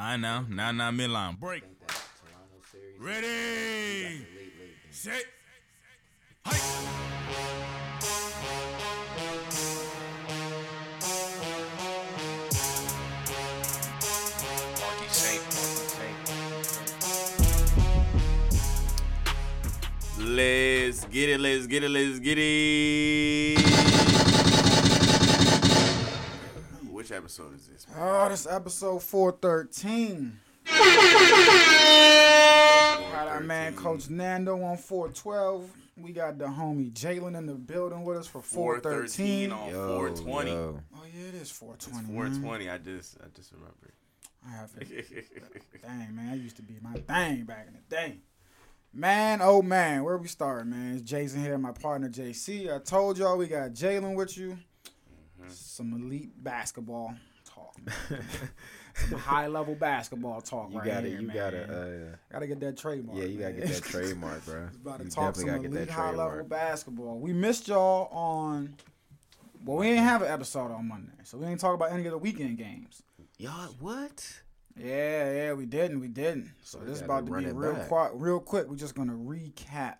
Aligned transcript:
I 0.00 0.16
know. 0.16 0.46
Now, 0.48 0.70
now, 0.70 0.92
midline. 0.92 1.40
Break. 1.40 1.64
think 1.64 1.80
that 1.80 2.00
Toronto 2.22 2.62
series. 2.70 3.00
Ready. 3.00 4.24
Set. 4.92 5.24
Hike. 6.46 6.62
Marky 14.80 15.08
Saint, 15.08 15.42
Marky 15.42 15.86
Saint. 15.98 16.16
Let's 20.28 21.04
get 21.06 21.28
it. 21.28 21.40
Let's 21.40 21.66
get 21.66 21.82
it. 21.82 21.90
Let's 21.90 22.20
get 22.20 22.38
it. 22.38 23.67
Which 27.08 27.16
episode 27.16 27.54
is 27.54 27.66
this? 27.68 27.88
man? 27.88 27.96
Oh, 27.98 28.28
this 28.28 28.46
episode 28.46 29.02
413. 29.02 30.38
Got 33.10 33.28
our 33.28 33.40
man 33.40 33.74
Coach 33.74 34.10
Nando 34.10 34.62
on 34.62 34.76
412. 34.76 35.70
We 35.96 36.12
got 36.12 36.36
the 36.36 36.44
homie 36.44 36.92
Jalen 36.92 37.34
in 37.38 37.46
the 37.46 37.54
building 37.54 38.04
with 38.04 38.18
us 38.18 38.26
for 38.26 38.42
413. 38.42 39.48
413 39.48 39.52
on 39.52 39.70
Yo, 39.70 39.88
420. 39.96 40.50
yo. 40.50 40.80
Oh 40.94 40.98
yeah, 41.14 41.28
it 41.28 41.34
is 41.36 41.40
It's 41.40 41.50
420. 41.52 42.12
man. 42.12 42.42
420. 42.42 42.68
I 42.68 42.76
just, 42.76 43.16
I 43.22 43.26
just 43.34 43.52
remembered. 43.52 43.92
I 44.46 44.50
have 44.50 44.70
it. 44.78 45.82
Dang 45.82 46.14
man, 46.14 46.28
I 46.30 46.34
used 46.34 46.56
to 46.56 46.62
be 46.62 46.74
my 46.82 46.92
thing 46.92 47.44
back 47.44 47.68
in 47.68 47.72
the 47.72 47.80
day. 47.88 48.18
Man, 48.92 49.38
oh 49.40 49.62
man, 49.62 50.04
where 50.04 50.18
we 50.18 50.28
start, 50.28 50.66
man? 50.66 50.92
It's 50.96 51.10
Jason 51.10 51.42
here, 51.42 51.56
my 51.56 51.72
partner 51.72 52.10
JC. 52.10 52.70
I 52.70 52.80
told 52.80 53.16
y'all 53.16 53.38
we 53.38 53.46
got 53.46 53.70
Jalen 53.70 54.14
with 54.14 54.36
you. 54.36 54.58
Mm-hmm. 55.48 55.54
Some 55.54 55.92
elite 55.94 56.42
basketball 56.42 57.14
talk. 57.44 57.76
Some 59.08 59.18
high 59.18 59.46
level 59.46 59.74
basketball 59.76 60.40
talk 60.40 60.70
You 60.72 60.78
right 60.78 60.86
gotta, 60.86 61.08
here, 61.08 61.20
you 61.20 61.26
man. 61.28 61.36
gotta, 61.36 61.62
uh, 62.12 62.16
Gotta 62.32 62.46
get 62.48 62.58
that 62.60 62.76
trademark. 62.76 63.16
yeah, 63.18 63.24
you 63.26 63.38
gotta 63.38 63.52
get 63.52 63.68
that 63.68 63.82
trademark, 63.84 64.44
bro. 64.44 64.68
About 64.84 64.98
to 64.98 65.04
You 65.04 65.10
talk 65.10 65.36
some 65.36 65.48
elite 65.48 65.88
high 65.88 66.10
level 66.12 66.42
basketball. 66.44 67.18
We 67.18 67.32
missed 67.32 67.68
y'all 67.68 68.08
on. 68.10 68.74
Well, 69.64 69.76
we 69.78 69.86
didn't 69.88 70.04
have 70.04 70.22
an 70.22 70.28
episode 70.32 70.70
on 70.72 70.88
Monday, 70.88 71.12
so 71.24 71.38
we 71.38 71.46
didn't 71.46 71.60
talk 71.60 71.74
about 71.74 71.92
any 71.92 72.06
of 72.06 72.12
the 72.12 72.18
weekend 72.18 72.58
games. 72.58 73.02
Y'all, 73.38 73.68
what? 73.80 74.40
Yeah, 74.76 75.32
yeah, 75.32 75.52
we 75.52 75.66
didn't, 75.66 76.00
we 76.00 76.08
didn't. 76.08 76.50
So 76.62 76.78
We 76.78 76.86
this 76.86 76.96
is 76.98 77.02
about 77.02 77.26
to 77.26 77.32
be 77.32 77.46
real 77.46 77.74
quick. 77.74 78.10
Real 78.14 78.40
quick, 78.40 78.68
we're 78.68 78.76
just 78.76 78.94
gonna 78.94 79.12
recap. 79.14 79.96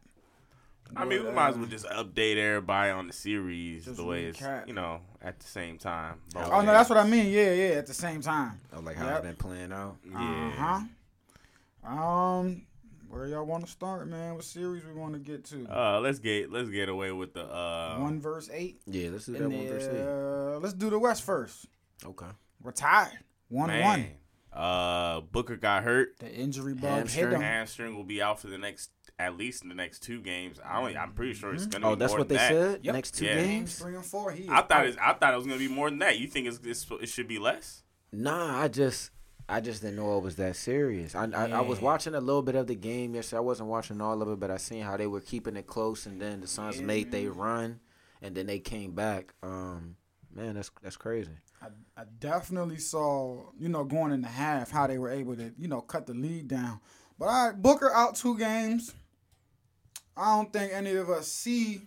I 0.97 1.05
mean, 1.05 1.25
we 1.25 1.31
might 1.33 1.49
as 1.51 1.57
uh, 1.57 1.59
well 1.59 1.69
just 1.69 1.87
update 1.87 2.37
everybody 2.37 2.91
on 2.91 3.07
the 3.09 3.13
series 3.13 3.85
Just 3.85 3.97
the 3.99 4.05
way 4.05 4.25
it's, 4.25 4.41
recap. 4.41 4.67
you 4.69 4.75
know, 4.75 5.01
at 5.23 5.39
the 5.39 5.47
same 5.47 5.79
time. 5.79 6.21
Both 6.33 6.49
Oh 6.51 6.61
no, 6.61 6.73
that's 6.73 6.89
what 6.89 6.99
I 6.99 7.07
mean. 7.07 7.27
Yeah, 7.33 7.53
yeah. 7.53 7.69
At 7.75 7.87
the 7.87 7.95
same 7.95 8.21
time. 8.21 8.61
Oh, 8.73 8.81
like 8.81 8.97
how 8.97 9.07
Yep. 9.07 9.17
it's 9.19 9.27
been 9.27 9.37
playing 9.37 9.73
out. 9.73 9.97
Yeah. 10.05 10.19
Uh 10.19 10.51
huh. 11.85 11.93
Um, 11.95 12.63
where 13.09 13.27
y'all 13.27 13.45
want 13.45 13.65
to 13.65 13.71
start, 13.71 14.09
man? 14.09 14.35
What 14.35 14.45
series 14.45 14.85
we 14.85 14.93
want 14.93 15.15
to 15.15 15.19
get 15.19 15.45
to? 15.47 15.67
Uh, 15.71 16.01
let's 16.01 16.19
get 16.19 16.51
let's 16.53 16.69
get 16.69 16.89
away 16.89 17.13
with 17.13 17.33
the 17.35 17.45
uh 17.45 17.99
one 17.99 18.21
verse 18.21 18.51
eight. 18.53 18.81
Yeah, 18.87 19.11
let's 19.13 19.27
do 19.27 19.33
that 19.33 19.43
And 19.43 19.53
one 19.53 19.67
per 19.69 19.81
se. 19.81 20.03
uh, 20.57 20.59
let's 20.61 20.75
do 20.75 20.91
the 20.91 20.99
West 20.99 21.23
first. 21.23 21.67
Okay. 22.05 22.27
We're 22.63 22.73
tied. 22.73 23.19
One 23.49 23.69
man. 23.69 23.83
one. 23.85 24.07
Uh, 24.53 25.21
Booker 25.21 25.57
got 25.57 25.85
hurt. 25.85 26.19
The 26.19 26.31
injury 26.33 26.75
bug 26.75 26.91
Hamstring. 26.91 27.27
hit 27.27 27.35
him. 27.35 27.41
Hamstring 27.41 27.97
will 27.97 28.05
be 28.05 28.21
out 28.21 28.41
for 28.41 28.49
the 28.49 28.59
next 28.59 28.91
at 29.19 29.37
least 29.37 29.63
in 29.63 29.69
the 29.69 29.75
next 29.75 30.01
two 30.03 30.21
games. 30.21 30.61
I 30.65 30.81
don't. 30.81 30.97
I'm 30.97 31.13
pretty 31.13 31.35
sure 31.35 31.53
it's 31.55 31.67
gonna. 31.67 31.87
Oh, 31.89 31.95
be 31.95 31.99
that's 32.01 32.11
more 32.13 32.19
what 32.21 32.29
they 32.29 32.37
than 32.37 32.55
that. 32.55 32.73
said. 32.73 32.81
Yep. 32.85 32.95
Next 32.95 33.15
two 33.19 33.25
Yeah. 33.27 33.35
games. 33.35 33.79
Three 33.79 33.95
and 33.97 34.05
four. 34.05 34.31
He. 34.31 34.49
I 34.49 34.63
thought 34.63 34.73
out. 34.73 34.87
it. 34.87 34.97
I 35.01 35.13
thought 35.15 35.35
it 35.35 35.37
was 35.37 35.47
gonna 35.47 35.59
be 35.59 35.69
more 35.69 35.91
than 35.91 35.99
that. 36.01 36.19
You 36.19 36.27
think 36.29 36.47
it's, 36.47 36.61
it's 36.65 36.87
it 37.03 37.09
should 37.09 37.29
be 37.29 37.39
less? 37.39 37.83
Nah, 38.13 38.61
I 38.63 38.69
just 38.69 39.11
I 39.49 39.61
just 39.61 39.83
didn't 39.83 39.97
know 39.97 40.19
it 40.19 40.23
was 40.25 40.37
that 40.37 40.57
serious. 40.57 41.15
I, 41.15 41.25
I 41.35 41.47
I 41.49 41.61
was 41.63 41.81
watching 41.81 42.15
a 42.15 42.21
little 42.21 42.43
bit 42.43 42.55
of 42.55 42.67
the 42.67 42.75
game 42.75 43.15
yesterday. 43.15 43.39
I 43.39 43.41
wasn't 43.41 43.69
watching 43.69 44.01
all 44.01 44.23
of 44.23 44.29
it, 44.29 44.39
but 44.41 44.51
I 44.51 44.57
seen 44.57 44.83
how 44.83 44.97
they 44.97 45.07
were 45.07 45.21
keeping 45.21 45.57
it 45.57 45.67
close, 45.67 46.07
and 46.07 46.21
then 46.21 46.41
the 46.41 46.47
Suns 46.47 46.79
Yeah, 46.81 46.87
made 46.87 47.11
they 47.11 47.27
run, 47.27 47.81
and 48.23 48.35
then 48.35 48.47
they 48.47 48.59
came 48.61 48.93
back. 48.93 49.35
Um, 49.43 49.97
man, 50.35 50.55
that's 50.55 50.71
that's 50.83 50.97
crazy. 50.97 51.33
I, 51.61 51.67
I 52.01 52.05
definitely 52.21 52.79
saw, 52.79 53.47
you 53.59 53.69
know, 53.69 53.83
going 53.85 54.13
in 54.13 54.21
the 54.23 54.29
half 54.29 54.71
how 54.71 54.87
they 54.87 54.97
were 54.99 55.11
able 55.11 55.35
to, 55.35 55.53
you 55.59 55.67
know, 55.67 55.81
cut 55.81 56.07
the 56.07 56.15
lead 56.15 56.47
down. 56.47 56.79
But 57.19 57.27
all 57.27 57.47
right, 57.49 57.61
Booker 57.61 57.93
out 57.93 58.15
two 58.15 58.39
games. 58.39 58.95
I 60.19 60.37
don't 60.37 60.53
think 60.53 60.73
any 60.73 60.95
of 60.97 61.09
us 61.09 61.29
see 61.29 61.83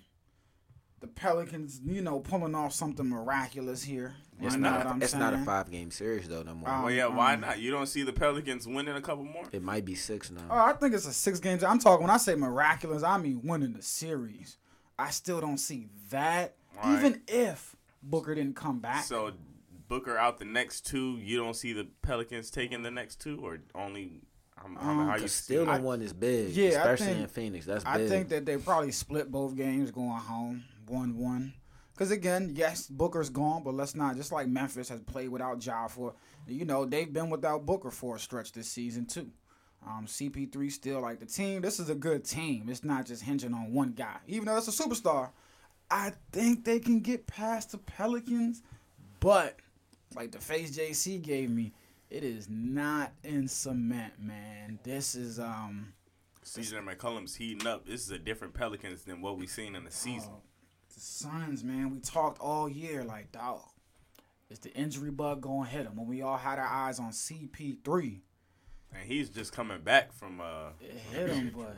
the 1.01 1.07
Pelicans, 1.07 1.81
you 1.83 2.01
know, 2.01 2.19
pulling 2.19 2.55
off 2.55 2.73
something 2.73 3.07
miraculous 3.07 3.83
here. 3.83 4.15
It's 4.39 4.55
You 4.55 4.61
not 4.61 4.77
what 4.77 4.87
I'm 4.87 5.01
it's 5.01 5.13
not 5.13 5.33
a 5.33 5.37
five 5.39 5.69
game 5.69 5.91
series 5.91 6.27
though 6.27 6.41
no 6.43 6.55
more. 6.55 6.69
Um, 6.69 6.83
well, 6.83 6.93
yeah. 6.93 7.07
Why 7.07 7.33
um, 7.33 7.41
not? 7.41 7.59
You 7.59 7.71
don't 7.71 7.87
see 7.87 8.03
the 8.03 8.13
Pelicans 8.13 8.67
winning 8.67 8.95
a 8.95 9.01
couple 9.01 9.23
more? 9.23 9.43
it 9.51 9.61
might 9.61 9.85
be 9.85 9.95
six 9.95 10.31
now. 10.31 10.41
Oh, 10.49 10.57
I 10.57 10.73
think 10.73 10.93
it's 10.93 11.05
a 11.05 11.13
six 11.13 11.39
games. 11.39 11.63
I'm 11.63 11.79
talking 11.79 12.03
when 12.05 12.09
I 12.11 12.17
say 12.17 12.35
miraculous, 12.35 13.03
I 13.03 13.17
mean 13.17 13.41
winning 13.43 13.73
the 13.73 13.81
series. 13.81 14.57
I 14.97 15.09
still 15.09 15.41
don't 15.41 15.57
see 15.57 15.87
that, 16.11 16.55
Right. 16.77 16.97
even 16.97 17.21
if 17.27 17.75
Booker 18.03 18.33
didn't 18.35 18.55
come 18.55 18.79
back. 18.79 19.03
So 19.03 19.31
Booker 19.87 20.17
out 20.17 20.37
the 20.39 20.45
next 20.45 20.85
two. 20.85 21.17
You 21.17 21.37
don't 21.37 21.55
see 21.55 21.73
the 21.73 21.87
Pelicans 22.01 22.49
taking 22.49 22.83
the 22.83 22.91
next 22.91 23.19
two, 23.19 23.39
or 23.43 23.59
only. 23.75 24.21
I'm, 24.63 24.77
Um, 24.77 25.07
how 25.07 25.15
you 25.17 25.27
stealing 25.27 25.69
it? 25.69 25.81
one 25.81 26.01
is 26.01 26.13
big, 26.13 26.51
Yeah, 26.55 26.69
especially 26.69 27.05
think- 27.07 27.19
in 27.21 27.27
Phoenix. 27.27 27.65
That's 27.65 27.85
I 27.85 28.07
think 28.07 28.29
that 28.29 28.45
they 28.45 28.57
probably 28.57 28.91
split 28.91 29.31
both 29.31 29.55
games 29.55 29.91
going 29.91 30.09
home 30.09 30.63
one 30.87 31.17
one. 31.17 31.53
Because 31.93 32.11
again, 32.11 32.53
yes, 32.55 32.87
Booker's 32.87 33.29
gone, 33.29 33.63
but 33.63 33.73
let's 33.75 33.95
not 33.95 34.15
just 34.15 34.31
like 34.31 34.47
Memphis 34.47 34.89
has 34.89 35.01
played 35.01 35.29
without 35.29 35.63
Ja 35.65 35.87
for 35.87 36.13
you 36.47 36.65
know 36.65 36.85
they've 36.85 37.11
been 37.11 37.29
without 37.29 37.65
Booker 37.65 37.91
for 37.91 38.15
a 38.15 38.19
stretch 38.19 38.51
this 38.53 38.67
season 38.67 39.05
too. 39.05 39.29
Um, 39.85 40.05
CP3 40.07 40.69
still 40.71 41.01
like 41.01 41.19
the 41.19 41.25
team. 41.25 41.61
This 41.61 41.79
is 41.79 41.89
a 41.89 41.95
good 41.95 42.23
team. 42.23 42.69
It's 42.69 42.83
not 42.83 43.05
just 43.07 43.23
hinging 43.23 43.53
on 43.53 43.73
one 43.73 43.93
guy, 43.93 44.17
even 44.27 44.45
though 44.45 44.57
it's 44.57 44.67
a 44.67 44.71
superstar. 44.83 45.29
I 45.89 46.13
think 46.31 46.63
they 46.65 46.79
can 46.79 46.99
get 47.01 47.25
past 47.27 47.71
the 47.71 47.77
Pelicans, 47.79 48.61
but 49.19 49.57
like 50.15 50.31
the 50.31 50.39
face 50.39 50.71
JC 50.75 51.21
gave 51.21 51.49
me, 51.49 51.73
it 52.11 52.23
is 52.23 52.47
not 52.49 53.13
in 53.23 53.47
cement, 53.47 54.13
man. 54.19 54.79
This 54.83 55.15
is 55.15 55.39
um. 55.39 55.93
CJ 56.43 56.83
McCollum's 56.83 57.35
heating 57.35 57.67
up. 57.67 57.85
This 57.85 58.01
is 58.03 58.11
a 58.11 58.17
different 58.19 58.53
Pelicans 58.55 59.03
than 59.03 59.21
what 59.21 59.37
we've 59.37 59.49
seen 59.49 59.75
in 59.75 59.83
the 59.83 59.91
season. 59.91 60.31
Oh, 60.33 60.41
the 60.93 60.99
Suns, 60.99 61.63
man, 61.63 61.91
we 61.91 61.99
talked 61.99 62.39
all 62.41 62.67
year 62.67 63.03
like, 63.03 63.31
dog, 63.31 63.61
is 64.49 64.57
the 64.59 64.73
injury 64.73 65.11
bug 65.11 65.41
going 65.41 65.65
to 65.67 65.71
hit 65.71 65.85
him? 65.85 65.95
When 65.95 66.07
we 66.07 66.23
all 66.23 66.37
had 66.37 66.57
our 66.57 66.65
eyes 66.67 66.99
on 66.99 67.11
CP3, 67.11 68.21
And 68.93 69.03
he's 69.07 69.29
just 69.29 69.53
coming 69.53 69.81
back 69.81 70.11
from 70.11 70.41
uh 70.41 70.69
it 70.81 70.97
hit 71.13 71.29
him, 71.29 71.51
but 71.55 71.77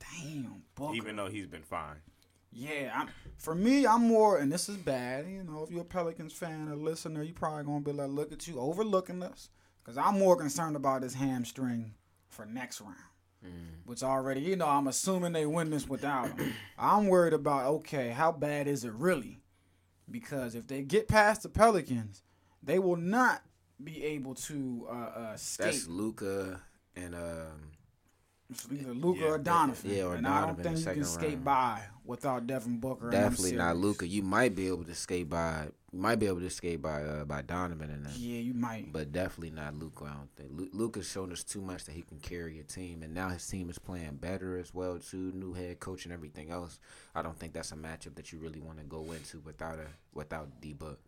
damn, 0.00 0.62
Booker. 0.74 0.94
even 0.96 1.14
though 1.16 1.28
he's 1.28 1.46
been 1.46 1.62
fine. 1.62 1.96
yeah, 2.50 2.90
I'm, 2.94 3.08
for 3.38 3.54
me, 3.54 3.86
I'm 3.86 4.02
more, 4.08 4.38
and 4.38 4.50
this 4.52 4.68
is 4.68 4.76
bad, 4.78 5.26
you 5.28 5.44
know, 5.44 5.62
if 5.62 5.70
you're 5.70 5.82
a 5.82 5.84
Pelicans 5.84 6.32
fan 6.32 6.68
or 6.68 6.74
listener, 6.76 7.22
you 7.22 7.32
probably 7.32 7.62
going 7.64 7.84
to 7.84 7.90
be 7.92 7.96
like, 7.96 8.10
look 8.10 8.32
at 8.32 8.46
you 8.48 8.58
overlooking 8.58 9.22
us. 9.22 9.48
Because 9.82 9.98
I'm 9.98 10.18
more 10.18 10.36
concerned 10.36 10.76
about 10.76 11.02
his 11.02 11.14
hamstring 11.14 11.94
for 12.28 12.46
next 12.46 12.80
round. 12.80 12.96
Which 13.86 14.04
already, 14.04 14.40
you 14.40 14.54
know, 14.54 14.68
I'm 14.68 14.86
assuming 14.86 15.32
they 15.32 15.46
win 15.46 15.70
this 15.70 15.88
without 15.88 16.38
him. 16.38 16.54
I'm 16.78 17.08
worried 17.08 17.32
about, 17.32 17.66
okay, 17.66 18.10
how 18.10 18.30
bad 18.30 18.68
is 18.68 18.84
it 18.84 18.92
really? 18.92 19.40
Because 20.08 20.54
if 20.54 20.68
they 20.68 20.82
get 20.82 21.08
past 21.08 21.42
the 21.42 21.48
Pelicans, 21.48 22.22
they 22.62 22.78
will 22.78 22.94
not 22.96 23.42
be 23.82 24.04
able 24.04 24.34
to 24.36 24.86
uh, 24.88 24.92
uh, 24.94 25.36
skate. 25.36 25.64
that's 25.66 25.88
Luka 25.88 26.60
and 26.94 27.16
um, 27.16 27.72
It's 28.48 28.68
either 28.70 28.94
Luka 28.94 29.22
Yeah, 29.22 29.26
or 29.30 29.38
Donovan. 29.38 29.90
yeah, 29.90 30.04
or 30.04 30.14
and 30.14 30.26
I 30.28 30.46
don't 30.46 30.54
think 30.62 30.78
you 30.78 30.84
can 30.84 31.04
second 31.04 31.04
skate 31.06 31.42
by 31.42 31.82
without 32.04 32.46
Devin 32.46 32.78
Booker. 32.78 33.10
definitely 33.10 33.56
not. 33.56 33.76
Luka. 33.76 34.06
You 34.06 34.22
might 34.22 34.54
be 34.54 34.68
able 34.68 34.84
to 34.84 34.94
skate 34.94 35.28
by. 35.28 35.66
Might 35.94 36.18
be 36.18 36.26
able 36.26 36.40
to 36.40 36.48
skate 36.48 36.80
by 36.80 37.02
uh, 37.02 37.24
by 37.26 37.42
Donovan 37.42 37.90
and 37.90 38.06
them. 38.06 38.12
Yeah, 38.16 38.38
you 38.38 38.54
might. 38.54 38.90
But 38.92 39.12
definitely 39.12 39.50
not 39.50 39.74
Luka. 39.78 40.04
I 40.04 40.14
don't 40.14 40.34
think 40.36 40.50
Lu- 40.50 40.70
Luka's 40.72 41.06
shown 41.06 41.30
us 41.32 41.44
too 41.44 41.60
much 41.60 41.84
that 41.84 41.92
he 41.92 42.00
can 42.00 42.18
carry 42.18 42.58
a 42.60 42.62
team, 42.62 43.02
and 43.02 43.12
now 43.12 43.28
his 43.28 43.46
team 43.46 43.68
is 43.68 43.78
playing 43.78 44.16
better 44.16 44.56
as 44.56 44.72
well 44.72 44.98
too. 44.98 45.32
New 45.34 45.52
head 45.52 45.80
coach 45.80 46.04
and 46.06 46.12
everything 46.14 46.50
else. 46.50 46.78
I 47.14 47.20
don't 47.20 47.38
think 47.38 47.52
that's 47.52 47.72
a 47.72 47.76
matchup 47.76 48.14
that 48.14 48.32
you 48.32 48.38
really 48.38 48.60
want 48.60 48.78
to 48.78 48.84
go 48.84 49.12
into 49.12 49.40
without 49.40 49.78
a 49.78 49.88
without 50.14 50.62
D 50.62 50.72
Book. 50.72 50.98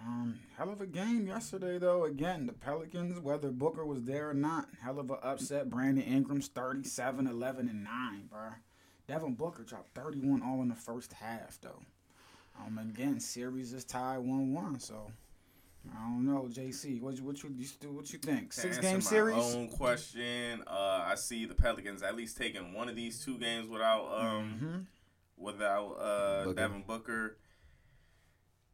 Um, 0.00 0.38
hell 0.56 0.70
of 0.70 0.80
a 0.80 0.86
game 0.86 1.26
yesterday, 1.26 1.78
though. 1.78 2.04
Again, 2.04 2.46
the 2.46 2.52
Pelicans, 2.52 3.18
whether 3.20 3.50
Booker 3.50 3.84
was 3.84 4.02
there 4.04 4.30
or 4.30 4.34
not, 4.34 4.68
hell 4.82 4.98
of 4.98 5.10
a 5.10 5.14
upset. 5.14 5.70
Brandon 5.70 6.04
Ingram's 6.04 6.48
37, 6.48 7.26
11, 7.26 7.68
and 7.68 7.84
9, 7.84 8.26
bro. 8.30 8.48
Devin 9.06 9.34
Booker 9.34 9.62
dropped 9.62 9.94
31 9.94 10.42
all 10.42 10.62
in 10.62 10.68
the 10.68 10.74
first 10.74 11.12
half, 11.12 11.58
though. 11.60 11.82
Um, 12.58 12.78
again, 12.78 13.20
series 13.20 13.72
is 13.72 13.84
tied 13.84 14.18
1 14.18 14.52
1, 14.54 14.80
so 14.80 15.10
I 15.92 15.98
don't 16.08 16.24
know, 16.24 16.48
JC. 16.50 17.00
What, 17.00 17.16
you 17.16 17.24
what, 17.24 17.42
you, 17.42 17.50
you, 17.56 17.64
still- 17.66 17.92
what 17.92 18.12
you 18.12 18.18
think? 18.18 18.50
To 18.54 18.60
Six 18.60 18.76
answer 18.78 18.82
game 18.88 18.94
my 18.94 19.00
series? 19.00 19.54
Own 19.54 19.68
question. 19.68 20.62
Uh, 20.66 21.04
I 21.06 21.14
see 21.16 21.44
the 21.46 21.54
Pelicans 21.54 22.02
at 22.02 22.16
least 22.16 22.36
taking 22.38 22.72
one 22.72 22.88
of 22.88 22.96
these 22.96 23.22
two 23.24 23.38
games 23.38 23.68
without 23.68 24.06
um 24.18 24.54
Mm-hmm. 24.54 24.78
without 25.36 25.90
uh 26.00 26.44
Booker. 26.44 26.54
Devin 26.54 26.84
Booker. 26.86 27.36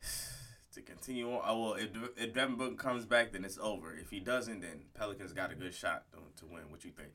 to 0.75 0.83
continue 0.83 1.33
on. 1.33 1.41
Oh, 1.45 1.61
well, 1.63 1.73
if, 1.75 1.89
if 2.17 2.33
Devin 2.35 2.57
Booker 2.57 2.77
comes 2.77 3.05
back, 3.07 3.33
then 3.33 3.45
it's 3.45 3.59
over. 3.61 3.93
If 3.93 4.11
he 4.11 4.21
doesn't, 4.21 4.61
then 4.61 4.83
Pelicans 4.95 5.33
got 5.33 5.51
a 5.51 5.55
good 5.57 5.75
shot 5.75 6.05
to, 6.13 6.19
to 6.41 6.53
win. 6.53 6.63
What 6.71 6.85
you 6.85 6.93
think? 6.93 7.11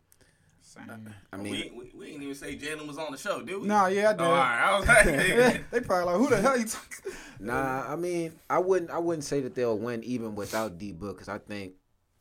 Same. 0.68 1.14
I 1.32 1.38
we, 1.38 1.44
mean, 1.44 1.56
ain't- 1.56 1.76
we, 1.76 1.92
we 1.96 2.08
ain't 2.08 2.24
even 2.24 2.34
say 2.34 2.58
Jalen 2.58 2.88
was 2.88 2.98
on 2.98 3.12
the 3.12 3.18
show, 3.20 3.40
did 3.42 3.62
we? 3.62 3.68
No, 3.68 3.86
yeah, 3.86 4.10
I 4.10 4.14
did. 4.14 4.22
Oh, 4.22 4.26
all 4.26 4.32
right. 4.32 4.64
I 4.66 4.80
was 4.80 4.88
like, 4.88 5.70
they 5.72 5.80
probably 5.82 6.06
like, 6.06 6.16
who 6.16 6.30
the 6.30 6.42
hell 6.42 6.58
you 6.58 6.66
talking? 6.66 7.12
Nah, 7.40 7.86
I 7.88 7.96
mean, 7.96 8.34
I 8.50 8.58
wouldn't. 8.58 8.90
I 8.90 8.98
wouldn't 8.98 9.24
say 9.26 9.42
that 9.42 9.54
they'll 9.54 9.78
win 9.78 10.04
even 10.04 10.34
without 10.34 10.80
D 10.80 10.92
Book 10.92 11.18
because 11.18 11.30
I 11.30 11.38
think, 11.38 11.74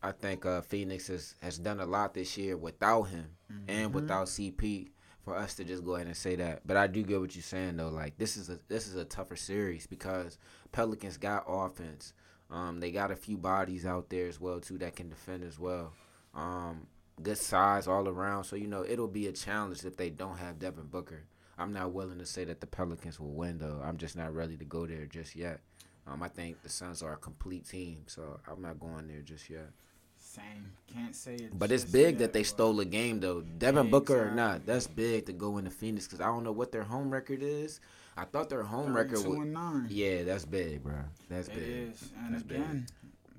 I 0.02 0.12
think 0.12 0.44
uh, 0.44 0.61
Phoenix 0.61 1.06
has 1.08 1.35
has 1.41 1.58
done 1.58 1.81
a 1.81 1.87
lot 1.87 2.12
this 2.12 2.37
year 2.37 2.56
without 2.58 3.05
him 3.05 3.26
and 3.67 3.94
without 3.94 4.26
CP 4.26 4.91
for 5.25 5.35
us 5.37 5.55
to 5.55 5.64
just 5.64 5.82
go 5.82 5.94
ahead 5.94 6.06
and 6.06 6.17
say 6.17 6.37
that. 6.37 6.67
But 6.67 6.76
I 6.76 6.87
do 6.87 7.02
get 7.02 7.20
what 7.20 7.35
you're 7.35 7.43
saying 7.43 7.79
though. 7.79 7.88
Like 7.88 8.19
this 8.19 8.37
is 8.37 8.50
a 8.50 8.58
this 8.69 8.87
is 8.87 8.96
a 8.96 9.06
tougher 9.06 9.37
series 9.37 9.87
because 9.87 10.38
Pelicans 10.70 11.17
got 11.17 11.44
offense. 11.49 12.12
Um, 12.50 12.79
they 12.79 12.91
got 12.91 13.11
a 13.11 13.17
few 13.17 13.38
bodies 13.38 13.87
out 13.87 14.11
there 14.11 14.29
as 14.29 14.38
well 14.38 14.61
too 14.61 14.76
that 14.79 14.96
can 14.96 15.08
defend 15.08 15.44
as 15.44 15.58
well. 15.58 15.93
Um, 16.35 16.87
good 17.22 17.38
size 17.38 17.87
all 17.87 18.08
around. 18.08 18.44
So 18.44 18.56
you 18.56 18.66
know 18.66 18.84
it'll 18.87 19.08
be 19.08 19.26
a 19.26 19.32
challenge 19.32 19.84
if 19.84 19.96
they 19.96 20.11
don't 20.11 20.38
have 20.38 20.58
Devin 20.58 20.87
Booker. 20.87 21.25
I'm 21.56 21.72
not 21.72 21.93
willing 21.93 22.19
to 22.19 22.26
say 22.26 22.44
that 22.44 22.61
the 22.61 22.66
Pelicans 22.66 23.20
will 23.20 23.32
win 23.32 23.58
though. 23.58 23.81
I'm 23.84 23.96
just 23.96 24.16
not 24.16 24.34
ready 24.34 24.56
to 24.56 24.64
go 24.64 24.87
there 24.87 25.06
just 25.06 25.37
yet. 25.37 25.61
Um, 26.06 26.22
I 26.22 26.28
think 26.28 26.62
the 26.62 26.69
Suns 26.69 27.02
are 27.02 27.14
a 27.14 27.16
complete 27.16 27.66
team, 27.66 28.02
so 28.06 28.38
I'm 28.50 28.61
not 28.61 28.78
going 28.78 29.06
there 29.08 29.20
just 29.22 29.49
yet. 29.49 29.70
Same. 30.19 30.72
Can't 30.93 31.14
say 31.14 31.34
it. 31.37 31.56
But 31.58 31.70
it's 31.70 31.84
big 31.84 32.19
that 32.19 32.32
they 32.32 32.43
stole 32.43 32.81
a 32.81 32.84
game 32.84 33.20
though. 33.20 33.40
Devin 33.43 33.88
Booker 33.90 34.28
or 34.28 34.31
not, 34.32 34.67
that's 34.67 34.87
big 34.87 35.26
to 35.26 35.32
go 35.32 35.58
into 35.58 35.70
Phoenix 35.70 36.06
because 36.06 36.20
I 36.20 36.26
don't 36.26 36.43
know 36.44 36.52
what 36.52 36.72
their 36.72 36.82
home 36.82 37.10
record 37.10 37.40
is. 37.43 37.81
I 38.17 38.25
thought 38.25 38.49
their 38.49 38.62
home 38.62 38.94
record 38.96 39.19
32 39.19 39.31
was. 39.31 39.38
and 39.40 39.52
nine. 39.52 39.87
Yeah, 39.90 40.22
that's 40.25 40.44
big, 40.44 40.82
bro. 40.82 40.94
That's 41.28 41.49
It 41.49 41.55
big. 41.55 41.69
is. 41.93 42.10
And 42.25 42.34
That's 42.34 42.43
big. 42.44 42.62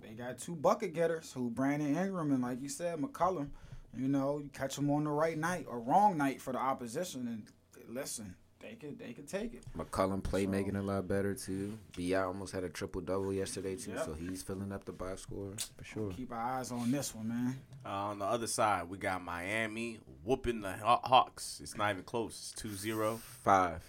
they 0.02 0.10
got 0.14 0.38
two 0.40 0.56
bucket 0.56 0.94
getters 0.94 1.32
who 1.34 1.50
Brandon 1.50 1.96
Ingram 1.96 2.32
and 2.32 2.42
like 2.42 2.62
you 2.62 2.70
said, 2.70 2.98
McCollum. 3.00 3.50
You 3.98 4.08
know, 4.08 4.40
you 4.40 4.50
catch 4.50 4.76
them 4.76 4.90
on 4.90 5.04
the 5.06 5.12
right 5.12 5.38
night 5.38 5.66
or 5.70 5.80
wrong 5.80 6.18
night 6.18 6.42
for 6.42 6.52
the 6.54 6.60
opposition 6.60 7.28
and 7.28 7.44
listen, 7.88 8.36
they 8.60 8.74
could 8.76 8.98
they 9.00 9.14
could 9.14 9.28
take 9.28 9.54
it. 9.54 9.64
McCollum 9.78 10.22
playmaking 10.22 10.74
So- 10.74 10.80
a 10.80 10.82
lot 10.82 11.08
better 11.08 11.34
too. 11.36 11.78
Bi 11.98 12.14
almost 12.14 12.52
had 12.54 12.64
a 12.64 12.70
triple 12.70 13.02
double 13.02 13.32
yesterday 13.34 13.76
too, 13.76 13.92
Yep. 13.92 14.06
so 14.06 14.14
he's 14.14 14.42
filling 14.44 14.72
up 14.72 14.86
the 14.86 14.92
box 14.92 15.22
score 15.22 15.54
for 15.78 15.84
sure. 15.84 16.12
Keep 16.12 16.32
our 16.32 16.40
eyes 16.60 16.72
on 16.72 16.90
this 16.92 17.14
one, 17.14 17.28
man. 17.30 17.60
Uh, 17.86 17.90
on 17.90 18.20
the 18.20 18.26
other 18.26 18.48
side, 18.48 18.90
we 18.90 18.98
got 18.98 19.24
Miami 19.24 20.00
whooping 20.24 20.62
the 20.62 20.74
Haw- 20.78 21.02
Hawks. 21.04 21.60
It's 21.62 21.78
not 21.78 21.92
even 21.92 22.04
close. 22.04 22.52
It's 22.54 22.62
2-0. 22.62 23.18
Five, 23.20 23.84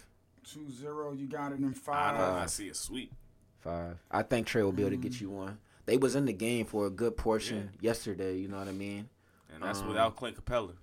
2-0, 0.44 1.12
you 1.18 1.26
got 1.26 1.52
it 1.52 1.58
in 1.58 1.70
I 1.70 1.72
five. 1.72 2.18
don't 2.18 2.34
know. 2.34 2.38
I 2.42 2.46
see 2.46 2.68
a 2.68 2.74
sweep. 2.74 3.12
five. 3.60 3.98
I 4.10 4.22
think 4.22 4.46
Trae 4.46 4.62
will 4.62 4.72
be 4.72 4.82
able 4.82 4.90
to 4.90 4.96
get 4.96 5.20
you 5.20 5.30
one. 5.30 5.58
They 5.86 5.96
was 5.96 6.14
in 6.16 6.24
the 6.26 6.32
game 6.32 6.66
for 6.66 6.86
a 6.86 6.90
good 6.90 7.16
portion 7.16 7.70
yesterday. 7.80 8.36
You 8.38 8.48
know 8.48 8.58
what 8.58 8.68
I 8.68 8.72
mean? 8.72 9.08
And 9.52 9.62
that's 9.62 9.80
Um, 9.80 9.88
without 9.88 10.16
Clint 10.16 10.36
Capela. 10.42 10.74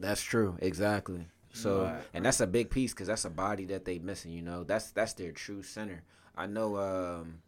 That's 0.00 0.22
true, 0.22 0.56
exactly. 0.60 1.28
So, 1.52 1.82
Right. 1.84 2.02
and 2.14 2.24
that's 2.24 2.40
a 2.40 2.46
big 2.46 2.70
piece 2.70 2.92
because 2.92 3.08
that's 3.08 3.24
a 3.26 3.30
body 3.30 3.66
that 3.66 3.84
they 3.84 3.98
missing. 3.98 4.32
You 4.32 4.42
know, 4.42 4.64
that's 4.64 4.90
that's 4.90 5.12
their 5.12 5.32
true 5.32 5.62
center. 5.62 6.02
I 6.34 6.46
know 6.46 6.76
um, 6.78 7.42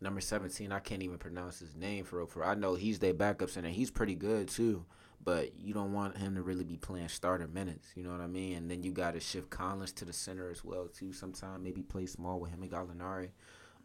number 0.00 0.20
seventeen. 0.20 0.70
I 0.72 0.78
can't 0.78 1.02
even 1.02 1.18
pronounce 1.18 1.58
his 1.58 1.74
name 1.74 2.04
for 2.04 2.18
real. 2.18 2.26
For 2.26 2.44
I 2.44 2.54
know 2.54 2.74
he's 2.76 3.00
their 3.00 3.12
backup 3.14 3.50
center. 3.50 3.68
He's 3.70 3.90
pretty 3.90 4.14
good 4.14 4.46
too, 4.48 4.84
but 5.24 5.58
you 5.58 5.74
don't 5.74 5.92
want 5.92 6.16
him 6.16 6.36
to 6.36 6.42
really 6.42 6.62
be 6.64 6.76
playing 6.76 7.08
starter 7.08 7.48
minutes. 7.48 7.88
You 7.96 8.04
know 8.04 8.12
what 8.12 8.20
I 8.20 8.28
mean? 8.28 8.56
And 8.56 8.70
then 8.70 8.84
you 8.84 8.92
got 8.92 9.14
to 9.14 9.20
shift 9.20 9.50
Collins 9.50 9.92
to 9.94 10.04
the 10.04 10.12
center 10.12 10.48
as 10.48 10.62
well 10.64 10.86
too. 10.86 11.12
Sometime 11.12 11.64
maybe 11.64 11.82
play 11.82 12.06
small 12.06 12.38
with 12.38 12.50
him 12.52 12.62
and 12.62 12.70
Gallinari. 12.70 13.30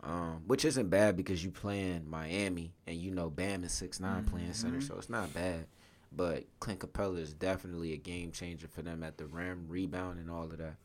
Um, 0.03 0.43
which 0.45 0.63
isn't 0.65 0.89
bad 0.89 1.17
because 1.17 1.43
you 1.43 1.49
playing 1.49 2.07
Miami 2.07 2.75
and 2.85 2.97
you 2.97 3.09
know 3.09 3.31
Bam 3.31 3.63
is 3.63 3.71
six 3.71 3.99
nine 3.99 4.25
playing 4.25 4.53
center, 4.53 4.79
so 4.81 4.95
it's 4.97 5.09
not 5.09 5.33
bad. 5.33 5.65
But 6.15 6.45
Clint 6.59 6.79
Capela 6.79 7.19
is 7.19 7.33
definitely 7.33 7.93
a 7.93 7.97
game 7.97 8.31
changer 8.31 8.67
for 8.67 8.81
them 8.81 9.03
at 9.03 9.17
the 9.17 9.25
rim, 9.25 9.65
rebound, 9.67 10.19
and 10.19 10.29
all 10.31 10.43
of 10.43 10.57
that. 10.57 10.75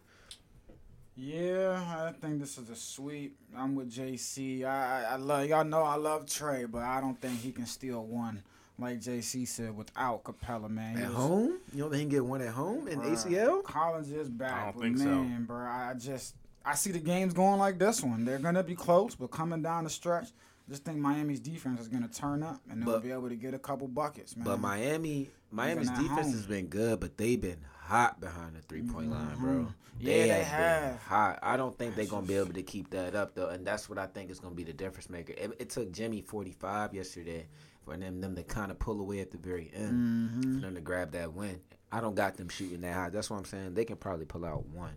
Yeah, 1.17 2.09
I 2.09 2.12
think 2.12 2.41
this 2.41 2.56
is 2.56 2.71
a 2.71 2.77
sweep. 2.77 3.37
I'm 3.56 3.75
with 3.75 3.93
JC. 3.93 4.65
I, 4.65 5.03
I, 5.05 5.12
I 5.12 5.17
love 5.17 5.47
y'all 5.47 5.65
know 5.65 5.82
I 5.82 5.97
love 5.97 6.25
Trae, 6.27 6.71
but 6.71 6.82
I 6.82 7.00
don't 7.00 7.21
think 7.21 7.41
he 7.41 7.53
can 7.53 7.67
steal 7.67 8.05
one 8.05 8.43
like 8.79 9.00
JC 9.00 9.47
said 9.47 9.77
without 9.77 10.25
Capela, 10.25 10.71
man. 10.71 10.97
He 10.97 11.03
At 11.03 11.09
was- 11.11 11.17
home, 11.19 11.59
you 11.75 11.81
don't 11.82 11.91
think 11.91 11.99
he 12.00 12.00
can 12.05 12.09
get 12.09 12.25
one 12.25 12.41
at 12.41 12.49
home 12.55 12.88
in 12.88 13.00
Bruh, 13.00 13.12
ACL? 13.12 13.62
Collins 13.65 14.11
is 14.11 14.31
back, 14.31 14.53
I 14.53 14.65
don't 14.67 14.75
but 14.77 14.82
think 14.82 14.99
so. 14.99 15.27
bro, 15.47 15.59
I 15.67 15.94
just 15.99 16.35
I 16.65 16.75
see 16.75 16.91
the 16.93 16.99
games 16.99 17.35
going 17.35 17.59
like 17.59 17.79
this 17.79 18.03
one. 18.03 18.25
They're 18.25 18.38
gonna 18.38 18.62
be 18.62 18.75
close, 18.75 19.15
but 19.15 19.31
coming 19.31 19.61
down 19.62 19.85
the 19.85 19.91
stretch, 19.91 20.29
I 20.29 20.31
just 20.70 20.84
think 20.84 20.99
Miami's 20.99 21.40
defense 21.40 21.81
is 21.81 21.88
gonna 21.88 22.08
turn 22.08 22.43
up 22.43 22.61
and 22.70 22.81
they'll 22.82 22.93
But- 22.94 23.02
be 23.02 23.11
able 23.11 23.28
to 23.28 23.37
get 23.37 23.52
a 23.55 23.58
couple 23.58 23.88
buckets, 23.88 24.37
man. 24.37 24.44
But 24.44 24.61
Miami, 24.61 25.28
Miami's 25.50 25.90
defense 25.90 26.08
home. 26.08 26.32
has 26.32 26.46
been 26.46 26.67
good, 26.69 27.00
but 27.00 27.17
they've 27.17 27.40
been 27.40 27.58
hot 27.81 28.20
behind 28.20 28.55
the 28.56 28.62
three 28.62 28.82
point 28.82 29.11
line, 29.11 29.37
bro. 29.38 29.67
Yeah, 29.99 30.14
they 30.14 30.28
been 30.28 30.44
have. 30.44 31.02
hot. 31.02 31.38
I 31.43 31.56
don't 31.56 31.76
think 31.76 31.94
they're 31.96 32.06
gonna 32.06 32.26
be 32.26 32.34
able 32.37 32.55
to 32.55 32.62
keep 32.62 32.90
that 32.90 33.14
up 33.14 33.34
though, 33.34 33.49
and 33.49 33.67
that's 33.67 33.88
what 33.88 33.99
I 33.99 34.06
think 34.06 34.31
is 34.31 34.38
gonna 34.40 34.55
be 34.55 34.64
the 34.64 34.72
difference 34.72 35.11
maker. 35.11 35.34
It, 35.37 35.56
it 35.58 35.70
took 35.70 35.93
Jimmy 35.93 36.22
forty 36.22 36.52
five 36.52 36.94
yesterday 36.94 37.46
for 37.84 37.96
them 37.96 38.20
them 38.20 38.34
to 38.37 38.43
kind 38.44 38.70
of 38.70 38.78
pull 38.78 39.00
away 39.00 39.19
at 39.20 39.31
the 39.32 39.38
very 39.38 39.70
end, 39.75 40.31
Mhm. 40.31 40.55
for 40.55 40.61
them 40.61 40.75
to 40.76 40.81
grab 40.81 41.11
that 41.12 41.34
win. 41.34 41.61
I 41.93 42.00
don't 42.00 42.14
got 42.14 42.37
them 42.37 42.49
shooting 42.49 42.81
that 42.82 42.94
high. 42.94 43.11
That's 43.11 43.28
what 43.28 43.38
I'm 43.38 43.44
saying. 43.44 43.75
They 43.75 43.84
can 43.84 43.96
probably 43.96 44.25
pull 44.25 44.44
out 44.44 44.64
one. 44.67 44.93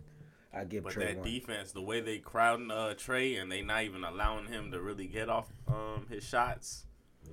I 0.56 0.64
give 0.64 0.84
But 0.84 0.94
Trae 0.94 1.06
that 1.08 1.16
one. 1.18 1.28
defense, 1.28 1.72
the 1.72 1.82
way 1.82 2.00
they 2.00 2.18
crowding 2.18 2.70
uh, 2.70 2.94
Trae 2.96 3.40
and 3.40 3.50
they 3.50 3.62
not 3.62 3.82
even 3.84 4.04
allowing 4.04 4.46
him 4.46 4.70
to 4.72 4.80
really 4.80 5.06
get 5.06 5.28
off 5.28 5.48
um, 5.68 6.06
his 6.08 6.24
shots. 6.24 6.86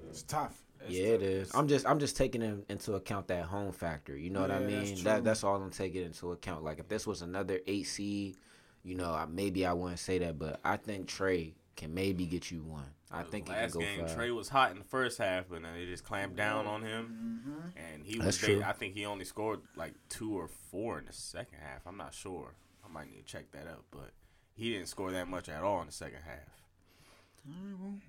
it's 0.09 0.23
tough. 0.23 0.57
It's 0.81 0.91
yeah, 0.95 1.03
it 1.09 1.17
tough. 1.19 1.27
is. 1.27 1.51
I'm 1.55 1.67
just 1.67 1.85
I'm 1.87 1.99
just 1.99 2.17
taking 2.17 2.41
in, 2.41 2.63
into 2.69 2.93
account 2.95 3.27
that 3.27 3.43
home 3.45 3.71
factor. 3.71 4.17
You 4.17 4.29
know 4.31 4.41
what 4.41 4.51
I 4.51 4.59
Yeah, 4.61 4.67
that's 4.67 4.87
mean? 4.89 4.95
true. 4.95 5.03
That 5.03 5.23
that's 5.23 5.43
all 5.43 5.55
I'm 5.61 5.69
taking 5.71 6.03
into 6.03 6.31
account. 6.31 6.63
Like 6.63 6.79
if 6.79 6.87
this 6.87 7.05
was 7.05 7.21
another 7.21 7.59
eight 7.67 7.83
seed, 7.87 8.37
you 8.83 8.95
know, 8.95 9.11
I, 9.11 9.25
maybe 9.25 9.65
I 9.65 9.73
wouldn't 9.73 9.99
say 9.99 10.17
that, 10.19 10.39
but 10.39 10.59
I 10.65 10.77
think 10.77 11.07
Trae 11.07 11.53
can 11.75 11.93
maybe 11.93 12.25
get 12.25 12.49
you 12.51 12.63
one. 12.63 12.85
I 13.13 13.23
think 13.23 13.47
he 13.49 13.53
can 13.53 13.61
last 13.63 13.73
go 13.73 13.79
game 13.81 14.07
five. 14.07 14.17
Trae 14.17 14.33
was 14.35 14.47
hot 14.49 14.71
in 14.71 14.77
the 14.79 14.83
first 14.85 15.17
half, 15.17 15.45
but 15.49 15.61
then 15.61 15.73
they 15.77 15.85
just 15.85 16.03
clamped 16.05 16.37
down 16.37 16.65
on 16.65 16.81
him, 16.81 17.43
Mm-hmm. 17.45 17.77
and 17.93 18.05
he 18.05 18.17
was. 18.17 18.25
That's 18.25 18.41
was. 18.41 18.47
true. 18.49 18.63
I 18.65 18.71
think 18.71 18.93
he 18.95 19.05
only 19.05 19.25
scored 19.25 19.59
like 19.75 19.93
two 20.09 20.33
or 20.37 20.47
four 20.47 20.97
in 20.97 21.05
the 21.05 21.13
second 21.13 21.59
half. 21.61 21.81
I'm 21.85 21.97
not 21.97 22.13
sure. 22.13 22.53
I 22.91 22.93
might 22.93 23.09
need 23.09 23.25
to 23.25 23.25
check 23.25 23.51
that 23.51 23.67
out, 23.67 23.85
but 23.91 24.11
he 24.53 24.71
didn't 24.71 24.87
score 24.87 25.11
that 25.11 25.27
much 25.27 25.49
at 25.49 25.63
all 25.63 25.79
in 25.81 25.87
the 25.87 25.93
second 25.93 26.19
half. 26.25 26.61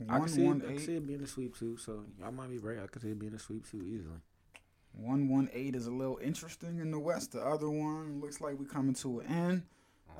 I 0.08 0.18
One 0.18 0.28
can 0.28 0.28
see, 0.28 0.42
one 0.42 0.60
it, 0.60 0.64
I 0.64 0.68
can 0.74 0.78
see 0.78 0.96
it 0.96 1.06
being 1.06 1.22
a 1.22 1.26
sweep 1.26 1.56
too. 1.56 1.76
So 1.78 2.04
I 2.24 2.30
might 2.30 2.50
be 2.50 2.58
right. 2.58 2.78
I 2.82 2.86
could 2.86 3.02
see 3.02 3.10
it 3.10 3.18
being 3.18 3.34
a 3.34 3.38
sweep 3.38 3.70
too 3.70 3.82
easily. 3.82 4.18
One 4.92 5.28
one 5.28 5.48
eight 5.54 5.74
is 5.74 5.86
a 5.86 5.90
little 5.90 6.18
interesting 6.22 6.80
in 6.80 6.90
the 6.90 6.98
West. 6.98 7.32
The 7.32 7.40
other 7.40 7.70
one 7.70 8.20
looks 8.20 8.40
like 8.40 8.58
we're 8.58 8.66
coming 8.66 8.94
to 8.96 9.20
an 9.20 9.26
end. 9.26 9.62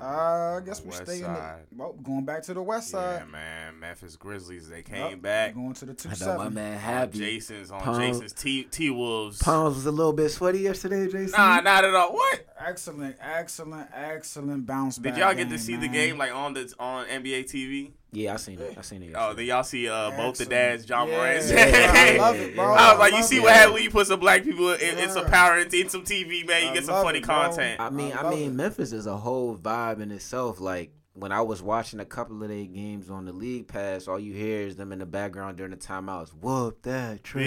Uh, 0.01 0.59
I 0.61 0.61
guess 0.65 0.81
we 0.81 0.89
West 0.89 1.03
stay 1.05 1.15
in 1.17 1.21
the 1.21 1.35
side. 1.35 1.61
well, 1.75 1.93
going 1.93 2.25
back 2.25 2.43
to 2.43 2.53
the 2.53 2.61
West 2.61 2.93
Yeah, 2.93 3.19
side. 3.19 3.29
man. 3.29 3.79
Memphis 3.79 4.15
Grizzlies, 4.15 4.67
they 4.69 4.77
Yup, 4.77 4.85
came 4.85 5.19
back. 5.19 5.53
Going 5.53 5.73
to 5.73 5.85
the 5.85 5.93
two 5.93 6.09
I 6.09 6.11
know 6.11 6.17
my 6.37 6.43
seven. 6.43 6.53
man 6.55 6.73
On 6.73 6.79
Happy. 6.79 7.17
Jason's 7.19 7.71
on 7.71 7.81
Palm- 7.81 7.99
Jason's 8.01 8.33
T 8.33 8.63
T 8.63 8.89
Wolves. 8.89 9.41
Palms 9.41 9.75
was 9.75 9.85
a 9.85 9.91
little 9.91 10.13
bit 10.13 10.29
sweaty 10.29 10.59
yesterday, 10.59 11.05
Jason. 11.07 11.39
Nah, 11.39 11.61
not 11.61 11.85
at 11.85 11.93
all. 11.95 12.13
What? 12.13 12.45
Excellent, 12.59 13.15
excellent, 13.21 13.89
excellent 13.93 14.65
bounce 14.65 14.97
back. 14.97 15.13
Did 15.15 15.19
y'all 15.21 15.33
get 15.33 15.45
to 15.45 15.49
game, 15.51 15.57
see 15.59 15.75
the 15.75 15.87
game 15.87 16.17
like 16.17 16.33
on 16.33 16.53
the 16.53 16.73
on 16.79 17.05
NBA 17.05 17.43
TV? 17.51 17.91
Yeah, 18.13 18.33
I 18.33 18.37
seen 18.37 18.59
it. 18.59 18.75
I 18.77 18.81
seen 18.81 19.01
it. 19.03 19.13
Oh, 19.17 19.33
then 19.33 19.45
y'all 19.45 19.63
see 19.63 19.89
uh, 19.89 20.11
both 20.11 20.37
the 20.37 20.45
dads, 20.45 20.85
John 20.85 21.07
Yeah, 21.07 21.15
Moran? 21.17 21.41
I 21.57 22.17
love 22.17 22.35
it, 22.39 22.55
bro. 22.55 22.65
I 22.73 22.91
was 22.91 22.99
like, 22.99 23.13
I 23.13 23.17
you 23.17 23.23
see 23.23 23.37
it. 23.37 23.41
what 23.43 23.53
happens 23.53 23.73
when 23.73 23.83
you 23.83 23.89
put 23.89 24.07
some 24.07 24.19
black 24.19 24.43
people 24.43 24.71
in, 24.73 24.97
in 24.99 25.09
some 25.09 25.25
power 25.25 25.57
in, 25.57 25.73
in 25.73 25.89
some 25.89 26.03
TV, 26.03 26.47
man. 26.47 26.63
You 26.63 26.69
I 26.69 26.73
get 26.75 26.85
some 26.85 27.03
funny 27.03 27.19
it, 27.19 27.23
content. 27.23 27.79
I 27.79 27.89
mean, 27.89 28.13
I 28.13 28.21
I, 28.21 28.29
mean, 28.29 28.49
it. 28.51 28.53
Memphis 28.53 28.93
is 28.93 29.07
a 29.07 29.17
whole 29.17 29.57
vibe 29.57 29.99
in 30.01 30.11
itself. 30.11 30.59
Like 30.61 30.91
when 31.15 31.31
I 31.31 31.41
was 31.41 31.61
watching 31.61 31.99
a 31.99 32.05
couple 32.05 32.41
of 32.43 32.49
their 32.49 32.65
games 32.65 33.09
on 33.09 33.25
the 33.25 33.33
league 33.33 33.67
pass, 33.67 34.07
all 34.07 34.19
you 34.19 34.33
hear 34.33 34.61
is 34.67 34.75
them 34.75 34.91
in 34.91 34.99
the 34.99 35.05
background 35.05 35.57
during 35.57 35.71
the 35.71 35.77
timeouts. 35.77 36.29
Whoop 36.29 36.81
that 36.83 37.11
yeah, 37.13 37.17
Trey. 37.23 37.45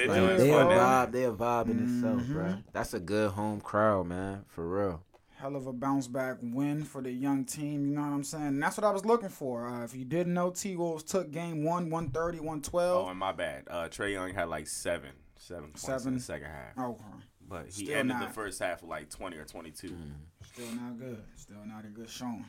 yeah, 0.00 0.06
that 0.14 0.22
Like, 0.22 0.36
they 0.38 0.50
a 0.50 0.54
fun. 0.54 0.66
vibe. 0.68 1.12
They 1.12 1.24
a 1.24 1.32
vibe 1.32 1.70
in 1.70 1.78
itself, 1.84 2.22
Mhm. 2.22 2.32
bro. 2.32 2.54
That's 2.72 2.94
a 2.94 3.00
good 3.00 3.30
home 3.32 3.60
crowd, 3.60 4.06
man. 4.06 4.44
For 4.48 4.66
real. 4.66 5.02
Hell 5.40 5.54
of 5.54 5.68
a 5.68 5.72
bounce 5.72 6.08
back 6.08 6.38
win 6.42 6.82
for 6.82 7.00
the 7.00 7.12
young 7.12 7.44
team. 7.44 7.86
You 7.86 7.94
know 7.94 8.00
what 8.02 8.08
I'm 8.08 8.24
saying? 8.24 8.46
And 8.46 8.62
that's 8.62 8.76
what 8.76 8.84
I 8.84 8.90
was 8.90 9.04
looking 9.04 9.28
for. 9.28 9.68
Uh, 9.68 9.84
if 9.84 9.94
you 9.94 10.04
didn't 10.04 10.34
know, 10.34 10.50
T 10.50 10.74
Wolves 10.74 11.04
took 11.04 11.30
game 11.30 11.62
one, 11.62 11.90
130, 11.90 12.38
112. 12.38 13.06
Oh, 13.06 13.08
and 13.08 13.18
my 13.18 13.30
bad. 13.30 13.62
Uh, 13.70 13.84
Trae 13.88 14.12
Young 14.12 14.34
had 14.34 14.48
like 14.48 14.66
seven, 14.66 15.10
seven 15.36 15.64
points 15.70 15.82
seven. 15.82 16.08
in 16.08 16.14
the 16.14 16.20
second 16.20 16.48
half, 16.48 16.76
Okay. 16.84 17.04
but 17.48 17.66
he 17.66 17.84
Still 17.84 17.96
ended 17.98 18.16
the 18.20 18.26
first 18.32 18.58
half 18.58 18.82
with 18.82 18.90
like 18.90 19.10
twenty 19.10 19.36
or 19.36 19.44
twenty-two. 19.44 19.94
Still 20.42 20.72
not 20.74 20.98
good. 20.98 21.22
Still 21.36 21.64
not 21.66 21.84
a 21.84 21.88
good 21.88 22.10
showing. 22.10 22.44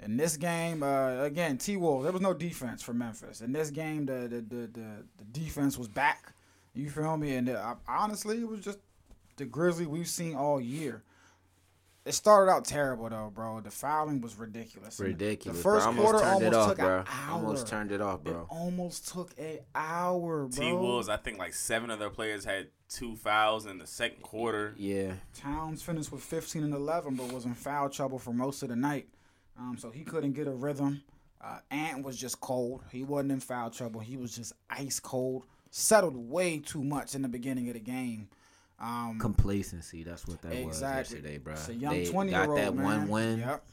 In 0.00 0.18
this 0.18 0.36
game, 0.36 0.82
uh, 0.82 1.22
again, 1.22 1.56
T 1.56 1.78
Wolves, 1.78 2.04
there 2.04 2.12
was 2.12 2.20
no 2.20 2.34
defense 2.34 2.82
for 2.82 2.92
Memphis. 2.92 3.40
In 3.40 3.50
this 3.52 3.70
game, 3.70 4.04
the 4.04 4.28
the, 4.28 4.40
the, 4.42 4.66
the, 4.66 4.86
the 5.16 5.24
defense 5.32 5.78
was 5.78 5.88
back. 5.88 6.34
You 6.74 6.90
feel 6.90 7.16
me? 7.16 7.34
And 7.36 7.48
uh, 7.48 7.76
honestly, 7.88 8.36
it 8.42 8.46
was 8.46 8.60
just 8.60 8.78
the 9.38 9.46
Grizzly 9.46 9.86
we've 9.86 10.06
seen 10.06 10.34
all 10.36 10.60
year. 10.60 11.02
It 12.06 12.14
started 12.14 12.52
out 12.52 12.64
terrible 12.64 13.08
though, 13.08 13.32
bro. 13.34 13.60
The 13.60 13.70
fouling 13.72 14.20
was 14.20 14.36
ridiculous. 14.38 15.00
Ridiculous. 15.00 15.58
The 15.58 15.62
bro. 15.64 15.72
first 15.74 15.86
I 15.86 15.88
almost 15.88 16.04
quarter 16.04 16.18
turned 16.20 16.34
almost 16.34 16.46
it 16.46 16.54
off, 16.54 16.68
took 16.68 16.78
bro. 16.78 16.98
an 17.00 17.06
hour. 17.08 17.32
Almost 17.32 17.66
turned 17.66 17.92
it 17.92 18.00
off, 18.00 18.22
bro. 18.22 18.32
It 18.32 18.36
bro. 18.36 18.46
almost 18.48 19.08
took 19.08 19.30
a 19.40 19.60
hour, 19.74 20.46
bro. 20.46 20.48
T 20.48 20.72
Wolves, 20.72 21.08
I 21.08 21.16
think 21.16 21.38
like 21.38 21.52
seven 21.52 21.90
of 21.90 21.98
their 21.98 22.10
players 22.10 22.44
had 22.44 22.68
two 22.88 23.16
fouls 23.16 23.66
in 23.66 23.78
the 23.78 23.88
second 23.88 24.22
quarter. 24.22 24.74
Yeah. 24.78 25.14
Towns 25.34 25.82
finished 25.82 26.12
with 26.12 26.22
15 26.22 26.62
and 26.62 26.72
11, 26.72 27.16
but 27.16 27.32
was 27.32 27.44
in 27.44 27.54
foul 27.54 27.90
trouble 27.90 28.20
for 28.20 28.32
most 28.32 28.62
of 28.62 28.68
the 28.68 28.76
night. 28.76 29.08
Um, 29.58 29.76
so 29.76 29.90
he 29.90 30.04
couldn't 30.04 30.34
get 30.34 30.46
a 30.46 30.52
rhythm. 30.52 31.02
Uh, 31.42 31.58
Ant 31.72 32.04
was 32.04 32.16
just 32.16 32.40
cold. 32.40 32.82
He 32.92 33.02
wasn't 33.02 33.32
in 33.32 33.40
foul 33.40 33.70
trouble. 33.70 34.00
He 34.00 34.16
was 34.16 34.36
just 34.36 34.52
ice 34.70 35.00
cold. 35.00 35.42
Settled 35.70 36.16
way 36.16 36.60
too 36.60 36.84
much 36.84 37.16
in 37.16 37.22
the 37.22 37.28
beginning 37.28 37.66
of 37.66 37.74
the 37.74 37.80
game. 37.80 38.28
Um, 38.78 39.18
Complacency. 39.18 40.02
That's 40.02 40.26
what 40.26 40.42
that 40.42 40.52
was 40.52 40.76
exactly. 40.76 41.16
yesterday, 41.16 41.38
bro. 41.38 41.54
It's 41.54 41.68
a 41.68 41.74
young 41.74 41.92
they 41.94 42.06
20 42.06 42.30
got 42.30 42.40
year 42.42 42.50
old 42.50 42.58
that 42.58 42.74
man. 42.74 42.84
one 42.84 43.08
win. 43.08 43.38
Yep. 43.40 43.66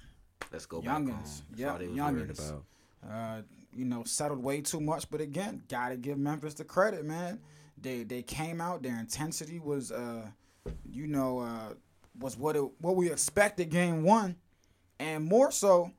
Let's 0.52 0.66
go 0.66 0.82
back 0.82 0.94
home. 0.94 1.08
Youngins. 1.10 1.72
All 1.72 1.78
they 1.78 1.88
was 1.88 1.98
youngins. 1.98 2.50
about. 2.50 2.64
uh, 3.12 3.42
you 3.76 3.86
know, 3.86 4.04
settled 4.06 4.42
way 4.42 4.62
too 4.62 4.80
much. 4.80 5.10
But 5.10 5.20
again, 5.22 5.64
gotta 5.68 5.98
give 5.98 6.18
Memphis 6.18 6.54
the 6.54 6.64
credit, 6.64 7.04
man. 7.06 7.40
They 7.82 8.04
they 8.04 8.22
came 8.22 8.62
out. 8.62 8.82
Their 8.84 8.98
intensity 9.00 9.60
was, 9.60 9.92
uh, 9.92 10.28
you 10.90 11.08
know, 11.08 11.40
uh, 11.40 11.74
was 12.20 12.38
what 12.38 12.56
it 12.56 12.64
what 12.80 12.96
we 12.96 13.12
expected 13.12 13.70
game 13.70 14.04
one, 14.04 14.38
and 15.00 15.26
more 15.26 15.52
so. 15.52 15.92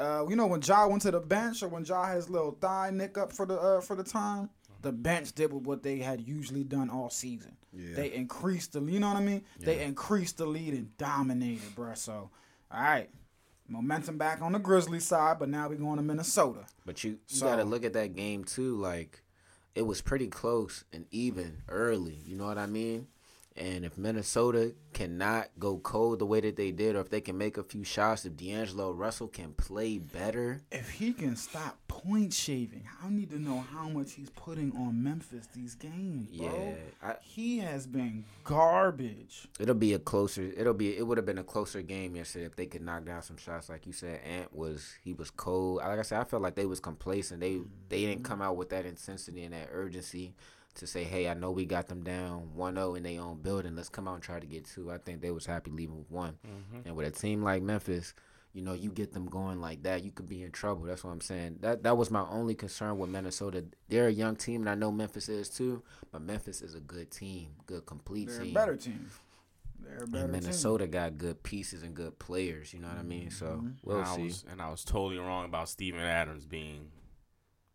Uh, 0.00 0.24
you 0.28 0.34
know 0.34 0.46
when 0.46 0.60
Ja 0.62 0.86
went 0.86 1.02
to 1.02 1.10
the 1.12 1.20
bench 1.20 1.62
or 1.62 1.68
when 1.68 1.84
Ja 1.84 2.04
had 2.06 2.16
his 2.16 2.28
little 2.30 2.52
thigh 2.60 2.90
nick 2.92 3.16
up 3.18 3.32
for 3.32 3.46
the 3.46 3.56
uh, 3.56 3.80
for 3.80 3.94
the 3.94 4.02
time, 4.02 4.48
the 4.80 4.90
bench 4.90 5.32
did 5.32 5.52
what 5.52 5.82
they 5.82 5.98
had 5.98 6.26
usually 6.26 6.64
done 6.64 6.88
all 6.90 7.10
season. 7.10 7.56
They 7.72 8.12
increased 8.12 8.72
the, 8.72 8.80
lead, 8.80 8.94
you 8.94 9.00
know 9.00 9.08
what 9.08 9.16
I 9.16 9.20
mean? 9.24 9.44
They 9.58 9.82
increased 9.82 10.36
the 10.38 10.46
lead 10.46 10.74
and 10.74 10.96
dominated, 10.98 11.74
bruh. 11.74 11.96
So, 11.96 12.30
all 12.70 12.80
right, 12.80 13.08
momentum 13.68 14.18
back 14.18 14.42
on 14.42 14.52
the 14.52 14.58
Grizzlies 14.58 15.04
side, 15.06 15.38
but 15.38 15.48
now 15.48 15.68
we 15.68 15.76
going 15.76 15.96
to 15.96 16.02
Minnesota. 16.02 16.66
But 16.84 17.02
you, 17.04 17.12
you 17.12 17.18
So- 17.38 17.46
got 17.46 17.56
to 17.56 17.64
look 17.64 17.84
at 17.84 17.92
that 17.94 18.14
game 18.14 18.44
too. 18.44 18.76
Like 18.76 19.22
it 19.74 19.82
was 19.82 20.00
pretty 20.02 20.26
close 20.26 20.84
and 20.92 21.06
even 21.10 21.62
early. 21.68 22.20
You 22.26 22.36
know 22.36 22.46
what 22.46 22.58
I 22.58 22.66
mean? 22.66 23.06
And 23.56 23.84
if 23.84 23.98
Minnesota 23.98 24.74
cannot 24.94 25.48
go 25.58 25.78
cold 25.78 26.18
the 26.18 26.26
way 26.26 26.40
that 26.40 26.56
they 26.56 26.70
did, 26.70 26.96
or 26.96 27.00
if 27.00 27.10
they 27.10 27.20
can 27.20 27.36
make 27.36 27.58
a 27.58 27.62
few 27.62 27.84
shots, 27.84 28.24
if 28.24 28.36
D'Angelo 28.36 28.92
Russell 28.92 29.28
can 29.28 29.52
play 29.52 29.98
better, 29.98 30.62
If 30.70 30.90
he 30.90 31.12
can 31.12 31.36
stop 31.36 31.78
point 31.86 32.32
shaving, 32.32 32.84
I 33.02 33.10
need 33.10 33.30
to 33.30 33.38
know 33.38 33.64
how 33.72 33.88
much 33.88 34.12
he's 34.12 34.30
putting 34.30 34.72
on 34.76 35.02
Memphis 35.02 35.48
these 35.54 35.74
games, 35.74 36.30
bro. 36.30 36.46
yeah, 36.46 37.08
I, 37.10 37.16
He 37.22 37.58
has 37.58 37.86
been 37.86 38.24
garbage. 38.44 39.48
it'll 39.60 39.74
be 39.74 39.92
a 39.92 39.98
closer. 39.98 40.50
It'll 40.56 40.74
be. 40.74 40.96
It 40.96 41.06
would 41.06 41.18
have 41.18 41.26
been 41.26 41.38
a 41.38 41.44
closer 41.44 41.82
game 41.82 42.16
yesterday 42.16 42.46
if 42.46 42.56
they 42.56 42.66
could 42.66 42.82
knock 42.82 43.04
down 43.04 43.22
some 43.22 43.36
shots. 43.36 43.68
Like 43.68 43.86
you 43.86 43.92
said, 43.92 44.20
Ant 44.24 44.54
was 44.54 44.94
he 45.04 45.12
was 45.12 45.30
cold. 45.30 45.76
Like 45.78 45.98
I 45.98 46.02
said, 46.02 46.20
I 46.20 46.24
felt 46.24 46.42
like 46.42 46.54
they 46.54 46.66
was 46.66 46.80
complacent. 46.80 47.40
They 47.40 47.60
they 47.88 48.00
didn't 48.00 48.22
mm-hmm. 48.22 48.32
come 48.32 48.42
out 48.42 48.56
with 48.56 48.70
that 48.70 48.86
intensity 48.86 49.44
and 49.44 49.52
that 49.52 49.68
urgency 49.72 50.34
to 50.74 50.86
say, 50.86 51.04
"Hey, 51.04 51.28
I 51.28 51.34
know 51.34 51.50
we 51.50 51.66
got 51.66 51.88
them 51.88 52.02
down 52.02 52.50
1-0 52.56 52.96
in 52.96 53.02
their 53.02 53.20
own 53.20 53.40
building. 53.42 53.76
Let's 53.76 53.88
come 53.88 54.08
out 54.08 54.14
and 54.14 54.22
try 54.22 54.40
to 54.40 54.46
get 54.46 54.64
two. 54.64 54.90
I 54.90 54.98
think 54.98 55.20
they 55.20 55.30
was 55.30 55.46
happy 55.46 55.70
leaving 55.70 55.98
with 55.98 56.10
one. 56.10 56.38
Mm-hmm. 56.46 56.88
And 56.88 56.96
with 56.96 57.06
a 57.06 57.10
team 57.10 57.42
like 57.42 57.62
Memphis, 57.62 58.14
you 58.52 58.62
know, 58.62 58.74
you 58.74 58.90
get 58.90 59.12
them 59.12 59.26
going 59.26 59.60
like 59.60 59.82
that, 59.84 60.04
you 60.04 60.10
could 60.10 60.28
be 60.28 60.42
in 60.42 60.50
trouble. 60.50 60.84
That's 60.84 61.04
what 61.04 61.10
I'm 61.10 61.20
saying. 61.20 61.58
That 61.60 61.82
that 61.84 61.96
was 61.96 62.10
my 62.10 62.26
only 62.28 62.54
concern 62.54 62.98
with 62.98 63.10
Minnesota. 63.10 63.64
They're 63.88 64.08
a 64.08 64.12
young 64.12 64.36
team, 64.36 64.62
and 64.62 64.70
I 64.70 64.74
know 64.74 64.92
Memphis 64.92 65.28
is 65.28 65.48
too. 65.48 65.82
But 66.10 66.22
Memphis 66.22 66.60
is 66.60 66.74
a 66.74 66.80
good 66.80 67.10
team, 67.10 67.48
good 67.66 67.86
complete 67.86 68.28
They're 68.28 68.40
a 68.40 68.44
team. 68.44 68.54
better 68.54 68.76
team. 68.76 69.08
They're 69.80 70.04
a 70.04 70.06
better 70.06 70.24
And 70.24 70.34
team. 70.34 70.42
Minnesota 70.42 70.86
got 70.86 71.16
good 71.16 71.42
pieces 71.42 71.82
and 71.82 71.94
good 71.94 72.18
players. 72.18 72.74
You 72.74 72.80
know 72.80 72.88
what 72.88 72.98
I 72.98 73.02
mean? 73.02 73.30
So 73.30 73.46
mm-hmm. 73.46 73.68
we'll 73.84 73.98
and 73.98 74.06
I 74.06 74.16
see. 74.16 74.24
was, 74.24 74.44
and 74.50 74.60
I 74.60 74.70
was 74.70 74.84
totally 74.84 75.18
wrong 75.18 75.46
about 75.46 75.68
Steven 75.68 76.00
Adams 76.00 76.44
being. 76.44 76.88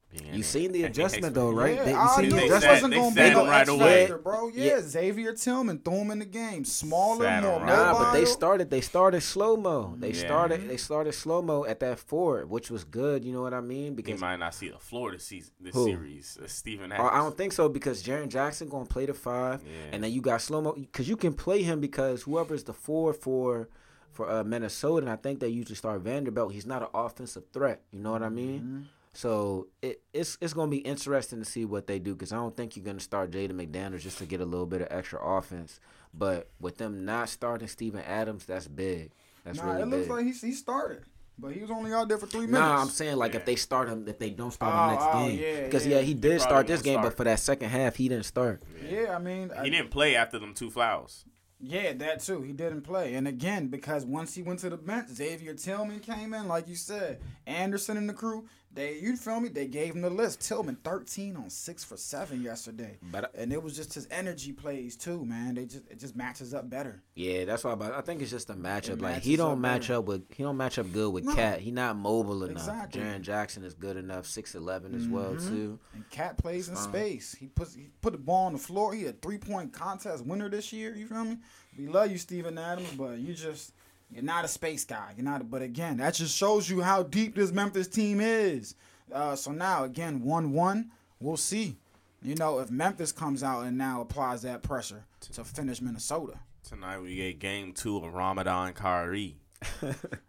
Being 0.09 0.35
You 0.35 0.43
seen 0.43 0.71
the 0.71 0.83
adjustment 0.89 1.33
though, 1.35 1.51
right? 1.51 1.75
Yeah, 1.75 1.83
They- 1.83 1.91
you 1.91 2.07
seen 2.15 2.23
knew 2.23 2.29
the 2.31 2.35
they 2.37 2.47
this 2.49 2.61
said- 2.63 2.69
wasn't 2.71 2.93
going 2.93 3.09
to 3.13 3.15
said 3.15 3.29
be 3.29 3.35
no 3.35 3.43
him 3.43 3.49
right 3.49 3.67
away. 3.67 3.99
factor, 4.07 4.17
bro. 4.17 4.47
Yeah, 4.47 4.63
Yeah. 4.65 4.81
Xavier 4.81 5.33
Tillman 5.33 5.79
threw 5.79 5.95
him 5.95 6.11
in 6.11 6.19
the 6.19 6.25
game. 6.25 6.63
Smaller, 6.63 7.25
Sat 7.25 7.43
more 7.43 7.59
him. 7.59 7.65
Nah, 7.65 7.93
but 7.93 8.11
they 8.13 8.23
started. 8.25 8.69
They 8.69 8.79
started 8.81 9.21
slow 9.21 9.57
mo. 9.57 9.95
They 9.99 10.11
Yeah. 10.11 10.25
started. 10.25 10.69
They 10.69 10.77
started 10.77 11.11
slow 11.13 11.41
mo 11.41 11.65
at 11.65 11.81
that 11.81 11.99
four, 11.99 12.45
which 12.45 12.71
was 12.71 12.83
good. 12.85 13.25
You 13.25 13.33
know 13.33 13.41
what 13.41 13.53
I 13.53 13.61
mean? 13.61 13.83
He 13.83 13.89
Because 13.95 14.21
might 14.21 14.37
not 14.37 14.53
see 14.55 14.69
the 14.69 14.79
floor 14.79 15.11
this 15.11 15.25
season, 15.25 15.51
this 15.59 15.75
Who? 15.75 15.85
series. 15.85 16.37
Uh, 16.41 16.47
Steven 16.47 16.91
I 16.93 17.05
I 17.05 17.17
don't 17.17 17.35
think 17.35 17.51
so 17.51 17.67
because 17.67 18.01
Jaren 18.01 18.29
Jackson 18.29 18.69
gonna 18.69 18.85
play 18.85 19.05
the 19.07 19.13
five, 19.13 19.61
Yeah. 19.63 19.89
and 19.91 20.03
then 20.03 20.11
you 20.11 20.21
got 20.21 20.41
slow 20.41 20.61
mo 20.61 20.71
because 20.73 21.09
you 21.09 21.17
can 21.17 21.33
play 21.33 21.63
him 21.63 21.79
because 21.81 22.21
whoever's 22.23 22.63
the 22.63 22.73
four 22.73 23.13
for 23.13 23.67
for 24.11 24.27
uh, 24.31 24.43
Minnesota, 24.43 25.05
and 25.05 25.09
I 25.11 25.15
think 25.15 25.41
they 25.41 25.47
usually 25.49 25.75
start 25.75 26.01
Vanderbilt. 26.01 26.51
He's 26.51 26.65
not 26.65 26.81
an 26.81 26.87
offensive 26.93 27.43
threat. 27.53 27.83
You 27.91 27.99
know 27.99 28.13
what 28.13 28.23
I 28.23 28.29
mean? 28.29 28.59
Mm-hmm. 28.61 28.81
So 29.17 29.65
it, 29.81 30.03
it's 30.13 30.37
it's 30.41 30.53
gonna 30.53 30.69
be 30.69 30.77
interesting 30.77 31.39
to 31.39 31.45
see 31.45 31.65
what 31.65 31.87
they 31.87 31.97
do 31.97 32.13
because 32.13 32.31
I 32.31 32.35
don't 32.35 32.55
think 32.55 32.75
you're 32.75 32.85
gonna 32.85 32.99
start 32.99 33.31
Jaden 33.31 33.53
McDaniels 33.53 34.01
just 34.01 34.19
to 34.19 34.27
get 34.27 34.41
a 34.41 34.45
little 34.45 34.67
bit 34.67 34.81
of 34.81 34.89
extra 34.91 35.19
offense. 35.19 35.79
But 36.13 36.51
with 36.59 36.77
them 36.77 37.03
not 37.03 37.27
starting 37.29 37.67
Steven 37.67 38.01
Adams, 38.01 38.45
that's 38.45 38.67
big. 38.67 39.09
That's 39.43 39.57
Nah, 39.57 39.71
really 39.71 39.81
it 39.81 39.85
looks 39.87 40.03
big. 40.03 40.11
like 40.11 40.25
he, 40.25 40.31
he 40.33 40.51
started, 40.51 41.01
but 41.39 41.51
he 41.51 41.61
was 41.61 41.71
only 41.71 41.91
out 41.93 42.07
there 42.09 42.19
for 42.19 42.27
three 42.27 42.41
minutes. 42.41 42.59
Nah, 42.59 42.79
I'm 42.79 42.89
saying 42.89 43.17
like 43.17 43.33
Yeah. 43.33 43.39
if 43.39 43.45
they 43.47 43.55
start 43.55 43.89
him, 43.89 44.07
if 44.07 44.19
they 44.19 44.29
don't 44.29 44.51
start 44.51 44.71
Oh, 44.71 44.83
him 44.83 44.91
next 44.93 45.05
oh, 45.15 45.27
game, 45.29 45.39
yeah, 45.39 45.65
because 45.65 45.87
yeah. 45.87 45.95
yeah, 45.95 46.01
he 46.03 46.13
did 46.13 46.21
probably 46.21 46.39
start 46.39 46.67
this 46.67 46.81
game, 46.83 46.93
start. 46.99 47.05
but 47.07 47.17
for 47.17 47.23
that 47.23 47.39
second 47.39 47.69
half, 47.69 47.95
he 47.95 48.09
didn't 48.09 48.25
start. 48.25 48.61
yeah, 48.87 49.15
I 49.15 49.19
mean, 49.19 49.49
I- 49.49 49.63
he 49.63 49.71
didn't 49.71 49.89
play 49.89 50.15
after 50.15 50.37
them 50.37 50.53
two 50.53 50.69
fouls. 50.69 51.25
Yeah, 51.59 51.93
that 51.93 52.19
too. 52.19 52.43
He 52.43 52.53
didn't 52.53 52.81
play. 52.81 53.15
And 53.15 53.27
again, 53.27 53.69
because 53.69 54.05
once 54.05 54.35
he 54.35 54.43
went 54.43 54.59
to 54.59 54.69
the 54.69 54.77
bench, 54.77 55.09
Xavier 55.09 55.55
Tillman 55.55 56.01
came 56.01 56.35
in, 56.35 56.47
like 56.47 56.67
you 56.67 56.75
said. 56.75 57.19
Anderson 57.47 57.97
and 57.97 58.07
the 58.07 58.13
crew, 58.13 58.45
they 58.77 58.97
you 58.99 59.17
feel 59.17 59.39
me? 59.41 59.49
They 59.49 59.67
gave 59.67 59.93
him 59.95 60.01
the 60.01 60.09
list. 60.09 60.39
Tillman 60.39 60.77
13 60.83 61.35
on 61.35 61.49
6 61.49 61.83
for 61.83 61.97
7 61.97 62.41
yesterday. 62.41 62.97
But 63.11 63.31
And 63.35 63.51
it 63.51 63.61
was 63.61 63.75
just 63.75 63.93
his 63.93 64.07
energy 64.09 64.53
plays 64.53 64.95
too, 64.95 65.25
man. 65.25 65.55
They 65.55 65.65
just 65.65 65.83
it 65.89 65.99
just 65.99 66.15
matches 66.15 66.53
up 66.53 66.69
better. 66.69 67.03
yeah, 67.15 67.43
that's 67.45 67.63
why. 67.63 67.75
But 67.75 67.93
I 67.93 68.01
think 68.01 68.21
it's 68.21 68.31
just 68.31 68.49
a 68.49 68.53
matchup. 68.53 68.89
It 68.91 69.01
like 69.01 69.21
he 69.23 69.35
don't 69.35 69.53
up 69.53 69.57
match 69.57 69.81
better. 69.89 69.95
up 69.95 70.05
with 70.05 70.23
he 70.33 70.43
don't 70.43 70.55
match 70.57 70.79
up 70.79 70.91
good 70.93 71.11
with 71.11 71.25
No. 71.25 71.35
KAT. 71.35 71.59
He 71.59 71.71
not 71.71 71.97
mobile 71.97 72.43
enough. 72.43 72.57
Exactly. 72.59 73.01
Jaren 73.01 73.21
Jackson 73.21 73.63
is 73.63 73.73
good 73.73 73.97
enough, 73.97 74.25
six 74.25 74.55
eleven 74.55 74.95
as 74.95 75.07
well 75.07 75.33
Mhm. 75.35 75.47
too. 75.49 75.79
And 75.93 76.09
KAT 76.09 76.37
plays 76.37 76.69
in 76.69 76.75
space. 76.77 77.33
He 77.33 77.47
puts 77.47 77.73
he 77.75 77.89
put 78.01 78.13
the 78.13 78.19
ball 78.19 78.45
on 78.45 78.53
the 78.53 78.59
floor. 78.59 78.93
He 78.93 79.05
a 79.05 79.11
three 79.11 79.37
point 79.39 79.73
contest 79.73 80.25
winner 80.25 80.47
this 80.49 80.71
year. 80.71 80.95
You 80.95 81.07
feel 81.07 81.25
me? 81.25 81.37
We 81.77 81.87
love 81.87 82.09
you, 82.11 82.17
Steven 82.17 82.57
Adams, 82.57 82.91
but 82.97 83.19
you 83.19 83.33
just 83.35 83.73
you're 84.11 84.23
not 84.23 84.45
a 84.45 84.47
space 84.47 84.85
guy. 84.85 85.13
You're 85.15 85.25
not. 85.25 85.49
But 85.49 85.61
again, 85.61 85.97
that 85.97 86.13
just 86.15 86.35
shows 86.35 86.69
you 86.69 86.81
how 86.81 87.03
deep 87.03 87.35
this 87.35 87.51
Memphis 87.51 87.87
team 87.87 88.19
is. 88.21 88.75
Uh, 89.11 89.35
so 89.35 89.51
now 89.51 89.83
again, 89.83 90.21
one 90.21 90.51
one. 90.53 90.91
We'll 91.19 91.37
see. 91.37 91.77
You 92.21 92.35
know 92.35 92.59
if 92.59 92.71
Memphis 92.71 93.11
comes 93.11 93.43
out 93.43 93.65
and 93.65 93.77
now 93.77 94.01
applies 94.01 94.41
that 94.41 94.63
pressure 94.63 95.05
to 95.33 95.43
finish 95.43 95.81
Minnesota. 95.81 96.39
Tonight 96.67 96.99
we 96.99 97.15
get 97.15 97.39
game 97.39 97.73
two 97.73 97.97
of 97.97 98.13
Ramadan 98.13 98.73
Kyrie. 98.73 99.37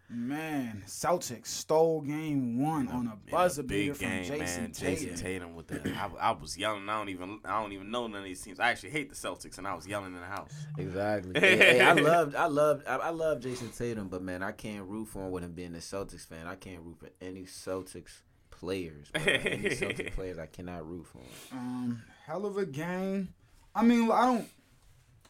Man, 0.09 0.83
Celtics 0.87 1.47
stole 1.47 2.01
game 2.01 2.59
one 2.61 2.87
on 2.87 3.07
a 3.07 3.31
buzzer 3.31 3.61
big 3.61 3.69
beater 3.69 3.93
from 3.93 4.07
game, 4.07 4.23
Jason 4.23 4.63
man. 4.63 4.71
Tatum. 4.71 4.95
Jayson 5.07 5.15
Tatum 5.21 5.55
with 5.55 5.67
the. 5.67 5.81
I, 5.95 6.09
I 6.19 6.31
was 6.31 6.57
yelling. 6.57 6.89
I 6.89 6.97
don't 6.97 7.09
even. 7.09 7.39
I 7.45 7.61
don't 7.61 7.71
even 7.71 7.91
know 7.91 8.07
none 8.07 8.19
of 8.19 8.23
these 8.25 8.41
teams. 8.41 8.59
I 8.59 8.71
actually 8.71 8.89
hate 8.89 9.09
the 9.09 9.15
Celtics, 9.15 9.57
and 9.59 9.67
I 9.67 9.75
was 9.75 9.87
yelling 9.87 10.13
in 10.15 10.19
the 10.19 10.25
house. 10.25 10.51
Exactly. 10.77 11.33
Hey, 11.39 11.57
hey, 11.57 11.81
I 11.81 11.93
loved, 11.93 12.35
I 12.35 12.47
loved, 12.47 12.87
I, 12.87 12.95
I 12.97 13.09
love 13.09 13.39
Jayson 13.41 13.69
Tatum, 13.75 14.07
but 14.07 14.21
man, 14.21 14.41
I 14.43 14.51
can't 14.51 14.85
root 14.85 15.07
for 15.07 15.25
him 15.25 15.31
with 15.31 15.43
him 15.43 15.53
being 15.53 15.73
a 15.75 15.77
Celtics 15.79 16.25
fan. 16.27 16.47
I 16.47 16.55
can't 16.55 16.81
root 16.81 16.97
for 16.99 17.09
any 17.21 17.43
Celtics 17.43 18.21
players. 18.51 19.09
bro. 19.11 19.21
any 19.23 19.69
Celtics 19.69 20.13
players, 20.15 20.37
I 20.37 20.47
cannot 20.47 20.87
root 20.89 21.05
for. 21.05 21.19
'em. 21.19 21.57
Um, 21.57 22.03
hell 22.25 22.45
of 22.45 22.57
a 22.57 22.65
game. 22.65 23.29
I 23.75 23.83
mean, 23.83 24.11
I 24.11 24.25
don't. 24.25 24.47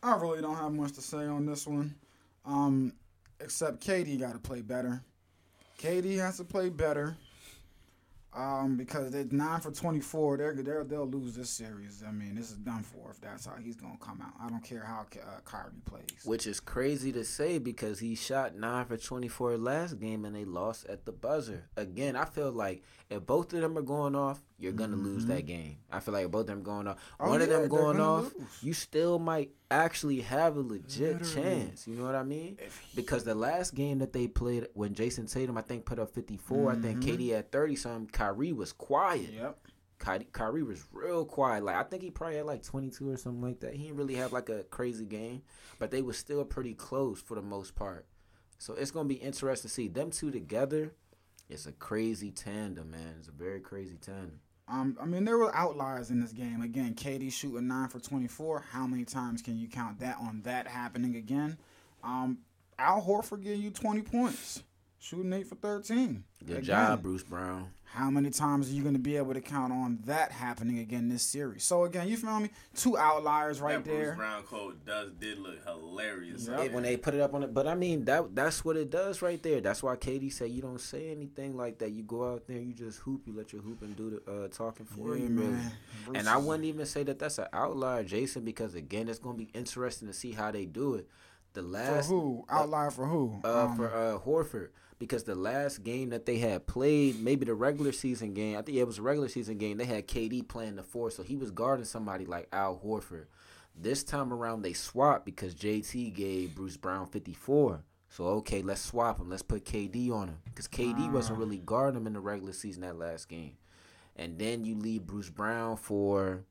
I 0.02 0.16
really 0.16 0.42
don't 0.42 0.56
have 0.56 0.72
much 0.72 0.94
to 0.94 1.02
say 1.02 1.26
on 1.26 1.46
this 1.46 1.68
one. 1.68 1.96
Um, 2.46 2.94
except 3.40 3.86
KD 3.86 4.20
got 4.20 4.34
to 4.34 4.40
play 4.40 4.62
better. 4.62 5.04
KD 5.80 6.18
has 6.18 6.38
to 6.38 6.44
play 6.44 6.70
better. 6.70 7.16
Um, 8.32 8.78
because 8.78 9.10
they're 9.10 9.26
nine 9.32 9.60
for 9.60 9.72
twenty 9.72 10.02
four. 10.02 10.38
They're, 10.38 10.54
they're 10.54 10.84
they'll 10.84 11.08
lose 11.08 11.34
this 11.34 11.50
series. 11.50 12.04
I 12.08 12.12
mean, 12.12 12.36
this 12.36 12.52
is 12.52 12.58
done 12.58 12.84
for 12.84 13.10
if 13.10 13.20
that's 13.20 13.48
how 13.48 13.56
he's 13.56 13.76
gonna 13.76 13.98
come 14.00 14.22
out. 14.22 14.34
I 14.40 14.48
don't 14.50 14.64
care 14.64 14.84
how 14.84 15.08
uh, 15.20 15.40
Kyrie 15.46 15.72
plays. 15.86 16.04
Which 16.26 16.46
is 16.46 16.60
crazy 16.60 17.12
to 17.14 17.26
say 17.26 17.58
because 17.58 17.98
he 17.98 18.14
shot 18.14 18.56
nine 18.56 18.86
for 18.86 18.98
twenty 18.98 19.30
four 19.30 19.58
last 19.58 20.00
game 20.00 20.26
and 20.26 20.36
they 20.36 20.46
lost 20.46 20.86
at 20.86 21.06
the 21.06 21.12
buzzer. 21.12 21.70
Again, 21.76 22.16
I 22.16 22.26
feel 22.26 22.52
like 22.52 22.84
if 23.10 23.26
both 23.26 23.52
of 23.52 23.62
them 23.62 23.76
are 23.76 23.82
going 23.82 24.16
off, 24.16 24.44
you're 24.60 24.74
gonna 24.74 24.96
lose 24.96 25.26
that 25.28 25.46
game. 25.46 25.78
I 25.92 26.00
feel 26.00 26.14
like 26.14 26.30
both 26.30 26.42
of 26.42 26.48
them 26.48 26.64
going 26.64 26.88
off, 26.88 26.98
Mm-hmm. 26.98 27.24
Oh, 27.26 27.30
one 27.30 27.42
of 27.42 27.50
them 27.50 27.68
going 27.70 28.00
off, 28.00 28.32
lose. 28.38 28.48
you 28.62 28.74
still 28.74 29.18
might 29.20 29.52
actually 29.72 30.22
have 30.22 30.58
a 30.58 30.62
legit 30.62 31.22
Literally. 31.22 31.34
chance. 31.34 31.88
You 31.88 31.96
know 31.96 32.04
what 32.06 32.16
I 32.16 32.24
mean? 32.24 32.58
Because 32.96 33.24
the 33.24 33.36
last 33.36 33.74
game 33.74 34.00
that 34.00 34.14
they 34.14 34.28
played 34.28 34.68
when 34.74 34.94
Jayson 34.94 35.28
Tatum, 35.28 35.58
I 35.58 35.62
think, 35.62 35.86
put 35.86 35.98
up 36.00 36.12
54, 36.14 36.72
I 36.72 36.76
think 36.76 37.00
Mhm. 37.00 37.04
KD 37.04 37.30
had 37.30 37.52
30 37.52 37.76
something, 37.76 38.08
Kyrie 38.12 38.52
was 38.54 38.74
quiet. 38.74 39.32
Yep. 39.34 39.58
Kyrie, 40.00 40.28
Kyrie 40.32 40.64
was 40.64 40.84
real 40.94 41.26
quiet. 41.26 41.64
Like 41.64 41.76
I 41.76 41.84
think 41.84 42.04
he 42.04 42.10
probably 42.12 42.38
had 42.38 42.46
like 42.46 42.64
22 42.64 43.10
or 43.12 43.18
something 43.18 43.42
like 43.42 43.60
that. 43.62 43.74
He 43.74 43.84
didn't 43.84 43.98
really 43.98 44.16
have 44.16 44.32
like 44.34 44.50
a 44.50 44.64
crazy 44.64 45.06
game, 45.06 45.42
but 45.78 45.92
they 45.92 46.02
were 46.02 46.14
still 46.14 46.44
pretty 46.46 46.74
close 46.74 47.22
for 47.22 47.36
the 47.36 47.42
most 47.42 47.76
part. 47.76 48.06
So 48.58 48.74
it's 48.74 48.92
gonna 48.92 49.10
be 49.10 49.16
interesting 49.16 49.68
to 49.70 49.74
see 49.74 49.88
them 49.88 50.10
two 50.12 50.32
together. 50.32 50.94
It's 51.50 51.66
a 51.66 51.72
crazy 51.72 52.30
tandem, 52.32 52.92
man. 52.92 53.16
It's 53.20 53.28
a 53.28 53.32
very 53.32 53.60
crazy 53.60 53.98
tandem. 53.98 54.40
Um, 54.70 54.96
I 55.02 55.06
mean, 55.06 55.26
there 55.26 55.38
were 55.38 55.56
outliers 55.56 56.12
in 56.12 56.22
this 56.22 56.32
game. 56.32 56.62
Again, 56.62 56.94
KD 56.94 57.32
shooting 57.32 57.68
nine 57.68 57.90
for 57.90 58.00
twenty-four. 58.00 58.66
How 58.72 58.86
many 58.86 59.04
times 59.04 59.42
can 59.42 59.58
you 59.58 59.68
count 59.68 60.00
that 60.00 60.18
on 60.22 60.42
that 60.44 60.68
happening 60.68 61.16
again? 61.16 61.58
Um, 62.04 62.40
Al 62.78 63.02
Horford 63.02 63.44
giving 63.44 63.62
you 63.62 63.72
twenty 63.72 64.02
points, 64.02 64.64
shooting 65.00 65.34
eight 65.34 65.48
for 65.48 65.56
thirteen. 65.56 66.24
Good 66.46 66.58
Again, 66.58 66.64
job, 66.66 67.02
Bruce 67.04 67.24
Brown. 67.24 67.70
How 67.86 68.12
many 68.12 68.30
times 68.30 68.70
are 68.70 68.74
you 68.74 68.84
going 68.84 68.94
to 68.94 69.00
be 69.00 69.18
able 69.18 69.34
to 69.34 69.42
count 69.42 69.74
on 69.74 69.98
that 70.06 70.32
happening 70.32 70.78
again 70.78 71.10
this 71.10 71.24
series? 71.24 71.64
So 71.64 71.86
again, 71.86 72.08
you 72.08 72.18
feel 72.18 72.40
me? 72.40 72.52
Two 72.76 72.96
outliers 73.00 73.60
right 73.60 73.78
that 73.78 73.84
Bruce 73.84 73.98
there. 74.10 74.16
Brown 74.16 74.44
quote 74.44 74.86
does 74.86 75.10
did 75.20 75.40
look 75.40 75.56
hilarious. 75.66 76.48
Yep. 76.48 76.60
It- 76.60 76.72
when 76.74 76.84
they 76.84 76.98
put 76.98 77.16
it 77.16 77.22
up 77.22 77.34
on 77.34 77.42
it, 77.42 77.52
but 77.52 77.66
I 77.68 77.74
mean 77.74 78.06
that 78.06 78.36
that's 78.36 78.64
what 78.64 78.78
it 78.78 78.92
does 78.92 79.24
right 79.24 79.42
there. 79.42 79.60
That's 79.60 79.82
why 79.82 79.96
KD 79.96 80.32
said 80.32 80.52
you 80.52 80.62
don't 80.62 80.80
say 80.80 81.10
anything 81.10 81.58
like 81.58 81.80
that. 81.80 81.90
You 81.92 82.04
go 82.04 82.32
out 82.32 82.46
there, 82.46 82.60
you 82.60 82.74
just 82.74 83.00
hoop, 83.00 83.24
you 83.26 83.34
let 83.34 83.52
your 83.52 83.64
hoop 83.64 83.82
and 83.82 83.96
do 83.98 84.22
the 84.24 84.32
uh, 84.32 84.48
talking 84.50 84.86
for 84.86 85.18
Yeah, 85.18 85.24
you, 85.24 85.30
really. 85.36 85.52
man. 85.54 85.72
Bruce 86.06 86.18
And 86.20 86.30
I 86.30 86.38
wouldn't 86.38 86.66
even 86.66 86.86
say 86.86 87.02
that 87.04 87.18
that's 87.18 87.40
an 87.40 87.48
outlier, 87.54 88.04
Jason, 88.04 88.44
because 88.46 88.76
again, 88.76 89.08
it's 89.10 89.20
gonna 89.20 89.38
be 89.38 89.50
interesting 89.56 90.08
to 90.08 90.14
see 90.14 90.32
how 90.34 90.52
they 90.52 90.66
do 90.66 90.94
it. 90.94 91.08
The 91.54 91.62
for 91.64 91.68
last 91.68 92.08
who 92.08 92.46
outlier 92.48 92.92
for 92.92 93.08
who? 93.08 93.42
uh, 93.44 93.66
Um, 93.66 93.76
for 93.76 93.88
uh, 93.92 94.20
Horford 94.20 94.70
because 95.00 95.24
the 95.24 95.34
last 95.34 95.84
game 95.84 96.10
that 96.10 96.26
they 96.26 96.38
had 96.38 96.68
played, 96.68 97.22
maybe 97.22 97.46
the 97.46 97.54
regular 97.54 97.94
season 97.94 98.34
game, 98.34 98.58
I 98.58 98.62
think 98.62 98.78
it 98.78 98.84
was 98.84 99.00
a 99.00 99.02
regular 99.02 99.30
season 99.30 99.58
game. 99.58 99.78
They 99.78 99.86
had 99.86 100.08
KD 100.08 100.48
playing 100.48 100.76
the 100.76 100.84
four, 100.84 101.10
so 101.10 101.24
he 101.24 101.38
was 101.38 101.52
guarding 101.52 101.86
somebody 101.86 102.26
like 102.26 102.50
Al 102.52 102.80
Horford. 102.84 103.26
This 103.76 104.04
time 104.04 104.34
around, 104.34 104.62
they 104.62 104.74
swapped 104.74 105.26
because 105.26 105.56
JT 105.56 106.14
gave 106.14 106.54
Bruce 106.54 106.76
Brown 106.76 107.08
fifty 107.08 107.34
four. 107.34 107.84
So 108.10 108.26
okay, 108.26 108.62
let's 108.62 108.82
swap 108.82 109.20
him. 109.20 109.30
Let's 109.30 109.42
put 109.42 109.64
KD 109.64 110.12
on 110.12 110.28
him 110.28 110.38
because 110.46 110.68
KD 110.68 111.12
wasn't 111.12 111.40
really 111.40 111.60
guarding 111.60 112.02
him 112.02 112.08
in 112.08 112.14
the 112.14 112.20
regular 112.20 112.54
season 112.54 112.82
that 112.82 112.98
last 112.98 113.30
game. 113.30 113.54
And 114.18 114.38
then 114.38 114.66
you 114.66 114.76
leave 114.76 115.06
Bruce 115.08 115.30
Brown 115.30 115.78
for 115.78 116.44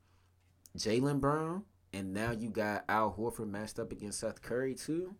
Jaylen 0.75 1.19
Brown, 1.19 1.65
and 1.93 2.13
now 2.13 2.31
you 2.31 2.49
got 2.49 2.85
Al 2.89 3.13
Horford 3.13 3.49
matched 3.49 3.77
up 3.77 3.91
against 3.91 4.19
Seth 4.19 4.41
Curry 4.41 4.73
too. 4.73 5.13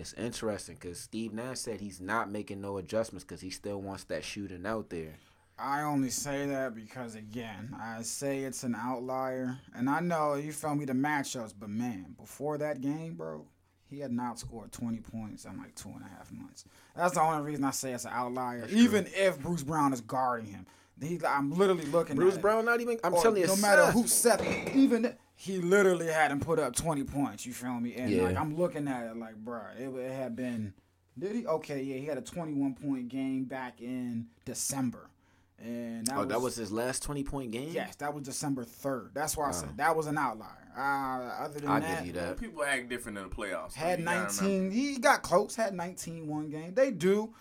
It's 0.00 0.14
interesting 0.14 0.76
because 0.80 0.98
Steve 0.98 1.34
Nash 1.34 1.58
said 1.58 1.78
he's 1.80 2.00
not 2.00 2.30
making 2.30 2.60
no 2.62 2.78
adjustments 2.78 3.22
because 3.24 3.42
he 3.42 3.50
still 3.50 3.82
wants 3.82 4.04
that 4.04 4.24
shooting 4.24 4.64
out 4.64 4.88
there. 4.88 5.12
I 5.58 5.82
only 5.82 6.08
say 6.08 6.46
that 6.46 6.74
because 6.74 7.16
again, 7.16 7.76
I 7.78 8.00
say 8.00 8.38
it's 8.44 8.62
an 8.62 8.74
outlier, 8.74 9.58
and 9.76 9.90
I 9.90 10.00
know 10.00 10.34
you 10.36 10.52
feel 10.52 10.74
me 10.74 10.86
the 10.86 10.94
matchups, 10.94 11.52
but 11.58 11.68
man, 11.68 12.16
before 12.18 12.56
that 12.56 12.80
game, 12.80 13.12
bro, 13.12 13.44
he 13.84 14.00
had 14.00 14.10
not 14.10 14.38
scored 14.38 14.72
twenty 14.72 15.00
points 15.00 15.44
in 15.44 15.58
like 15.58 15.74
two 15.74 15.90
and 15.90 16.00
a 16.02 16.08
half 16.16 16.32
months. 16.32 16.64
That's 16.96 17.12
the 17.12 17.20
only 17.20 17.42
reason 17.42 17.64
I 17.64 17.70
say 17.72 17.92
it's 17.92 18.06
an 18.06 18.12
outlier. 18.14 18.66
Even 18.70 19.06
if 19.14 19.38
Bruce 19.38 19.62
Brown 19.62 19.92
is 19.92 20.00
guarding 20.00 20.46
him, 20.46 20.64
he, 21.02 21.20
I'm 21.26 21.52
literally 21.52 21.84
looking. 21.84 22.16
Bruce 22.16 22.34
at 22.34 22.38
it. 22.38 22.42
Brown 22.42 22.64
not 22.64 22.80
even. 22.80 22.98
I'm 23.04 23.12
Or 23.12 23.22
telling 23.22 23.42
you, 23.42 23.48
no 23.48 23.54
Seth- 23.54 23.60
matter 23.62 23.84
who 23.92 24.06
Seth, 24.06 24.74
even 24.74 25.14
he 25.42 25.58
literally 25.58 26.06
had 26.08 26.30
him 26.30 26.38
put 26.40 26.58
up 26.58 26.76
twenty 26.76 27.02
points. 27.04 27.46
You 27.46 27.52
feel 27.54 27.80
me? 27.80 27.94
And 27.94 28.10
Yeah. 28.10 28.22
like 28.24 28.36
I'm 28.36 28.56
looking 28.56 28.86
at 28.88 29.06
it 29.06 29.16
like, 29.16 29.36
bro, 29.36 29.62
it, 29.78 29.88
it 29.88 30.12
had 30.12 30.36
been. 30.36 30.74
Did 31.18 31.34
he? 31.36 31.46
Okay, 31.46 31.82
yeah, 31.82 31.96
he 31.96 32.04
had 32.06 32.18
a 32.18 32.22
21 32.22 32.74
point 32.74 33.08
game 33.08 33.44
back 33.44 33.80
in 33.80 34.28
December, 34.44 35.10
and 35.58 36.06
that 36.06 36.16
Oh, 36.16 36.20
was, 36.20 36.28
that 36.28 36.40
was 36.40 36.56
his 36.56 36.70
last 36.72 37.02
twenty 37.02 37.24
point 37.24 37.50
game. 37.52 37.70
yes, 37.72 37.96
that 37.96 38.12
was 38.14 38.22
December 38.24 38.64
3rd. 38.64 39.12
That's 39.14 39.36
why 39.36 39.48
I 39.48 39.52
said 39.52 39.76
that 39.78 39.96
was 39.96 40.06
an 40.06 40.18
outlier. 40.18 40.56
Uh, 40.76 41.44
other 41.44 41.58
than 41.60 41.68
I'll 41.70 41.80
that, 41.80 41.98
give 41.98 42.06
you 42.06 42.12
that. 42.20 42.36
People 42.38 42.62
act 42.62 42.88
different 42.88 43.18
in 43.18 43.24
the 43.28 43.34
playoffs. 43.34 43.74
had 43.74 44.00
19. 44.00 44.70
He 44.70 44.98
got 44.98 45.22
close. 45.22 45.56
Had 45.56 45.74
19 45.74 46.28
one 46.28 46.48
game. 46.48 46.74
They 46.74 46.90
do. 46.90 47.34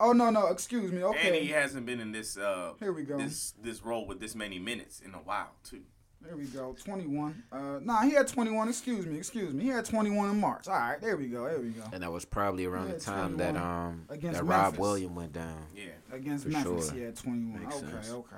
Oh 0.00 0.12
no, 0.12 0.30
no, 0.30 0.48
excuse 0.48 0.90
me. 0.90 1.02
And 1.02 1.34
he 1.36 1.48
hasn't 1.48 1.86
been 1.86 2.00
in 2.00 2.10
this 2.10 2.36
uh 2.36 2.72
here 2.80 2.92
we 2.92 3.04
go. 3.04 3.16
this 3.16 3.54
this 3.62 3.82
role 3.82 4.06
with 4.06 4.18
this 4.18 4.34
many 4.34 4.58
minutes 4.58 5.00
in 5.00 5.14
a 5.14 5.18
while 5.18 5.54
too. 5.62 5.82
There 6.26 6.36
we 6.36 6.44
go. 6.44 6.74
21. 6.82 7.42
Uh, 7.52 7.80
nah, 7.82 8.02
he 8.02 8.12
had 8.12 8.26
21. 8.26 8.68
Excuse 8.68 9.06
me. 9.06 9.18
Excuse 9.18 9.52
me. 9.52 9.64
He 9.64 9.68
had 9.68 9.84
21 9.84 10.30
in 10.30 10.40
March. 10.40 10.68
All 10.68 10.74
right. 10.74 11.00
There 11.00 11.16
we 11.16 11.26
go. 11.26 11.44
There 11.44 11.60
we 11.60 11.70
go. 11.70 11.82
And 11.92 12.02
that 12.02 12.10
was 12.10 12.24
probably 12.24 12.64
around 12.64 12.90
the 12.90 12.98
time 12.98 13.36
that 13.36 13.56
um 13.56 14.06
against 14.08 14.40
that 14.40 14.44
Rob. 14.46 14.78
William 14.78 15.14
went 15.14 15.32
down. 15.32 15.66
Yeah. 15.74 15.84
Against 16.12 16.44
For 16.44 16.50
Memphis, 16.50 16.88
sure. 16.88 16.94
he 16.96 17.02
had 17.02 17.16
21. 17.16 17.62
Makes 17.62 17.76
okay, 17.76 17.86
sense. 17.86 18.10
okay. 18.10 18.36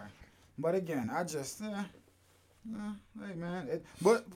But 0.58 0.74
again, 0.74 1.10
I 1.12 1.22
just, 1.24 1.60
eh, 1.62 1.66
eh, 1.66 2.92
hey 3.26 3.34
man, 3.34 3.68
it, 3.68 3.84
but 4.00 4.26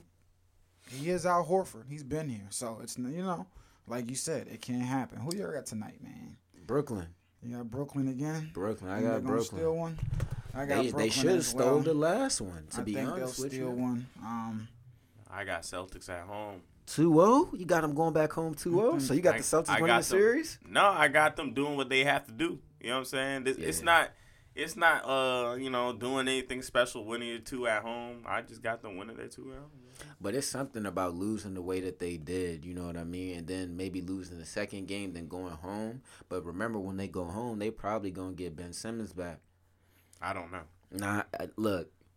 he 0.87 1.09
is 1.09 1.25
Al 1.25 1.43
Horford. 1.43 1.85
He's 1.89 2.03
been 2.03 2.29
here, 2.29 2.45
so 2.49 2.79
it's 2.83 2.97
you 2.97 3.23
know, 3.23 3.47
like 3.87 4.07
you 4.09 4.15
said, 4.15 4.47
it 4.47 4.61
can't 4.61 4.83
happen. 4.83 5.19
Who 5.19 5.35
you 5.35 5.47
got 5.51 5.65
tonight, 5.65 6.01
man? 6.01 6.37
Brooklyn, 6.67 7.07
You 7.43 7.57
got 7.57 7.69
Brooklyn 7.71 8.07
again. 8.07 8.51
Brooklyn. 8.53 8.91
I 8.91 9.01
got 9.01 9.23
Brooklyn. 9.23 9.59
Steal 9.61 9.75
one. 9.75 9.99
I 10.53 10.65
got 10.65 10.67
They, 10.67 10.81
Brooklyn 10.83 11.03
they 11.03 11.09
should 11.09 11.25
have 11.29 11.37
as 11.39 11.47
stole 11.47 11.79
the 11.79 11.93
last 11.93 12.41
one. 12.41 12.65
To 12.71 12.81
I 12.81 12.83
be 12.83 12.93
think 12.93 13.09
honest 13.09 13.37
they'll 13.37 13.43
with 13.45 13.53
steal 13.53 13.67
you, 13.69 13.71
one. 13.71 14.07
Um, 14.23 14.67
I 15.31 15.43
got 15.45 15.61
Celtics 15.63 16.09
at 16.09 16.25
home. 16.27 16.61
2-0? 16.87 17.57
You 17.59 17.65
got 17.65 17.81
them 17.81 17.95
going 17.95 18.13
back 18.13 18.33
home 18.33 18.53
2-0? 18.53 19.01
So 19.01 19.13
you 19.13 19.21
got 19.21 19.35
I- 19.35 19.37
the 19.37 19.43
Celtics 19.43 19.69
I 19.69 19.73
winning 19.75 19.87
got 19.87 20.03
the 20.03 20.09
them. 20.09 20.19
series? 20.19 20.59
No, 20.69 20.85
I 20.85 21.07
got 21.07 21.35
them 21.35 21.53
doing 21.53 21.77
what 21.77 21.89
they 21.89 22.03
have 22.03 22.25
to 22.27 22.31
do. 22.33 22.59
You 22.81 22.89
know 22.89 22.93
what 22.95 22.99
I'm 22.99 23.05
saying? 23.05 23.43
This, 23.45 23.57
It's 23.57 23.81
not 23.81 24.11
it's 24.55 24.75
not 24.75 25.05
uh, 25.07 25.55
you 25.55 25.69
know, 25.69 25.93
doing 25.93 26.27
anything 26.27 26.61
special 26.61 27.05
winning 27.05 27.29
your 27.29 27.39
two 27.39 27.67
at 27.67 27.81
home. 27.83 28.23
I 28.25 28.41
just 28.41 28.61
got 28.61 28.81
them 28.81 28.97
winning 28.97 29.17
their 29.17 29.27
two 29.27 29.51
at 29.51 29.59
home. 29.59 29.69
But 30.19 30.35
it's 30.35 30.47
something 30.47 30.85
about 30.85 31.15
losing 31.15 31.53
the 31.53 31.61
way 31.61 31.79
that 31.81 31.99
they 31.99 32.17
did, 32.17 32.65
you 32.65 32.73
know 32.73 32.85
what 32.85 32.97
I 32.97 33.03
mean? 33.03 33.37
And 33.37 33.47
then 33.47 33.77
maybe 33.77 34.01
losing 34.01 34.39
the 34.39 34.45
second 34.45 34.87
game, 34.87 35.13
then 35.13 35.27
going 35.27 35.53
home. 35.53 36.01
But 36.27 36.45
remember, 36.45 36.79
when 36.79 36.97
they 36.97 37.07
go 37.07 37.25
home, 37.25 37.59
they 37.59 37.71
probably 37.71 38.11
going 38.11 38.35
to 38.35 38.43
get 38.43 38.55
Ben 38.55 38.73
Simmons 38.73 39.13
back. 39.13 39.39
I 40.21 40.33
don't 40.33 40.51
know. 40.51 40.63
Nah, 40.91 41.23
uh, 41.39 41.47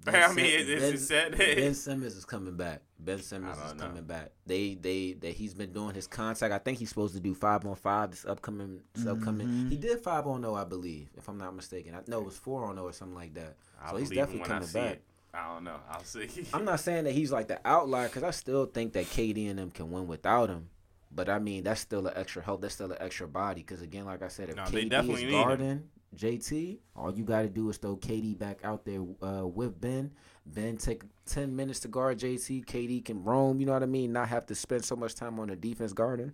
look. 0.06 0.14
I 0.14 0.32
mean, 0.32 0.36
Sim- 0.36 0.44
it's 0.68 0.80
ben, 0.82 0.92
just 0.92 1.08
said- 1.08 1.38
ben 1.38 1.74
Simmons 1.74 2.16
is 2.16 2.24
coming 2.24 2.56
back. 2.56 2.82
Ben 2.98 3.20
Simmons 3.20 3.58
is 3.58 3.74
know. 3.74 3.84
coming 3.86 4.04
back. 4.04 4.30
They 4.46 4.74
they 4.74 5.12
that 5.20 5.32
he's 5.34 5.54
been 5.54 5.72
doing 5.72 5.94
his 5.94 6.06
contact. 6.06 6.52
I 6.52 6.58
think 6.58 6.78
he's 6.78 6.88
supposed 6.88 7.14
to 7.14 7.20
do 7.20 7.34
five 7.34 7.64
on 7.66 7.74
five 7.76 8.10
this 8.10 8.24
upcoming 8.24 8.80
this 8.94 9.06
upcoming. 9.06 9.46
Mm-hmm. 9.46 9.68
He 9.70 9.76
did 9.76 10.00
five 10.00 10.26
on 10.26 10.42
zero, 10.42 10.54
I 10.54 10.64
believe, 10.64 11.10
if 11.16 11.28
I'm 11.28 11.38
not 11.38 11.54
mistaken. 11.54 11.94
I 11.94 12.00
know 12.10 12.20
it 12.20 12.24
was 12.26 12.36
four 12.36 12.64
on 12.64 12.76
zero 12.76 12.88
or 12.88 12.92
something 12.92 13.16
like 13.16 13.34
that. 13.34 13.56
I'll 13.82 13.92
so 13.92 13.96
he's 13.98 14.10
definitely 14.10 14.42
I 14.42 14.44
coming 14.46 14.68
back. 14.72 14.92
it. 14.92 15.02
I 15.34 15.52
don't 15.52 15.64
know. 15.64 15.80
I'll 15.90 16.04
see. 16.04 16.28
I'm 16.54 16.64
not 16.64 16.80
saying 16.80 17.04
that 17.04 17.12
he's 17.12 17.32
like 17.32 17.48
the 17.48 17.60
outlier 17.64 18.06
because 18.08 18.22
I 18.22 18.30
still 18.30 18.66
think 18.66 18.92
that 18.92 19.06
KD 19.06 19.50
and 19.50 19.58
them 19.58 19.70
can 19.70 19.90
win 19.90 20.06
without 20.06 20.48
him. 20.48 20.68
But 21.10 21.28
I 21.28 21.38
mean, 21.38 21.64
that's 21.64 21.80
still 21.80 22.06
an 22.06 22.12
extra 22.16 22.42
help. 22.42 22.60
That's 22.62 22.74
still 22.74 22.90
an 22.90 22.98
extra 23.00 23.28
body. 23.28 23.60
Because 23.62 23.82
again, 23.82 24.04
like 24.04 24.22
I 24.22 24.28
said, 24.28 24.48
if 24.50 24.56
No, 24.56 24.62
KD 24.62 24.90
definitely 24.90 25.24
is 25.26 25.30
guarding 25.32 25.82
JT, 26.16 26.78
all 26.96 27.12
you 27.12 27.24
got 27.24 27.42
to 27.42 27.48
do 27.48 27.68
is 27.70 27.76
throw 27.76 27.96
KD 27.96 28.38
back 28.38 28.58
out 28.64 28.84
there 28.84 29.00
uh, 29.22 29.46
with 29.46 29.80
Ben. 29.80 30.10
Ben 30.46 30.76
take 30.76 31.02
ten 31.26 31.54
minutes 31.54 31.80
to 31.80 31.88
guard 31.88 32.18
JT. 32.18 32.64
KD 32.66 33.04
can 33.04 33.22
roam. 33.24 33.60
You 33.60 33.66
know 33.66 33.72
what 33.72 33.82
I 33.82 33.86
mean? 33.86 34.12
Not 34.12 34.28
have 34.28 34.46
to 34.46 34.54
spend 34.54 34.84
so 34.84 34.94
much 34.96 35.14
time 35.14 35.38
on 35.40 35.48
the 35.48 35.56
defense 35.56 35.92
guarding. 35.92 36.32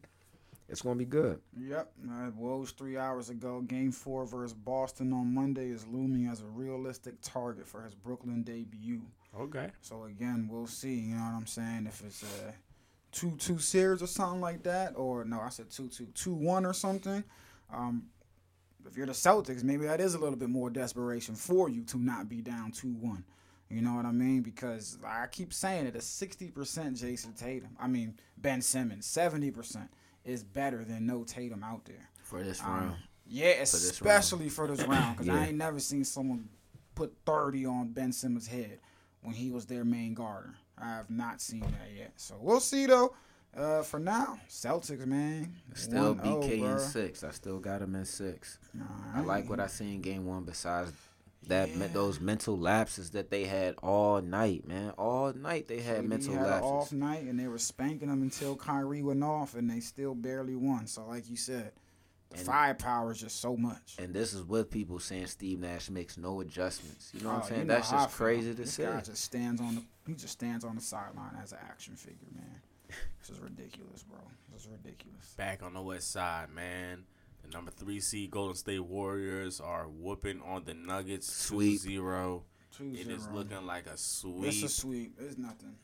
It's 0.69 0.83
gonna 0.83 0.95
be 0.97 1.05
good. 1.05 1.40
Yep. 1.59 1.93
Uh, 2.09 2.31
Woes 2.37 2.71
three 2.73 2.97
hours 2.97 3.29
ago. 3.29 3.61
Game 3.62 3.90
four 3.90 4.25
versus 4.25 4.55
Boston 4.55 5.12
on 5.12 5.35
Monday 5.35 5.69
is 5.71 5.85
looming 5.87 6.29
as 6.29 6.43
a 6.43 6.47
realistic 6.47 7.14
target 7.23 7.66
for 7.66 7.83
his 7.83 7.95
Brooklyn 7.95 8.43
debut. 8.45 9.03
okay. 9.38 9.71
So 9.81 10.05
again, 10.05 10.49
we'll 10.51 10.69
see. 10.69 10.95
You 10.95 11.16
know 11.16 11.23
what 11.23 11.35
I'm 11.35 11.47
saying? 11.47 11.87
If 11.88 12.03
it's 12.05 12.23
a 12.23 12.55
two-two 13.11 13.59
series 13.59 14.01
or 14.03 14.07
something 14.07 14.40
like 14.40 14.62
that, 14.62 14.93
or 14.97 15.25
no, 15.25 15.40
I 15.40 15.49
said 15.49 15.71
two-two, 15.71 16.07
two-one 16.14 16.64
or 16.64 16.73
something. 16.73 17.25
Um, 17.73 18.05
if 18.88 18.97
you're 18.97 19.07
the 19.07 19.12
Celtics, 19.12 19.62
maybe 19.62 19.87
that 19.87 20.01
is 20.01 20.14
a 20.14 20.19
little 20.19 20.37
bit 20.38 20.49
more 20.51 20.71
desperation 20.71 21.35
for 21.35 21.69
you 21.69 21.83
to 21.85 21.99
not 21.99 22.29
be 22.29 22.40
down 22.40 22.73
two-one. 22.73 23.25
You 23.69 23.83
know 23.83 23.95
what 23.95 24.05
I 24.05 24.11
mean? 24.11 24.43
Because 24.43 24.99
I 25.07 25.27
keep 25.29 25.53
saying 25.53 25.87
it, 25.87 25.95
a 25.95 25.99
60% 26.01 26.53
Jayson 27.01 27.35
Tatum. 27.35 27.77
I 27.79 27.87
mean 27.87 28.14
Ben 28.37 28.61
Simmons, 28.62 29.07
70% 29.07 29.88
is 30.25 30.43
better 30.43 30.85
than 30.85 31.07
no 31.07 31.23
Tatum 31.25 31.62
out 31.62 31.85
there. 31.85 32.09
For 32.23 32.43
this 32.43 32.61
Um, 32.62 32.66
round, 32.71 32.97
yeah, 33.27 33.59
this 33.61 33.75
especially 33.75 34.49
for 34.49 34.66
this 34.66 34.83
round, 34.85 35.16
because 35.16 35.29
Yeah. 35.29 35.35
I 35.40 35.47
ain't 35.47 35.57
never 35.57 35.79
seen 35.79 36.05
someone 36.05 36.49
put 36.97 37.14
30 37.27 37.64
on 37.66 37.93
Ben 37.93 38.12
Simmons' 38.12 38.49
head 38.49 38.81
when 39.23 39.35
he 39.35 39.51
was 39.51 39.66
their 39.66 39.85
main 39.85 40.14
guarder. 40.14 40.57
I 40.77 40.88
have 40.97 41.11
not 41.11 41.40
seen 41.40 41.61
that 41.61 41.90
yet. 41.97 42.12
So 42.16 42.37
we'll 42.40 42.61
see 42.61 42.87
though. 42.87 43.14
Uh, 43.57 43.83
for 43.83 43.99
now, 43.99 44.39
Celtics, 44.49 45.05
man. 45.07 45.55
still 45.75 46.15
BK 46.15 46.63
in 46.63 46.79
six. 46.79 47.25
I 47.25 47.31
still 47.33 47.59
got 47.59 47.83
him 47.83 47.95
in 47.97 48.05
six. 48.05 48.59
All 48.81 48.87
I 49.15 49.21
like 49.23 49.51
what 49.51 49.59
I 49.61 49.67
see 49.67 49.93
in 49.95 50.01
game 50.01 50.25
one. 50.25 50.45
Besides 50.45 50.93
that, 51.49 51.69
Yeah. 51.75 51.89
those 51.89 52.21
mental 52.21 52.57
lapses 52.57 53.11
that 53.11 53.31
they 53.31 53.45
had 53.47 53.75
all 53.83 54.21
night, 54.23 54.69
man, 54.69 54.91
all 54.91 55.33
night 55.33 55.67
they 55.67 55.81
had 55.81 56.05
KD 56.05 56.09
mental 56.09 56.35
had 56.35 56.43
lapses. 56.47 56.65
off 56.71 56.93
night, 56.93 57.25
and 57.25 57.41
they 57.41 57.49
were 57.49 57.59
spanking 57.59 58.09
them 58.09 58.23
until 58.23 58.55
Kyrie 58.55 59.03
went 59.03 59.25
off, 59.25 59.57
and 59.57 59.69
they 59.69 59.81
still 59.81 60.15
barely 60.15 60.55
won. 60.55 60.87
So, 60.87 61.05
like 61.07 61.29
you 61.29 61.37
said, 61.37 61.73
the 62.31 62.37
And- 62.37 62.47
firepower 62.47 63.11
is 63.11 63.19
just 63.19 63.41
so 63.41 63.57
much. 63.57 63.97
And 63.99 64.15
this 64.15 64.33
is 64.33 64.45
with 64.45 64.71
people 64.71 65.01
saying 65.01 65.27
Steve 65.27 65.59
Nash 65.59 65.91
makes 65.91 66.17
no 66.17 66.41
adjustments. 66.41 67.11
You 67.13 67.23
know 67.23 67.31
what 67.31 67.37
I'm 67.39 67.43
Oh, 67.43 67.49
saying? 67.49 67.67
That's 67.67 67.91
just 67.91 68.11
crazy 68.15 68.51
to 68.51 68.63
this 68.63 68.75
say. 68.75 68.85
Guy 68.85 69.01
just 69.01 69.25
stands 69.25 69.61
on 69.61 69.75
the 69.75 69.83
he 70.07 70.15
just 70.15 70.33
stands 70.35 70.65
on 70.65 70.77
the 70.77 70.81
sideline 70.81 71.37
as 71.43 71.51
an 71.53 71.59
action 71.69 71.95
figure, 71.97 72.29
man. 72.33 72.61
This 73.20 73.31
is 73.31 73.38
ridiculous, 73.40 74.03
bro. 74.03 74.18
This 74.53 74.62
is 74.62 74.68
ridiculous. 74.68 75.35
Back 75.37 75.62
on 75.62 75.74
the 75.74 75.83
west 75.83 76.11
side, 76.11 76.50
man. 76.55 77.05
The 77.42 77.48
number 77.50 77.70
three 77.70 78.00
seed 78.00 78.31
Golden 78.31 78.55
State 78.57 78.81
Warriors 78.85 79.61
are 79.61 79.87
whooping 79.88 80.40
on 80.42 80.64
the 80.64 80.74
Nuggets 80.74 81.33
Sweep. 81.33 81.81
2-0. 81.81 82.42
Two 82.76 82.92
It 82.94 83.09
is 83.09 83.29
looking 83.29 83.66
like 83.66 83.87
a 83.87 83.96
sweep. 83.96 84.44
It's 84.48 84.62
a 84.62 84.68
sweep. 84.68 85.16
It's 85.20 85.37
nothing. 85.38 85.74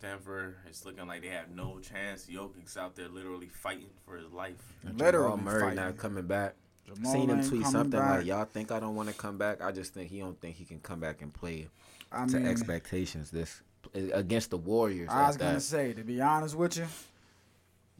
Denver, 0.00 0.56
it's 0.68 0.84
looking 0.84 1.06
like 1.08 1.22
they 1.22 1.28
have 1.28 1.50
no 1.50 1.80
chance. 1.80 2.26
Jokic's 2.26 2.76
out 2.76 2.94
there 2.94 3.08
literally 3.08 3.48
fighting 3.48 3.90
for 4.04 4.16
his 4.16 4.30
life. 4.32 4.62
Literally 4.84 5.30
Jamal 5.32 5.36
Murray 5.38 5.60
fighting. 5.62 5.76
not 5.76 5.96
coming 5.96 6.26
back. 6.26 6.54
Jamal 6.86 7.12
Seen 7.12 7.28
him 7.30 7.44
tweet 7.48 7.66
something 7.66 7.98
back. 7.98 8.18
like, 8.18 8.26
"Y'all 8.26 8.44
think 8.44 8.70
I 8.70 8.78
don't 8.80 8.94
want 8.94 9.08
to 9.08 9.14
come 9.14 9.38
back? 9.38 9.60
I 9.60 9.72
just 9.72 9.92
think 9.94 10.10
he 10.10 10.20
don't 10.20 10.40
think 10.40 10.56
he 10.56 10.64
can 10.64 10.78
come 10.80 11.00
back 11.00 11.20
and 11.20 11.34
play 11.34 11.68
I 12.12 12.26
to 12.26 12.36
mean, 12.36 12.46
expectations 12.46 13.30
this 13.32 13.60
against 13.94 14.50
the 14.50 14.58
Warriors." 14.58 15.08
I 15.10 15.26
was 15.26 15.36
at 15.36 15.40
gonna 15.40 15.60
say, 15.60 15.92
to 15.92 16.02
be 16.02 16.20
honest 16.20 16.54
with 16.54 16.76
you, 16.76 16.86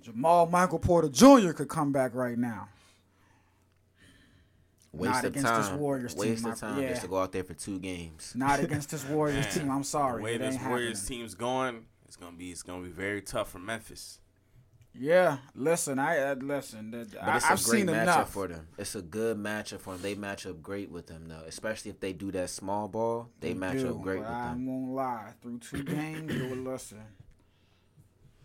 Jamal 0.01 0.47
Michael 0.47 0.79
Porter 0.79 1.09
Jr. 1.09 1.53
could 1.53 1.69
come 1.69 1.93
back 1.93 2.15
right 2.15 2.39
now. 2.39 2.69
waste 4.93 5.13
not 5.13 5.25
of 5.25 5.31
against 5.33 5.55
this 5.55 5.69
time. 5.69 5.79
Warriors 5.79 6.15
team, 6.15 6.31
waste 6.31 6.47
of 6.47 6.59
time 6.59 6.83
yeah. 6.83 6.89
just 6.91 7.03
to 7.03 7.09
go 7.09 7.19
out 7.19 7.33
there 7.33 7.45
for 7.45 7.55
two 7.55 7.79
games. 7.79 8.33
Not 8.35 8.61
against 8.61 8.91
this 8.91 9.05
Warriors 9.05 9.47
team. 9.55 9.71
I'm 9.71 9.85
sorry. 9.85 10.19
The 10.19 10.25
way 10.25 10.37
this 10.39 10.59
Warriors 10.63 11.01
happening. 11.01 11.19
team's 11.21 11.35
going, 11.35 11.85
it's 12.07 12.17
gonna 12.17 12.37
be 12.37 12.51
it's 12.51 12.63
gonna 12.63 12.83
be 12.83 12.91
very 12.91 13.21
tough 13.21 13.51
for 13.51 13.59
Memphis. 13.59 14.21
Yeah, 15.01 15.39
listen, 15.55 15.99
I 15.99 16.19
uh, 16.19 16.35
listen. 16.35 16.91
The, 16.91 17.07
But 17.13 17.23
I, 17.23 17.37
it's 17.37 17.45
I've 17.45 17.63
great 17.65 17.79
seen 17.81 17.87
matchup 17.87 18.03
enough. 18.03 18.31
for 18.33 18.49
them. 18.49 18.67
It's 18.77 18.95
a 18.95 19.03
good 19.03 19.37
matchup 19.39 19.81
for 19.81 19.93
them. 19.95 20.03
They 20.03 20.15
match 20.15 20.47
up 20.47 20.63
great 20.63 20.91
with 20.91 21.07
them 21.07 21.29
though, 21.29 21.43
especially 21.47 21.91
if 21.93 22.01
they 22.01 22.13
do 22.13 22.33
that 22.33 22.51
small 22.51 22.89
ball. 22.89 23.29
They, 23.41 23.55
match 23.55 23.79
do, 23.79 23.91
up 23.95 24.03
great 24.03 24.21
but 24.23 24.29
with 24.29 24.37
I 24.37 24.49
them. 24.51 24.67
won't 24.67 24.91
lie. 24.95 25.33
Through 25.41 25.59
two 25.59 25.83
games, 25.85 26.35
you 26.35 26.49
would 26.49 26.65
listen. 26.65 27.01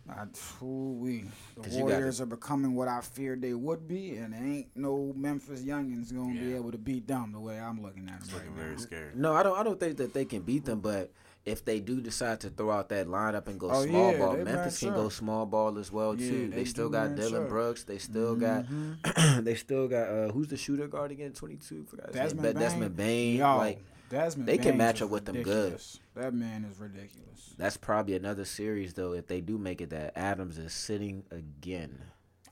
I 0.06 0.26
we 0.60 1.24
the 1.56 1.62
'Cause 1.62 1.72
you 1.74 1.80
gotta- 1.80 1.94
Warriors 1.94 2.20
are 2.20 2.26
becoming 2.26 2.74
what 2.74 2.88
I 2.88 3.00
feared 3.00 3.40
they 3.40 3.54
would 3.54 3.88
be, 3.88 4.16
and 4.16 4.34
ain't 4.34 4.68
no 4.76 5.14
Memphis 5.16 5.62
youngins 5.62 6.14
gonna 6.14 6.34
be 6.38 6.54
able 6.54 6.72
to 6.72 6.78
beat 6.78 7.06
them 7.06 7.32
the 7.32 7.40
way 7.40 7.58
I'm 7.58 7.80
looking 7.82 8.08
at 8.10 8.20
It's 8.20 8.28
them 8.28 8.36
right 8.38 8.44
looking 8.48 8.56
now. 8.58 8.62
very 8.64 8.78
scary. 8.78 9.10
No, 9.14 9.32
I 9.32 9.42
don't. 9.42 9.58
I 9.58 9.62
don't 9.62 9.80
think 9.80 9.96
that 9.96 10.12
they 10.12 10.26
can 10.26 10.42
beat 10.42 10.66
them. 10.66 10.80
But 10.80 11.10
if 11.46 11.64
they 11.64 11.78
do 11.80 12.00
decide 12.00 12.40
to 12.40 12.48
throw 12.50 12.70
out 12.70 12.88
that 12.88 13.06
lineup 13.06 13.46
and 13.48 13.60
go 13.60 13.70
Oh, 13.70 13.84
small 13.84 14.12
yeah, 14.12 14.18
ball, 14.18 14.36
Memphis 14.36 14.80
can 14.80 14.94
go 14.94 15.08
small 15.10 15.44
ball 15.46 15.78
as 15.78 15.92
well 15.92 16.18
Yeah, 16.18 16.28
too. 16.30 16.48
they 16.48 16.56
They, 16.56 16.64
still 16.64 16.88
got 16.88 17.14
Dillon 17.16 17.34
up. 17.34 17.40
Mm-hmm. 17.42 17.48
Brooks. 17.50 17.84
They 17.84 17.98
still 17.98 18.34
got. 18.34 18.64
they 19.44 19.54
still 19.54 19.86
got. 19.88 20.08
Uh, 20.08 20.28
who's 20.32 20.48
the 20.48 20.56
shooter 20.56 20.86
guard 20.88 21.10
again? 21.10 21.32
Twenty 21.32 21.56
two. 21.56 21.84
Forgot 21.84 22.06
his 22.06 22.14
name. 22.16 22.24
Desmond 22.42 22.58
Desmond 22.58 22.96
Bane. 22.96 23.36
Yo, 23.36 23.56
Like 23.58 23.84
Desmond 24.10 24.48
they 24.48 24.58
can 24.58 24.76
match 24.76 25.02
up 25.02 25.10
with 25.10 25.24
them 25.26 25.42
good. 25.42 25.80
That 26.14 26.32
man 26.34 26.64
is 26.70 26.78
ridiculous. 26.78 27.54
that's 27.58 27.76
probably 27.76 28.14
another 28.16 28.44
series 28.44 28.94
though. 28.94 29.12
If 29.12 29.26
they 29.26 29.40
do 29.40 29.58
make 29.58 29.80
it, 29.80 29.90
that 29.90 30.12
Adams 30.16 30.56
is 30.58 30.72
sitting 30.72 31.24
again. 31.30 31.98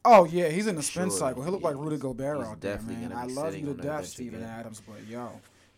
Oh 0.04 0.24
yeah, 0.24 0.48
he's 0.48 0.66
in 0.66 0.74
the 0.74 0.82
spin 0.82 1.08
Sure, 1.08 1.18
cycle. 1.18 1.44
He 1.44 1.50
look 1.50 1.62
like 1.62 1.76
Rudy 1.76 1.96
Gobert 1.96 2.38
out 2.44 2.60
there, 2.60 2.80
man. 2.82 3.12
I 3.14 3.24
love 3.26 3.54
you 3.54 3.66
to 3.66 3.72
the 3.74 3.82
death, 3.84 4.06
Steven 4.06 4.40
again. 4.40 4.50
Adams, 4.50 4.82
but 4.86 4.96
yo, 5.08 5.30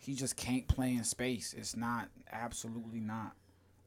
he 0.05 0.14
just 0.14 0.37
can't 0.37 0.69
play 0.69 0.95
in 0.95 1.05
space. 1.05 1.55
It's 1.57 1.77
not 1.77 2.09
absolutely 2.33 3.01
not, 3.01 3.33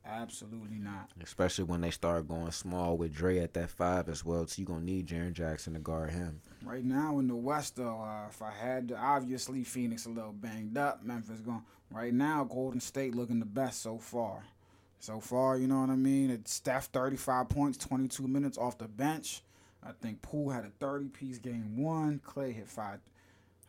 absolutely 0.05 0.77
not. 0.79 1.11
Especially 1.21 1.63
when 1.63 1.81
they 1.81 1.91
start 1.91 2.27
going 2.27 2.51
small 2.51 2.97
with 2.97 3.13
Dre 3.13 3.39
at 3.39 3.53
that 3.53 3.69
five 3.69 4.09
as 4.09 4.25
well. 4.25 4.47
So 4.47 4.61
you're 4.61 4.67
gonna 4.67 4.85
need 4.85 5.07
Jaren 5.07 5.33
Jackson 5.33 5.73
to 5.73 5.79
guard 5.79 6.11
him. 6.11 6.41
Right 6.63 6.83
now 6.83 7.19
in 7.19 7.27
the 7.27 7.35
West, 7.35 7.75
though, 7.75 8.01
uh, 8.01 8.27
if 8.29 8.41
I 8.41 8.51
had 8.51 8.87
to, 8.89 8.97
obviously 8.97 9.63
Phoenix 9.63 10.05
a 10.05 10.09
little 10.09 10.33
banged 10.33 10.77
up. 10.77 11.03
Memphis 11.03 11.39
going 11.41 11.63
right 11.91 12.13
now. 12.13 12.43
Golden 12.43 12.79
State 12.79 13.15
looking 13.15 13.39
the 13.39 13.45
best 13.45 13.81
so 13.81 13.97
far. 13.97 14.43
So 14.99 15.19
far, 15.19 15.57
you 15.57 15.67
know 15.67 15.81
what 15.81 15.91
I 15.91 15.95
mean. 15.95 16.31
It's 16.31 16.51
Steph 16.51 16.85
thirty 16.85 17.17
five 17.17 17.49
points, 17.49 17.77
twenty 17.77 18.07
two 18.07 18.27
minutes 18.27 18.57
off 18.57 18.79
the 18.79 18.87
bench. 18.87 19.43
I 19.83 19.91
think 20.01 20.23
Poole 20.23 20.49
had 20.49 20.65
a 20.65 20.71
thirty 20.79 21.07
piece 21.07 21.37
game 21.37 21.77
one. 21.77 22.19
Clay 22.23 22.51
hit 22.51 22.67
five. 22.67 22.99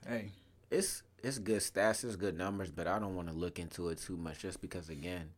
Hey, 0.06 0.30
it's 0.70 1.02
it's 1.22 1.38
good 1.38 1.60
stats, 1.60 2.04
it's 2.04 2.16
good 2.16 2.36
numbers, 2.36 2.70
but 2.70 2.86
I 2.86 2.98
don't 2.98 3.14
want 3.16 3.28
to 3.28 3.34
look 3.34 3.58
into 3.58 3.88
it 3.88 3.98
too 3.98 4.16
much 4.16 4.40
just 4.40 4.60
because 4.60 4.88
again, 4.88 5.30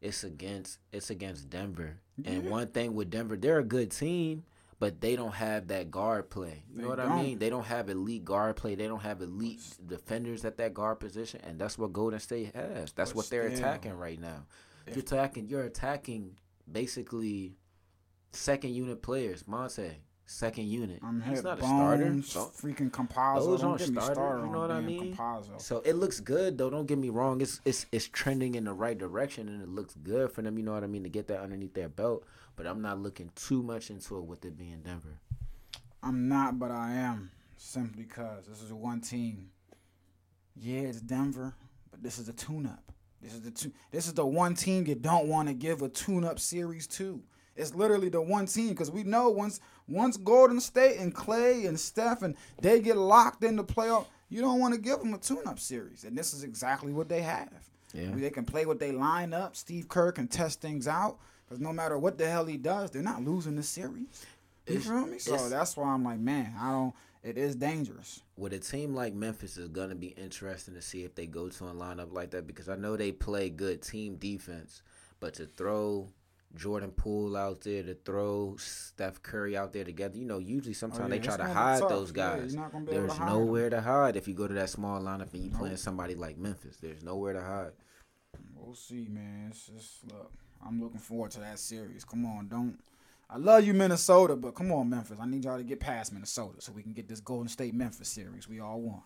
it's 0.00 0.24
against 0.24 0.78
it's 0.92 1.10
against 1.10 1.48
Denver. 1.50 1.98
And 2.24 2.44
Yeah. 2.44 2.50
one 2.50 2.68
thing 2.68 2.94
with 2.94 3.10
Denver, 3.10 3.36
they're 3.36 3.58
a 3.60 3.64
good 3.64 3.90
team, 3.92 4.44
but 4.80 5.00
they 5.00 5.14
don't 5.14 5.34
have 5.34 5.68
that 5.68 5.90
guard 5.92 6.28
play. 6.28 6.64
You 6.68 6.76
They 6.76 6.82
know 6.82 6.88
what 6.88 6.96
don't. 6.96 7.12
I 7.12 7.22
mean? 7.22 7.38
They 7.38 7.50
don't 7.50 7.66
have 7.66 7.88
elite 7.88 8.24
guard 8.24 8.56
play. 8.56 8.74
They 8.74 8.88
don't 8.88 9.02
have 9.02 9.22
elite 9.22 9.60
defenders 9.86 10.44
at 10.44 10.56
that 10.56 10.74
guard 10.74 10.98
position, 10.98 11.40
and 11.44 11.58
that's 11.58 11.78
what 11.78 11.92
Golden 11.92 12.18
State 12.18 12.54
has. 12.54 12.92
That's 12.92 13.10
But 13.10 13.16
what 13.16 13.30
they're 13.30 13.48
still, 13.54 13.58
attacking 13.60 13.92
right 13.94 14.20
now. 14.20 14.46
You're 14.88 14.98
attacking 14.98 15.46
you're 15.48 15.62
attacking 15.62 16.36
basically 16.70 17.54
second 18.32 18.74
unit 18.74 19.02
players. 19.02 19.46
Monte, 19.46 20.02
second 20.32 20.66
unit. 20.66 21.00
I'm 21.02 21.20
He's 21.20 21.36
hit 21.38 21.44
not 21.44 21.58
a 21.58 21.62
starter. 21.62 22.04
Don't- 22.04 22.22
freaking 22.22 22.90
Campazzo. 22.90 23.44
Those 23.44 23.60
Don't 23.60 23.70
aren't 23.70 23.82
starters, 23.82 24.14
started 24.14 24.46
you 24.46 24.52
know 24.52 24.60
what 24.60 24.70
I 24.70 24.80
mean? 24.80 25.14
Campazzo. 25.16 25.60
So 25.60 25.78
it 25.84 25.94
looks 25.94 26.20
good 26.20 26.58
though. 26.58 26.70
Don't 26.70 26.86
get 26.86 26.98
me 26.98 27.10
wrong. 27.10 27.40
It's 27.40 27.60
it's 27.64 27.86
it's 27.92 28.08
trending 28.08 28.54
in 28.54 28.64
the 28.64 28.72
right 28.72 28.96
direction 28.96 29.48
and 29.48 29.62
it 29.62 29.68
looks 29.68 29.94
good 29.94 30.32
for 30.32 30.42
them. 30.42 30.56
You 30.58 30.64
know 30.64 30.72
what 30.72 30.84
I 30.84 30.88
mean 30.88 31.02
to 31.04 31.08
get 31.08 31.28
that 31.28 31.40
underneath 31.40 31.74
their 31.74 31.88
belt. 31.88 32.24
But 32.56 32.66
I'm 32.66 32.82
not 32.82 32.98
looking 32.98 33.30
too 33.34 33.62
much 33.62 33.90
into 33.90 34.18
it 34.18 34.24
with 34.24 34.44
it 34.44 34.56
being 34.58 34.82
Denver. 34.82 35.20
I'm 36.02 36.28
not, 36.28 36.58
but 36.58 36.70
I 36.70 36.92
am. 36.94 37.30
Simply 37.56 38.02
because 38.02 38.46
this 38.46 38.60
is 38.62 38.72
one 38.72 39.00
team. 39.00 39.50
Yeah, 40.56 40.80
it's 40.80 41.00
Denver, 41.00 41.54
but 41.90 42.02
this 42.02 42.18
is 42.18 42.28
a 42.28 42.32
tune-up. 42.32 42.92
This 43.22 43.32
is 43.34 43.40
the 43.40 43.50
two. 43.52 43.72
This 43.90 44.06
is 44.06 44.14
the 44.14 44.26
one 44.26 44.54
team 44.54 44.86
you 44.86 44.96
don't 44.96 45.28
want 45.28 45.48
to 45.48 45.54
give 45.54 45.80
a 45.80 45.88
tune-up 45.88 46.38
series 46.40 46.86
to. 46.88 47.22
It's 47.56 47.74
literally 47.74 48.08
the 48.08 48.22
one 48.22 48.46
team 48.46 48.70
because 48.70 48.90
we 48.90 49.02
know 49.02 49.28
once 49.28 49.60
once 49.88 50.16
Golden 50.16 50.60
State 50.60 50.98
and 50.98 51.14
Clay 51.14 51.66
and 51.66 51.78
Steph 51.78 52.22
and 52.22 52.34
they 52.60 52.80
get 52.80 52.96
locked 52.96 53.44
in 53.44 53.56
the 53.56 53.64
playoff, 53.64 54.06
you 54.30 54.40
don't 54.40 54.58
want 54.60 54.72
to 54.74 54.80
give 54.80 55.00
them 55.00 55.12
a 55.12 55.18
tune-up 55.18 55.58
series, 55.58 56.04
and 56.04 56.16
this 56.16 56.32
is 56.32 56.44
exactly 56.44 56.92
what 56.92 57.08
they 57.08 57.20
have. 57.20 57.52
Yeah. 57.92 58.10
They 58.14 58.30
can 58.30 58.46
play 58.46 58.64
what 58.64 58.80
they 58.80 58.90
line 58.92 59.34
up. 59.34 59.54
Steve 59.54 59.88
Kerr 59.88 60.12
can 60.12 60.28
test 60.28 60.62
things 60.62 60.88
out 60.88 61.18
because 61.44 61.60
no 61.60 61.72
matter 61.72 61.98
what 61.98 62.16
the 62.16 62.26
hell 62.26 62.46
he 62.46 62.56
does, 62.56 62.90
they're 62.90 63.02
not 63.02 63.22
losing 63.22 63.56
the 63.56 63.62
series. 63.62 64.24
You 64.66 64.76
It's- 64.76 64.86
feel 64.86 65.06
me? 65.06 65.18
So 65.18 65.48
that's 65.50 65.76
why 65.76 65.88
I'm 65.88 66.04
like, 66.04 66.20
man, 66.20 66.54
I 66.58 66.70
don't. 66.70 66.94
It 67.22 67.36
is 67.38 67.54
dangerous. 67.54 68.20
With 68.36 68.52
a 68.52 68.58
team 68.58 68.94
like 68.94 69.14
Memphis, 69.14 69.56
is 69.56 69.68
gonna 69.68 69.94
be 69.94 70.08
interesting 70.08 70.74
to 70.74 70.82
see 70.82 71.04
if 71.04 71.14
they 71.14 71.26
go 71.26 71.48
to 71.50 71.66
a 71.66 71.72
lineup 71.72 72.12
like 72.12 72.30
that 72.30 72.46
because 72.48 72.68
I 72.68 72.76
know 72.76 72.96
they 72.96 73.12
play 73.12 73.48
good 73.50 73.82
team 73.82 74.16
defense, 74.16 74.82
but 75.20 75.34
to 75.34 75.46
throw 75.46 76.08
Jordan 76.54 76.90
Poole 76.90 77.36
out 77.36 77.62
there, 77.62 77.82
to 77.82 77.94
throw 77.94 78.56
Steph 78.58 79.22
Curry 79.22 79.56
out 79.56 79.72
there 79.72 79.84
together, 79.84 80.16
you 80.18 80.24
know, 80.26 80.38
usually 80.38 80.74
sometimes 80.74 81.00
Oh, 81.00 81.04
yeah, 81.04 81.08
they 81.08 81.18
try 81.18 81.36
to 81.38 81.44
hide 81.44 81.80
tough. 81.80 81.88
those 81.88 82.12
guys. 82.12 82.52
you're 82.52 82.62
not 82.62 82.72
gonna 82.72 82.84
be 82.84 82.92
able 82.92 83.00
There's 83.02 83.14
to 83.14 83.18
hide 83.20 83.30
'em. 83.32 83.38
nowhere 83.38 83.70
to 83.70 83.80
hide 83.80 84.16
if 84.16 84.28
you 84.28 84.34
go 84.34 84.46
to 84.46 84.54
that 84.54 84.68
small 84.70 85.00
lineup 85.00 85.32
and 85.32 85.42
you 85.42 85.50
Nope. 85.50 85.58
playing 85.60 85.76
somebody 85.78 86.14
like 86.14 86.36
Memphis. 86.36 86.76
There's 86.76 87.02
nowhere 87.02 87.32
to 87.32 87.42
hide. 87.42 87.72
We'll 88.54 88.74
see, 88.74 89.08
man. 89.08 89.48
It's 89.50 89.66
just 89.66 90.04
look. 90.12 90.32
I'm 90.64 90.80
looking 90.80 91.00
forward 91.00 91.30
to 91.32 91.40
that 91.40 91.58
series. 91.58 92.04
Come 92.04 92.24
on, 92.24 92.48
don't. 92.48 92.78
I 93.28 93.38
love 93.38 93.64
you, 93.64 93.72
Minnesota, 93.74 94.36
but 94.36 94.54
come 94.54 94.70
on, 94.72 94.90
Memphis. 94.90 95.18
I 95.20 95.26
need 95.26 95.44
y'all 95.44 95.56
to 95.58 95.64
get 95.64 95.80
past 95.80 96.12
Minnesota 96.12 96.60
so 96.60 96.70
we 96.72 96.82
can 96.82 96.92
get 96.92 97.08
this 97.08 97.18
Golden 97.20 97.48
State 97.48 97.74
Memphis 97.74 98.08
series 98.08 98.46
we 98.48 98.60
all 98.60 98.80
want. 98.80 99.02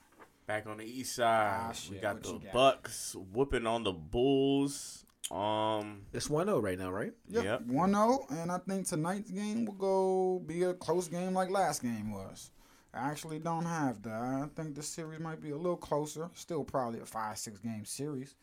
Back 0.46 0.66
on 0.66 0.76
the 0.78 0.84
east 0.84 1.14
side, 1.16 1.70
Ah, 1.70 1.74
we 1.90 1.96
got 1.98 2.16
what 2.16 2.22
the 2.24 2.32
got? 2.44 2.52
Bucks 2.52 3.14
whooping 3.32 3.66
on 3.66 3.84
the 3.84 3.92
Bulls. 3.92 5.05
Um, 5.30 6.02
It's 6.12 6.28
1-0 6.28 6.62
right 6.62 6.78
now, 6.78 6.90
right? 6.90 7.12
Yep, 7.28 7.44
Yep. 7.44 7.60
1 7.66 7.90
0, 7.90 8.26
and 8.30 8.50
I 8.52 8.58
think 8.58 8.86
tonight's 8.86 9.30
game 9.30 9.64
will 9.64 9.74
go 9.74 10.38
be 10.46 10.62
a 10.62 10.74
close 10.74 11.08
game 11.08 11.34
like 11.34 11.50
last 11.50 11.82
game 11.82 12.12
was. 12.12 12.50
I 12.94 13.10
actually 13.10 13.38
don't 13.40 13.64
have 13.66 14.02
that. 14.02 14.12
I 14.22 14.48
think 14.54 14.74
the 14.74 14.82
series 14.82 15.20
might 15.20 15.40
be 15.42 15.50
a 15.50 15.56
little 15.56 15.76
closer. 15.76 16.30
Still 16.34 16.64
probably 16.64 17.00
a 17.00 17.06
5 17.06 17.36
6 17.38 17.58
game 17.58 17.84
series. 17.84 18.34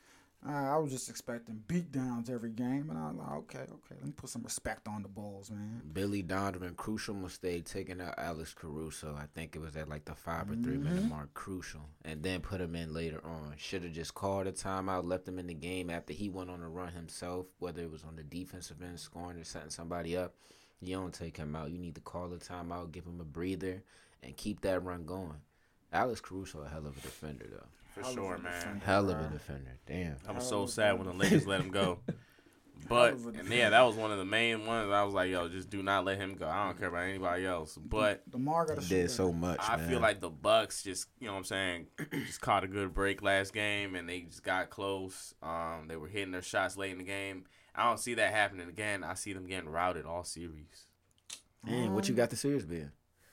Uh, 0.45 0.51
I 0.51 0.77
was 0.77 0.91
just 0.91 1.09
expecting 1.09 1.63
beatdowns 1.67 2.29
every 2.29 2.49
game, 2.49 2.87
and 2.89 2.99
I 2.99 3.07
was 3.07 3.15
like, 3.15 3.31
okay, 3.31 3.59
okay, 3.59 3.95
let 3.95 4.05
me 4.05 4.11
put 4.11 4.29
some 4.29 4.43
respect 4.43 4.89
on 4.89 5.01
the 5.01 5.07
Bulls, 5.07 5.49
man. 5.49 5.81
Billy 5.93 6.21
Donovan, 6.21 6.73
crucial 6.75 7.15
mistake, 7.15 7.63
taking 7.63 8.01
out 8.01 8.15
Alex 8.17 8.53
Caruso. 8.53 9.15
I 9.17 9.25
think 9.33 9.55
it 9.55 9.59
was 9.59 9.77
at 9.77 9.87
like 9.87 10.03
the 10.03 10.15
five 10.15 10.51
or 10.51 10.55
3 10.55 10.73
Mm-hmm. 10.73 10.83
minute 10.83 11.09
mark, 11.09 11.33
crucial. 11.33 11.81
And 12.03 12.21
then 12.23 12.41
put 12.41 12.59
him 12.59 12.75
in 12.75 12.93
later 12.93 13.21
on. 13.23 13.53
Should 13.55 13.83
have 13.83 13.93
just 13.93 14.15
called 14.15 14.47
a 14.47 14.51
timeout, 14.51 15.05
left 15.05 15.27
him 15.27 15.39
in 15.39 15.47
the 15.47 15.53
game 15.53 15.89
after 15.89 16.11
he 16.11 16.27
went 16.27 16.49
on 16.49 16.61
a 16.61 16.67
run 16.67 16.91
himself, 16.91 17.45
whether 17.59 17.81
it 17.81 17.91
was 17.91 18.03
on 18.03 18.17
the 18.17 18.23
defensive 18.23 18.81
end, 18.81 18.99
scoring 18.99 19.37
or 19.39 19.45
setting 19.45 19.69
somebody 19.69 20.17
up. 20.17 20.33
You 20.81 20.97
don't 20.97 21.13
take 21.13 21.37
him 21.37 21.55
out. 21.55 21.71
You 21.71 21.77
need 21.79 21.95
to 21.95 22.01
call 22.01 22.33
a 22.33 22.37
timeout, 22.37 22.91
give 22.91 23.05
him 23.05 23.21
a 23.21 23.23
breather, 23.23 23.81
and 24.21 24.35
keep 24.35 24.59
that 24.61 24.83
run 24.83 25.05
going. 25.05 25.39
Alex 25.93 26.19
Caruso, 26.19 26.63
a 26.63 26.67
hell 26.67 26.85
of 26.85 26.97
a 26.97 27.01
defender, 27.01 27.45
though. 27.49 27.67
For 27.93 28.01
Hell 28.01 28.13
sure, 28.13 28.37
man. 28.37 28.53
defender. 28.53 28.85
Hell 28.85 29.09
of 29.09 29.17
a 29.19 29.23
Bruh. 29.23 29.31
defender. 29.31 29.77
Damn. 29.85 30.15
I'm 30.27 30.35
Hell 30.35 30.41
so 30.43 30.61
of 30.63 30.69
a 30.69 30.71
sad 30.71 30.97
when 30.97 31.07
the 31.07 31.13
Lakers 31.13 31.47
let 31.47 31.61
him 31.61 31.69
go. 31.69 31.99
But 32.89 33.13
and 33.13 33.47
yeah, 33.49 33.69
that 33.69 33.81
was 33.83 33.95
one 33.95 34.11
of 34.11 34.17
the 34.17 34.25
main 34.25 34.65
ones. 34.65 34.91
I 34.91 35.03
was 35.03 35.13
like, 35.13 35.31
yo, 35.31 35.47
just 35.47 35.69
do 35.69 35.81
not 35.81 36.03
let 36.03 36.17
him 36.17 36.35
go. 36.35 36.47
I 36.47 36.65
don't 36.65 36.77
care 36.77 36.89
about 36.89 37.03
anybody 37.03 37.45
else. 37.45 37.77
But 37.77 38.29
DeMar 38.29 38.65
got 38.65 38.81
to 38.81 38.87
did 38.89 39.09
so 39.09 39.31
much, 39.31 39.59
I 39.61 39.77
man. 39.77 39.89
feel 39.89 39.99
like 40.01 40.19
the 40.19 40.29
Bucks 40.29 40.83
just, 40.83 41.07
you 41.19 41.27
know 41.27 41.33
what 41.33 41.39
I'm 41.39 41.43
saying, 41.45 41.87
just 42.25 42.41
caught 42.41 42.63
a 42.63 42.67
good 42.67 42.93
break 42.93 43.21
last 43.21 43.53
game 43.53 43.95
and 43.95 44.09
they 44.09 44.21
just 44.21 44.43
got 44.43 44.69
close. 44.69 45.33
Um, 45.41 45.85
they 45.87 45.95
were 45.95 46.09
hitting 46.09 46.31
their 46.31 46.41
shots 46.41 46.75
late 46.75 46.91
in 46.91 46.97
the 46.97 47.03
game. 47.05 47.45
I 47.73 47.85
don't 47.85 47.99
see 47.99 48.15
that 48.15 48.33
happening 48.33 48.67
again. 48.67 49.03
I 49.03 49.13
see 49.13 49.31
them 49.33 49.47
getting 49.47 49.69
routed 49.69 50.05
all 50.05 50.23
series. 50.25 50.85
Man, 51.65 51.93
what 51.93 52.09
you 52.09 52.15
got 52.15 52.31
the 52.31 52.35
series 52.35 52.65
being? 52.65 52.91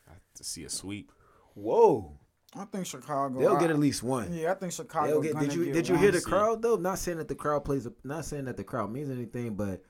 I 0.08 0.12
to 0.36 0.44
see 0.44 0.62
a 0.62 0.70
sweep. 0.70 1.10
Whoa. 1.54 2.19
I 2.56 2.64
think 2.64 2.86
Chicago. 2.86 3.38
They'll 3.38 3.56
I- 3.56 3.60
get 3.60 3.70
at 3.70 3.78
least 3.78 4.02
one. 4.02 4.32
Yeah, 4.32 4.52
I 4.52 4.54
think 4.54 4.72
Chicago. 4.72 5.20
They'll 5.20 5.32
get, 5.34 5.38
did 5.38 5.54
you 5.54 5.64
get 5.66 5.74
did 5.74 5.88
you 5.88 5.96
hear 5.96 6.10
the 6.10 6.20
crowd 6.20 6.62
though? 6.62 6.76
Not 6.76 6.98
saying 6.98 7.18
that 7.18 7.28
the 7.28 7.34
crowd 7.36 7.64
plays. 7.64 7.86
A, 7.86 7.92
not 8.04 8.24
saying 8.24 8.46
that 8.46 8.56
the 8.56 8.64
crowd 8.64 8.90
means 8.92 9.08
anything, 9.10 9.54
but 9.54 9.82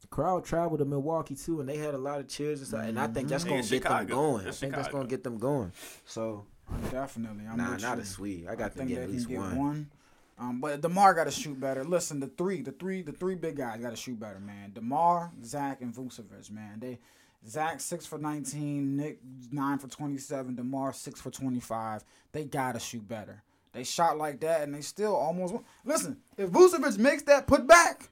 the 0.00 0.06
crowd 0.06 0.44
traveled 0.44 0.78
to 0.78 0.84
Milwaukee 0.86 1.34
too, 1.34 1.60
and 1.60 1.68
they 1.68 1.76
had 1.76 1.94
a 1.94 1.98
lot 1.98 2.18
of 2.20 2.28
cheers 2.28 2.60
and 2.60 2.68
stuff. 2.68 2.84
And 2.84 2.98
I 2.98 3.08
think 3.08 3.28
that's 3.28 3.44
Mhm. 3.44 3.48
gonna 3.48 3.56
Yeah, 3.56 3.62
get 3.62 3.82
them 3.82 3.92
Chicago. 3.92 4.14
going. 4.14 4.46
I 4.46 4.48
It's 4.48 4.58
think 4.60 4.74
that's 4.74 4.88
gonna 4.88 5.08
get 5.08 5.22
them 5.24 5.36
going. 5.38 5.72
So 6.06 6.46
Definitely. 6.90 7.46
I'm 7.46 7.56
nah, 7.56 7.76
not 7.76 7.96
you. 7.96 8.02
a 8.02 8.06
sweep. 8.06 8.46
I 8.48 8.52
I 8.52 8.54
got 8.56 8.74
them 8.74 8.78
think 8.86 8.88
getting 8.90 9.04
at 9.04 9.10
least 9.10 9.28
get 9.28 9.38
one. 9.38 9.56
one. 9.58 9.90
Um, 10.38 10.60
but 10.60 10.80
Demar 10.80 11.14
got 11.14 11.24
to 11.24 11.30
shoot 11.32 11.58
better. 11.58 11.82
Listen, 11.82 12.20
the 12.20 12.28
three, 12.28 12.62
the 12.62 12.70
three, 12.70 13.02
the 13.02 13.10
three 13.10 13.34
big 13.34 13.56
guys 13.56 13.80
got 13.80 13.90
to 13.90 13.96
shoot 13.96 14.20
better, 14.20 14.38
man. 14.38 14.70
Demar, 14.72 15.32
Zach, 15.44 15.80
and 15.82 15.92
Vucevic, 15.92 16.50
man. 16.52 16.78
They 16.78 17.00
Zach 17.46 17.80
six 17.80 18.04
for 18.06 18.18
nineteen, 18.18 18.96
Nick 18.96 19.20
nine 19.52 19.78
for 19.78 19.88
twenty 19.88 20.18
seven, 20.18 20.54
Demar 20.56 20.92
six 20.92 21.20
for 21.20 21.30
twenty 21.30 21.60
five. 21.60 22.04
They 22.32 22.44
gotta 22.44 22.80
shoot 22.80 23.06
better. 23.06 23.42
They 23.72 23.84
shot 23.84 24.18
like 24.18 24.40
that, 24.40 24.62
and 24.62 24.74
they 24.74 24.80
still 24.80 25.14
almost 25.14 25.54
won. 25.54 25.64
Listen, 25.84 26.16
if 26.36 26.50
Vucevic 26.50 26.98
makes 26.98 27.22
that 27.24 27.46
put 27.46 27.66
back, 27.66 28.10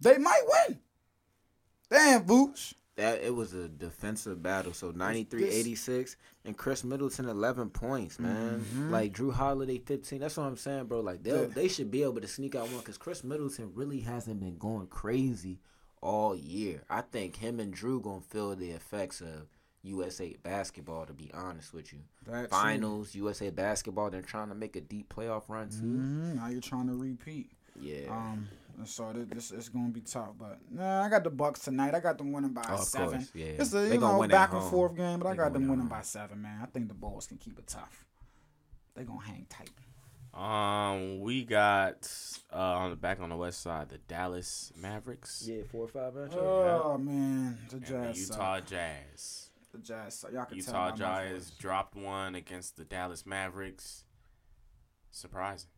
they 0.00 0.18
might 0.18 0.42
win. 0.68 0.78
Damn, 1.90 2.24
Vuce. 2.24 2.74
That 2.96 3.22
it 3.22 3.34
was 3.34 3.52
a 3.52 3.68
defensive 3.68 4.42
battle. 4.42 4.72
So 4.72 4.90
93-86 4.90 6.16
and 6.46 6.56
Khris 6.56 6.82
Middleton 6.82 7.28
eleven 7.28 7.68
points, 7.68 8.18
man. 8.18 8.60
Mm-hmm. 8.60 8.90
Like 8.90 9.12
Jrue 9.12 9.32
Holiday 9.32 9.78
fifteen. 9.78 10.20
That's 10.20 10.36
what 10.38 10.44
I'm 10.46 10.56
saying, 10.56 10.86
bro. 10.86 11.00
Like 11.00 11.22
they 11.22 11.30
Yeah. 11.30 11.46
they 11.46 11.68
should 11.68 11.90
be 11.90 12.02
able 12.02 12.20
to 12.22 12.26
sneak 12.28 12.54
out 12.54 12.68
one 12.68 12.78
because 12.78 12.98
Khris 12.98 13.22
Middleton 13.22 13.70
really 13.74 14.00
hasn't 14.00 14.40
been 14.40 14.56
going 14.56 14.86
crazy 14.86 15.60
all 16.06 16.36
year. 16.36 16.82
I 16.88 17.00
think 17.00 17.36
him 17.36 17.58
and 17.60 17.74
Jrue 17.74 18.00
gonna 18.02 18.20
feel 18.20 18.54
the 18.54 18.70
effects 18.70 19.20
of 19.20 19.48
USA 19.82 20.34
basketball. 20.42 21.04
To 21.06 21.12
be 21.12 21.30
honest 21.34 21.72
with 21.74 21.92
you, 21.92 22.00
That 22.26 22.42
too. 22.42 22.48
finals 22.48 23.14
USA 23.14 23.50
basketball. 23.50 24.10
They're 24.10 24.22
trying 24.22 24.48
to 24.48 24.54
make 24.54 24.76
a 24.76 24.80
deep 24.80 25.12
playoff 25.14 25.48
run 25.48 25.68
too. 25.70 25.82
Mhm, 25.82 26.34
Now 26.36 26.46
you're 26.48 26.60
trying 26.60 26.86
to 26.88 26.94
repeat. 26.94 27.50
Yeah. 27.78 28.06
Um, 28.10 28.48
so 28.84 29.12
this, 29.12 29.50
it's 29.50 29.68
gonna 29.68 29.88
be 29.88 30.00
tough, 30.00 30.30
but 30.38 30.58
nah, 30.70 31.02
I 31.02 31.08
got 31.08 31.24
the 31.24 31.30
Bucks 31.30 31.60
tonight. 31.60 31.94
I 31.94 32.00
got 32.00 32.18
them 32.18 32.32
winning 32.32 32.52
by 32.52 32.64
Oh, 32.68 32.82
seven. 32.82 33.18
course, 33.18 33.30
yeah. 33.34 33.46
It's 33.46 33.72
a 33.74 33.88
you 33.92 33.98
know 34.00 34.26
back 34.28 34.52
and 34.52 34.62
forth 34.70 34.94
game, 34.96 35.18
but 35.18 35.28
I 35.28 35.34
got 35.34 35.52
them 35.52 35.62
win 35.62 35.70
winning 35.70 35.80
home. 35.86 35.88
by 35.98 36.02
seven, 36.02 36.40
man. 36.42 36.60
I 36.62 36.66
think 36.66 36.88
the 36.88 36.94
Bulls 36.94 37.26
can 37.26 37.38
keep 37.38 37.58
it 37.58 37.66
tough. 37.66 38.04
They 38.94 39.04
gonna 39.04 39.20
hang 39.20 39.46
tight. 39.50 39.70
Um, 40.36 41.20
we 41.20 41.44
got 41.44 42.10
uh 42.52 42.56
on 42.56 42.90
the 42.90 42.96
back 42.96 43.20
on 43.20 43.30
the 43.30 43.36
west 43.36 43.62
side 43.62 43.88
the 43.88 43.98
Dallas 43.98 44.70
Mavericks 44.80 45.46
yeah, 45.48 45.62
four 45.70 45.84
or 45.84 45.88
five 45.88 46.12
matchup. 46.12 46.36
Oh 46.36 46.98
man, 46.98 47.56
the 47.70 47.76
and 47.76 47.86
the 47.86 47.88
Jazz. 47.88 48.18
Utah 48.30 48.56
suck. 48.56 48.66
Jazz. 48.66 49.50
The 49.72 49.78
Jazz. 49.78 50.14
suck. 50.14 50.32
Y'all 50.32 50.44
can 50.44 50.56
Utah 50.58 50.72
tell 50.72 50.80
by 50.82 50.90
my 50.90 50.96
Jazz 50.96 51.32
voice. 51.32 51.50
dropped 51.58 51.96
one 51.96 52.34
against 52.34 52.76
the 52.76 52.84
Dallas 52.84 53.24
Mavericks. 53.24 54.04
Surprising. 55.10 55.70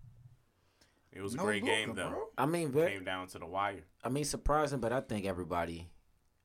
It 1.12 1.22
was 1.22 1.34
a 1.34 1.38
great 1.38 1.62
Luka, 1.62 1.74
game 1.74 1.94
though. 1.94 2.10
bro. 2.10 2.28
I 2.36 2.46
mean, 2.46 2.70
very, 2.70 2.92
Came 2.92 3.04
down 3.04 3.28
to 3.28 3.38
the 3.38 3.46
wire. 3.46 3.84
I 4.04 4.08
mean, 4.08 4.24
surprising, 4.24 4.80
but 4.80 4.92
I 4.92 5.00
think 5.00 5.24
everybody. 5.24 5.88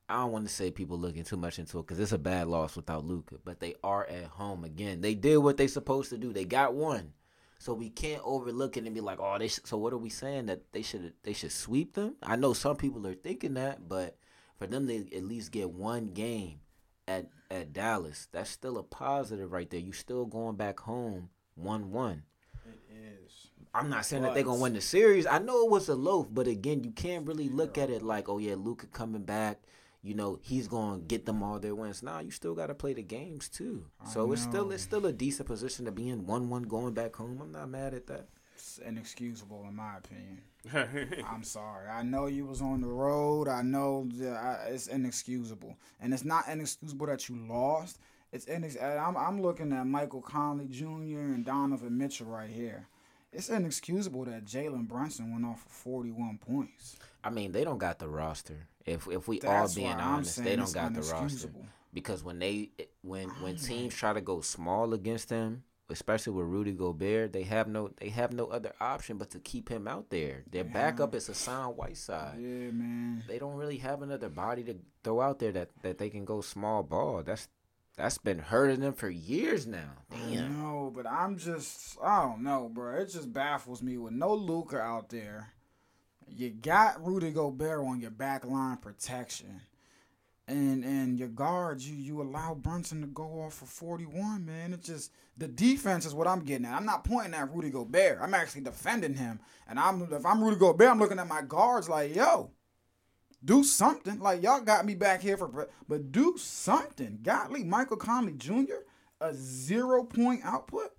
I 0.08 0.16
don't 0.16 0.32
want 0.32 0.46
to 0.46 0.52
say 0.52 0.70
people 0.70 0.98
looking 0.98 1.24
too 1.24 1.36
much 1.38 1.58
into 1.58 1.78
it 1.78 1.82
because 1.86 1.98
it's 1.98 2.12
a 2.12 2.18
bad 2.18 2.46
loss 2.46 2.76
without 2.76 3.04
Luka. 3.04 3.36
But 3.44 3.58
they 3.60 3.74
are 3.82 4.06
at 4.06 4.24
home 4.24 4.62
again. 4.64 5.00
They 5.00 5.14
did 5.14 5.38
what 5.38 5.56
they 5.56 5.66
supposed 5.66 6.10
to 6.10 6.18
do. 6.18 6.32
They 6.32 6.44
got 6.44 6.74
one, 6.74 7.12
so 7.58 7.74
we 7.74 7.90
can't 7.90 8.22
overlook 8.24 8.76
it 8.76 8.84
and 8.84 8.94
be 8.94 9.00
like, 9.00 9.18
"Oh, 9.20 9.38
they." 9.38 9.48
Sh-. 9.48 9.60
So 9.64 9.76
what 9.76 9.92
are 9.92 9.98
we 9.98 10.10
saying 10.10 10.46
that 10.46 10.72
they 10.72 10.82
should 10.82 11.12
they 11.22 11.32
should 11.32 11.52
sweep 11.52 11.94
them? 11.94 12.16
I 12.22 12.36
know 12.36 12.52
some 12.52 12.76
people 12.76 13.06
are 13.06 13.14
thinking 13.14 13.54
that, 13.54 13.88
but 13.88 14.16
for 14.58 14.66
them 14.66 14.86
to 14.86 15.16
at 15.16 15.24
least 15.24 15.52
get 15.52 15.70
one 15.70 16.08
game 16.08 16.60
at 17.08 17.28
at 17.50 17.72
Dallas, 17.72 18.28
that's 18.32 18.50
still 18.50 18.78
a 18.78 18.82
positive 18.82 19.52
right 19.52 19.68
there. 19.70 19.80
You 19.80 19.92
still 19.92 20.26
going 20.26 20.56
back 20.56 20.80
home 20.80 21.30
one 21.54 21.90
one. 21.90 22.24
It 22.66 22.80
is. 22.92 23.48
I'm 23.74 23.90
not 23.90 24.06
saying 24.06 24.22
that 24.22 24.34
they're 24.34 24.44
gonna 24.44 24.60
win 24.60 24.74
the 24.74 24.80
series. 24.80 25.26
I 25.26 25.38
know 25.38 25.64
it 25.64 25.70
was 25.70 25.88
a 25.88 25.94
loaf, 25.94 26.28
but 26.30 26.46
again, 26.46 26.84
you 26.84 26.90
can't 26.92 27.26
really 27.26 27.48
look 27.48 27.76
at 27.76 27.90
it 27.90 28.02
like, 28.02 28.28
oh 28.28 28.38
yeah, 28.38 28.54
Luka 28.56 28.86
coming 28.86 29.24
back. 29.24 29.60
You 30.04 30.14
know 30.14 30.38
he's 30.42 30.68
gonna 30.68 31.00
get 31.00 31.24
them 31.24 31.42
all 31.42 31.58
their 31.58 31.74
wins. 31.74 32.02
Nah, 32.02 32.20
you 32.20 32.30
still 32.30 32.54
got 32.54 32.66
to 32.66 32.74
play 32.74 32.92
the 32.92 33.02
games 33.02 33.48
too. 33.48 33.86
I 34.04 34.08
So 34.10 34.30
it's 34.32 34.42
still 34.42 34.70
it's 34.70 34.82
still 34.82 35.06
a 35.06 35.12
decent 35.12 35.48
position 35.48 35.86
to 35.86 35.92
be 35.92 36.10
in. 36.10 36.26
One 36.26 36.50
one 36.50 36.64
going 36.64 36.92
back 36.92 37.16
home. 37.16 37.40
I'm 37.40 37.52
not 37.52 37.70
mad 37.70 37.94
at 37.94 38.06
that. 38.08 38.28
It's 38.54 38.78
inexcusable 38.78 39.64
in 39.66 39.74
my 39.74 39.96
opinion. 39.96 40.42
I'm 41.26 41.42
sorry. 41.42 41.88
I 41.88 42.02
know 42.02 42.26
you 42.26 42.44
was 42.44 42.60
on 42.60 42.82
the 42.82 42.88
road. 42.88 43.48
I 43.48 43.62
know 43.62 44.06
that 44.16 44.36
I, 44.36 44.68
it's 44.68 44.88
inexcusable, 44.88 45.74
and 46.02 46.12
it's 46.12 46.24
not 46.24 46.48
inexcusable 46.48 47.06
that 47.06 47.30
you 47.30 47.36
lost. 47.36 47.98
It's 48.30 48.44
inex- 48.44 48.82
I'm 48.82 49.16
I'm 49.16 49.40
looking 49.40 49.72
at 49.72 49.86
Michael 49.86 50.20
Conley 50.20 50.66
Jr. 50.66 50.84
and 51.20 51.46
Donovan 51.46 51.96
Mitchell 51.96 52.26
right 52.26 52.50
here. 52.50 52.88
It's 53.32 53.48
inexcusable 53.48 54.26
that 54.26 54.44
Jalen 54.44 54.86
Brunson 54.86 55.32
went 55.32 55.46
off 55.46 55.62
for 55.62 55.70
41 55.70 56.38
points. 56.38 56.96
I 57.24 57.30
mean, 57.30 57.52
they 57.52 57.64
don't 57.64 57.78
got 57.78 57.98
the 57.98 58.08
roster. 58.08 58.68
If 58.84 59.08
if 59.08 59.26
we 59.26 59.38
That's 59.38 59.70
all 59.70 59.82
being 59.82 59.94
honest, 59.94 60.42
they 60.42 60.56
don't 60.56 60.72
got 60.72 60.94
the 60.94 61.02
roster 61.02 61.48
because 61.92 62.22
when 62.22 62.38
they 62.38 62.70
when 63.02 63.28
when 63.40 63.56
teams 63.56 63.94
try 63.94 64.12
to 64.12 64.20
go 64.20 64.40
small 64.40 64.92
against 64.92 65.30
them, 65.30 65.62
especially 65.88 66.32
with 66.32 66.46
Rudy 66.46 66.72
Gobert, 66.72 67.32
they 67.32 67.44
have 67.44 67.68
no 67.68 67.90
they 67.98 68.10
have 68.10 68.32
no 68.32 68.46
other 68.46 68.72
option 68.80 69.16
but 69.16 69.30
to 69.30 69.38
keep 69.38 69.68
him 69.68 69.88
out 69.88 70.10
there. 70.10 70.44
Their 70.50 70.64
backup 70.64 71.14
is 71.14 71.26
Hassan 71.28 71.70
Whiteside. 71.70 72.38
Yeah, 72.38 72.70
man. 72.70 73.22
they 73.26 73.38
don't 73.38 73.54
really 73.54 73.78
have 73.78 74.02
another 74.02 74.28
body 74.28 74.64
to 74.64 74.76
throw 75.02 75.20
out 75.20 75.38
there 75.38 75.52
that, 75.52 75.70
that 75.82 75.98
they 75.98 76.10
can 76.10 76.24
go 76.24 76.40
small 76.40 76.82
ball. 76.82 77.22
That's 77.22 77.48
that's 77.96 78.18
been 78.18 78.40
hurting 78.40 78.80
them 78.80 78.92
for 78.92 79.08
years 79.08 79.66
now. 79.66 79.92
I 80.10 80.16
Damn. 80.34 80.60
know, 80.60 80.92
but 80.94 81.06
I'm 81.06 81.38
just 81.38 81.96
I 82.02 82.22
don't 82.22 82.42
know, 82.42 82.68
bro. 82.72 82.96
It 82.96 83.10
just 83.10 83.32
baffles 83.32 83.82
me 83.82 83.96
with 83.98 84.12
no 84.12 84.34
Luka 84.34 84.80
out 84.80 85.10
there. 85.10 85.53
You 86.28 86.50
got 86.50 87.04
Rudy 87.04 87.30
Gobert 87.30 87.80
on 87.80 88.00
your 88.00 88.10
back 88.10 88.44
line 88.44 88.76
protection. 88.78 89.60
And 90.46 90.84
and 90.84 91.18
your 91.18 91.28
guards, 91.28 91.88
you 91.88 91.96
you 91.96 92.20
allow 92.20 92.54
Brunson 92.54 93.00
to 93.00 93.06
go 93.06 93.40
off 93.40 93.54
for 93.54 93.66
41, 93.66 94.44
man. 94.44 94.74
It's 94.74 94.86
just 94.86 95.10
the 95.38 95.48
defense 95.48 96.04
is 96.04 96.14
what 96.14 96.26
I'm 96.26 96.40
getting 96.40 96.66
at. 96.66 96.74
I'm 96.74 96.84
not 96.84 97.04
pointing 97.04 97.32
at 97.32 97.54
Rudy 97.54 97.70
Gobert. 97.70 98.18
I'm 98.20 98.34
actually 98.34 98.60
defending 98.60 99.14
him. 99.14 99.40
And 99.66 99.80
I'm 99.80 100.02
if 100.12 100.26
I'm 100.26 100.44
Rudy 100.44 100.56
Gobert, 100.56 100.90
I'm 100.90 100.98
looking 100.98 101.18
at 101.18 101.28
my 101.28 101.40
guards 101.40 101.88
like, 101.88 102.14
yo, 102.14 102.50
do 103.44 103.64
something. 103.64 104.18
Like 104.18 104.42
y'all 104.42 104.60
got 104.60 104.86
me 104.86 104.94
back 104.94 105.22
here 105.22 105.36
for, 105.36 105.68
but 105.88 106.12
do 106.12 106.34
something. 106.36 107.20
Godly 107.22 107.64
Michael 107.64 107.96
Conley 107.96 108.34
Jr. 108.34 108.84
a 109.20 109.34
zero 109.34 110.04
point 110.04 110.40
output, 110.44 110.90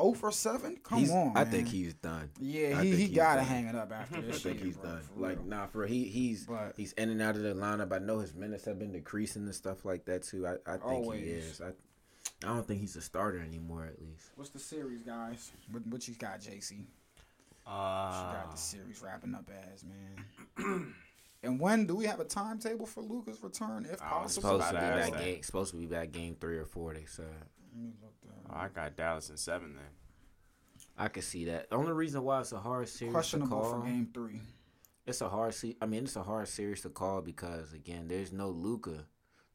0 0.00 0.12
for 0.14 0.32
seven. 0.32 0.76
Come 0.82 0.98
He's- 1.00 1.10
on, 1.10 1.32
I 1.36 1.44
man. 1.44 1.46
think 1.52 1.68
he's 1.68 1.94
done. 1.94 2.30
Yeah, 2.40 2.80
he, 2.82 2.94
he 2.96 3.08
gotta 3.08 3.42
hang 3.42 3.66
it 3.66 3.74
up 3.74 3.92
after 3.92 4.20
this. 4.20 4.36
I 4.36 4.38
think 4.40 4.56
year, 4.58 4.66
he's 4.66 4.76
bro, 4.76 4.90
done. 4.90 5.00
for 5.02 5.20
Like 5.20 5.38
real. 5.38 5.46
nah, 5.46 5.66
for 5.66 5.86
he 5.86 6.04
he's 6.04 6.46
But- 6.46 6.74
he's 6.76 6.92
in 6.94 7.10
and 7.10 7.20
out 7.22 7.36
of 7.36 7.42
the 7.42 7.54
lineup. 7.54 7.92
I 7.92 7.98
know 7.98 8.18
his 8.18 8.34
minutes 8.34 8.64
have 8.64 8.78
been 8.78 8.92
decreasing 8.92 9.42
and 9.44 9.54
stuff 9.54 9.84
like 9.84 10.04
that 10.06 10.22
too. 10.22 10.46
I, 10.46 10.54
I 10.66 10.76
think 10.78 11.14
he 11.14 11.20
is. 11.20 11.60
I 11.60 11.68
I 12.42 12.54
don't 12.54 12.66
think 12.66 12.80
he's 12.80 12.96
a 12.96 13.02
starter 13.02 13.38
anymore. 13.40 13.84
At 13.84 14.00
least. 14.00 14.30
What's 14.36 14.50
the 14.50 14.58
series, 14.58 15.02
guys? 15.02 15.52
What, 15.70 15.86
what 15.88 16.08
you 16.08 16.14
got, 16.14 16.40
JC? 16.40 16.86
What 17.64 17.66
you 17.66 17.72
Uh, 17.72 18.32
got 18.32 18.50
the 18.52 18.56
series 18.56 19.02
wrapping 19.02 19.34
up 19.34 19.48
as, 19.72 19.84
man? 19.84 20.94
and 21.42 21.60
when 21.60 21.86
do 21.86 21.94
we 21.96 22.06
have 22.06 22.18
a 22.18 22.24
timetable 22.24 22.86
for 22.86 23.02
Luka's 23.02 23.42
return, 23.42 23.86
if 23.90 24.00
I 24.02 24.22
was 24.22 24.38
possible? 24.38 24.58
Supposed 24.60 24.66
to 24.68 24.72
be 24.72 24.76
about 24.78 24.94
to 24.96 25.00
ask 25.02 25.12
back 25.12 25.20
game. 25.22 25.42
Supposed 25.42 25.70
to 25.72 25.76
be 25.76 25.86
back 25.86 26.12
game 26.12 26.36
three 26.40 26.56
or 26.56 26.64
four. 26.64 26.94
They 26.94 27.04
said. 27.04 27.26
Let 28.50 28.56
me 28.56 28.62
look 28.62 28.74
that 28.74 28.80
up. 28.80 28.84
I 28.84 28.84
got 28.84 28.96
Dallas 28.96 29.30
in 29.30 29.36
seven 29.36 29.74
then. 29.74 29.84
I 30.96 31.08
could 31.08 31.24
see 31.24 31.46
that. 31.46 31.70
The 31.70 31.76
only 31.76 31.92
reason 31.92 32.22
why 32.22 32.40
it's 32.40 32.52
a 32.52 32.58
hard 32.58 32.88
series 32.88 33.30
to 33.30 33.38
call. 33.38 33.80
for 33.80 33.86
game 33.86 34.08
three. 34.12 34.40
It's 35.06 35.22
a 35.22 35.28
hard 35.28 35.54
se- 35.54 35.76
I 35.80 35.86
mean, 35.86 36.04
it's 36.04 36.16
a 36.16 36.22
hard 36.22 36.46
series 36.48 36.82
to 36.82 36.90
call 36.90 37.22
because 37.22 37.72
again, 37.72 38.06
there's 38.08 38.32
no 38.32 38.50
Luka. 38.50 39.06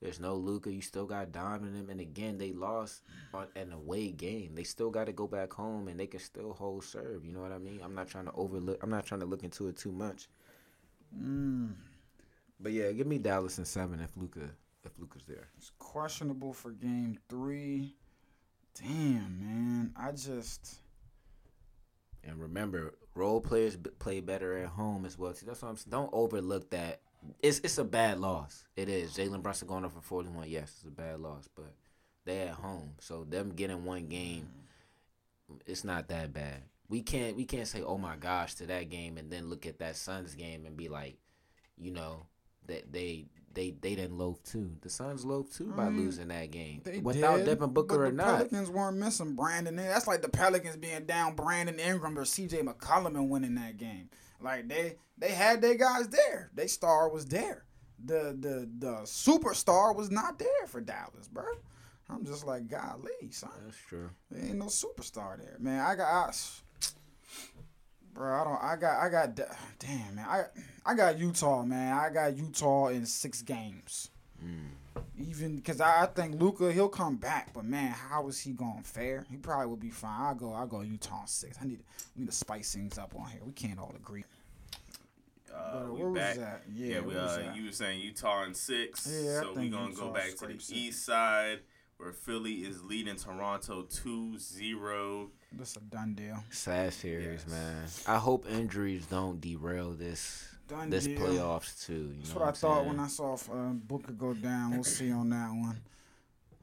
There's 0.01 0.19
no 0.19 0.36
Luka. 0.36 0.71
You 0.71 0.81
still 0.81 1.05
got 1.05 1.31
Dom 1.31 1.63
in 1.63 1.73
them, 1.73 1.89
and 1.89 2.01
again, 2.01 2.38
they 2.38 2.51
lost 2.51 3.03
on 3.34 3.47
an 3.55 3.71
away 3.71 4.12
game. 4.12 4.53
They 4.53 4.63
still 4.63 4.89
got 4.89 5.05
to 5.05 5.13
go 5.13 5.25
back 5.25 5.53
home, 5.53 5.88
and 5.88 5.99
they 5.99 6.08
can 6.08 6.19
still 6.19 6.53
hold 6.53 6.84
serve. 6.84 7.23
You 7.25 7.31
know 7.31 7.41
what 7.41 7.51
I 7.51 7.58
mean? 7.58 7.79
I'm 7.84 7.95
not 7.95 8.08
trying 8.08 8.25
to 8.25 8.31
overlook. 8.34 8.84
I'm 8.84 8.89
not 8.89 9.05
trying 9.05 9.21
to 9.21 9.25
look 9.25 9.43
into 9.43 9.67
it 9.67 9.77
too 9.77 9.91
much. 9.91 10.27
Mm. 11.17 11.73
But 12.60 12.73
yeah, 12.73 12.91
give 12.91 13.08
me 13.08 13.17
Dallas 13.17 13.58
in 13.58 13.65
seven 13.65 13.99
if 13.99 14.12
Luka 14.17 14.49
if 14.84 14.91
Luka's 14.99 15.25
there. 15.25 15.47
It's 15.58 15.71
questionable 15.79 16.53
for 16.53 16.71
game 16.71 17.17
three. 17.29 17.95
Damn, 18.82 19.40
man. 19.40 19.94
I 19.96 20.12
just. 20.12 20.76
And 22.24 22.40
remember, 22.40 22.96
role 23.14 23.40
players 23.40 23.76
b- 23.76 23.92
play 24.00 24.20
better 24.20 24.58
at 24.58 24.70
home 24.70 25.06
as 25.06 25.18
well. 25.18 25.34
too. 25.34 25.46
That's 25.46 25.62
what 25.62 25.70
I'm 25.70 25.76
saying. 25.78 25.92
Don't 25.92 26.10
overlook 26.14 26.72
that. 26.72 27.02
It's 27.42 27.60
it's 27.60 27.78
a 27.78 27.84
bad 27.84 28.20
loss. 28.20 28.66
It 28.76 28.90
is. 28.90 29.14
Jalen 29.14 29.42
Brunson 29.42 29.68
going 29.68 29.86
up 29.86 29.94
for 29.94 30.02
41. 30.02 30.50
Yes, 30.50 30.74
it's 30.78 30.88
a 30.88 30.92
bad 30.92 31.20
loss, 31.20 31.48
but 31.56 31.74
they 32.26 32.40
at 32.42 32.56
home, 32.56 32.92
so 33.00 33.24
them 33.24 33.52
getting 33.52 33.86
one 33.86 34.08
game, 34.08 34.48
mm-hmm. 35.52 35.58
it's 35.68 35.84
not 35.84 36.08
that 36.10 36.34
bad. 36.34 36.64
We 36.90 37.02
can't 37.02 37.38
we 37.38 37.46
can't 37.46 37.68
say 37.68 37.82
oh 37.82 37.98
my 37.98 38.16
gosh 38.16 38.56
to 38.56 38.68
that 38.68 38.90
game 38.90 39.18
and 39.18 39.32
then 39.32 39.50
look 39.50 39.66
at 39.66 39.80
that 39.80 39.96
Suns 39.96 40.36
game 40.36 40.66
and 40.66 40.76
be 40.76 40.90
like, 40.90 41.18
you 41.78 41.92
know, 41.92 42.26
that 42.68 42.92
they 42.92 43.26
they 43.56 43.72
they 43.82 43.96
didn't 43.96 44.18
loaf 44.18 44.44
too. 44.44 44.72
The 44.82 44.89
Suns 44.89 45.26
loaf 45.26 45.52
too 45.52 45.74
by 45.76 45.89
mean, 45.89 46.06
losing 46.06 46.28
that 46.28 46.52
game 46.52 46.82
without 47.02 47.38
did, 47.38 47.46
Devin 47.46 47.72
Booker 47.72 48.06
or 48.06 48.10
the 48.10 48.15
not. 48.15 48.38
Pelicans 48.38 48.70
weren't 48.70 48.98
missing 48.98 49.36
Brandon. 49.36 49.76
That's 49.76 50.08
like 50.08 50.22
the 50.22 50.30
Pelicans 50.30 50.78
being 50.78 51.06
down 51.06 51.36
Brandon 51.36 51.80
Ingram 51.80 52.18
or 52.18 52.26
C.J. 52.26 52.62
McCollum 52.62 53.15
and 53.15 53.30
winning 53.30 53.56
that 53.56 53.78
game. 53.78 54.10
Like 54.41 54.68
they 54.68 54.98
they 55.18 55.32
had 55.32 55.62
their 55.62 55.76
guys 55.76 56.10
there. 56.10 56.52
They 56.54 56.68
star 56.68 57.10
was 57.10 57.26
there. 57.26 57.65
The 58.04 58.38
the 58.39 58.70
the 58.78 58.96
superstar 59.04 59.96
was 59.96 60.12
not 60.12 60.38
there 60.38 60.68
for 60.68 60.82
Dallas, 60.82 61.28
bro. 61.32 61.46
I'm 62.10 62.24
just 62.26 62.46
like, 62.46 62.68
golly, 62.68 63.32
son. 63.32 63.50
That's 63.63 63.78
true. 63.78 64.10
There 64.30 64.46
ain't 64.46 64.58
no 64.58 64.65
superstar 64.65 65.39
there, 65.39 65.58
man. 65.60 65.80
I 65.80 65.96
got, 65.96 66.08
I, 66.08 66.32
bro. 68.15 68.34
I 68.41 68.43
don't. 68.43 68.63
I 68.63 68.75
got. 68.75 68.99
I 69.04 69.10
got. 69.10 69.36
Damn, 69.80 70.15
man. 70.15 70.25
I 70.28 70.43
I 70.86 70.95
got 70.95 71.19
Utah, 71.19 71.63
man. 71.63 71.93
I 71.93 72.10
got 72.10 72.36
Utah 72.36 72.88
in 72.88 73.06
six 73.06 73.41
games. 73.41 74.10
Even 75.17 75.56
because 75.56 75.80
I, 75.82 76.04
I 76.04 76.06
think 76.08 76.39
Luka 76.41 76.71
he'll 76.71 76.89
come 76.89 77.15
back, 77.15 77.54
but 77.54 77.63
man, 77.65 77.91
how 77.91 78.28
is 78.28 78.39
he 78.39 78.51
going 78.51 78.82
to 78.84 78.84
fare? 78.84 79.25
He 79.30 79.38
probably 79.38 79.67
will 79.67 79.75
be 79.78 79.89
fine. 79.89 80.21
I 80.21 80.30
will 80.34 80.36
go. 80.39 80.54
I 80.54 80.62
will 80.62 80.67
go 80.67 80.82
Utah 80.82 81.21
in 81.21 81.28
six. 81.28 81.58
I 81.62 81.65
need 81.65 81.80
we 82.15 82.21
need 82.21 82.30
to 82.30 82.36
spice 82.36 82.73
things 82.73 82.97
up 82.97 83.13
on 83.17 83.30
here. 83.30 83.41
We 83.45 83.54
can't 83.54 83.80
all 83.80 83.93
agree. 83.95 84.23
Uh, 85.54 85.80
But 85.80 85.93
we 85.93 85.99
where 86.01 86.10
was 86.10 86.38
that? 86.38 86.63
Yeah, 86.73 86.88
Yeah, 86.95 86.99
we, 87.01 87.13
where 87.13 87.23
was 87.23 87.32
uh, 87.32 87.38
that? 87.38 87.56
you 87.56 87.65
were 87.65 87.71
saying 87.71 88.01
Utah 88.01 88.43
in 88.43 88.54
six. 88.54 89.08
Yeah, 89.10 89.38
I 89.39 89.41
so 89.41 89.54
we're 89.56 89.69
going 89.69 89.91
to 89.91 89.95
go 89.99 90.10
back 90.10 90.25
to 90.25 90.32
the 90.32 90.38
scrapes 90.38 90.69
it. 90.69 90.75
east 90.75 91.06
side 91.06 91.60
where 91.97 92.12
Philly 92.12 92.56
is 92.56 92.84
leading 92.84 93.15
Toronto 93.15 93.84
2 93.84 94.38
0. 95.56 95.60
This 95.60 95.76
a 95.78 95.80
done 95.82 96.13
deal. 96.15 96.44
Sad 96.52 96.94
series, 96.94 97.46
Yes. 97.48 97.52
man. 97.52 97.88
I 98.08 98.18
hope 98.20 98.46
injuries 98.50 99.06
don't 99.06 99.39
derail 99.41 99.91
this 99.91 100.48
Done 100.68 100.89
this 100.89 101.06
deal. 101.06 101.20
playoffs 101.20 101.86
too. 101.86 101.94
You 101.94 102.15
That's 102.20 102.30
know 102.30 102.36
what 102.36 102.44
I 102.46 102.48
I'm 102.50 102.54
thought 102.56 102.76
saying? 102.78 102.88
when 102.88 103.00
I 103.00 103.08
saw 103.08 103.34
uh, 103.36 103.74
Booker 103.74 104.12
go 104.13 104.34
down. 104.34 104.72
We'll 104.72 104.84
see 104.84 105.12
on 105.12 105.30
that 105.30 105.50
one. 105.52 105.82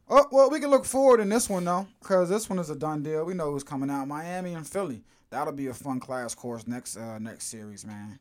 Oh 0.08 0.26
well, 0.32 0.50
we 0.50 0.60
can 0.60 0.70
look 0.70 0.84
forward 0.84 1.20
in 1.20 1.28
this 1.28 1.48
one 1.48 1.64
though, 1.64 1.86
because 2.00 2.28
this 2.28 2.50
one 2.50 2.58
is 2.58 2.68
a 2.70 2.76
done 2.76 3.02
deal. 3.02 3.24
We 3.24 3.34
know 3.34 3.50
who's 3.52 3.62
coming 3.64 3.90
out: 3.90 4.08
Miami 4.08 4.54
and 4.54 4.66
Philly. 4.66 5.04
That'll 5.30 5.52
be 5.54 5.68
a 5.68 5.74
fun 5.74 6.00
class 6.00 6.34
course 6.34 6.66
next 6.66 6.96
uh, 6.96 7.18
next 7.18 7.46
series, 7.46 7.86
man. 7.86 8.18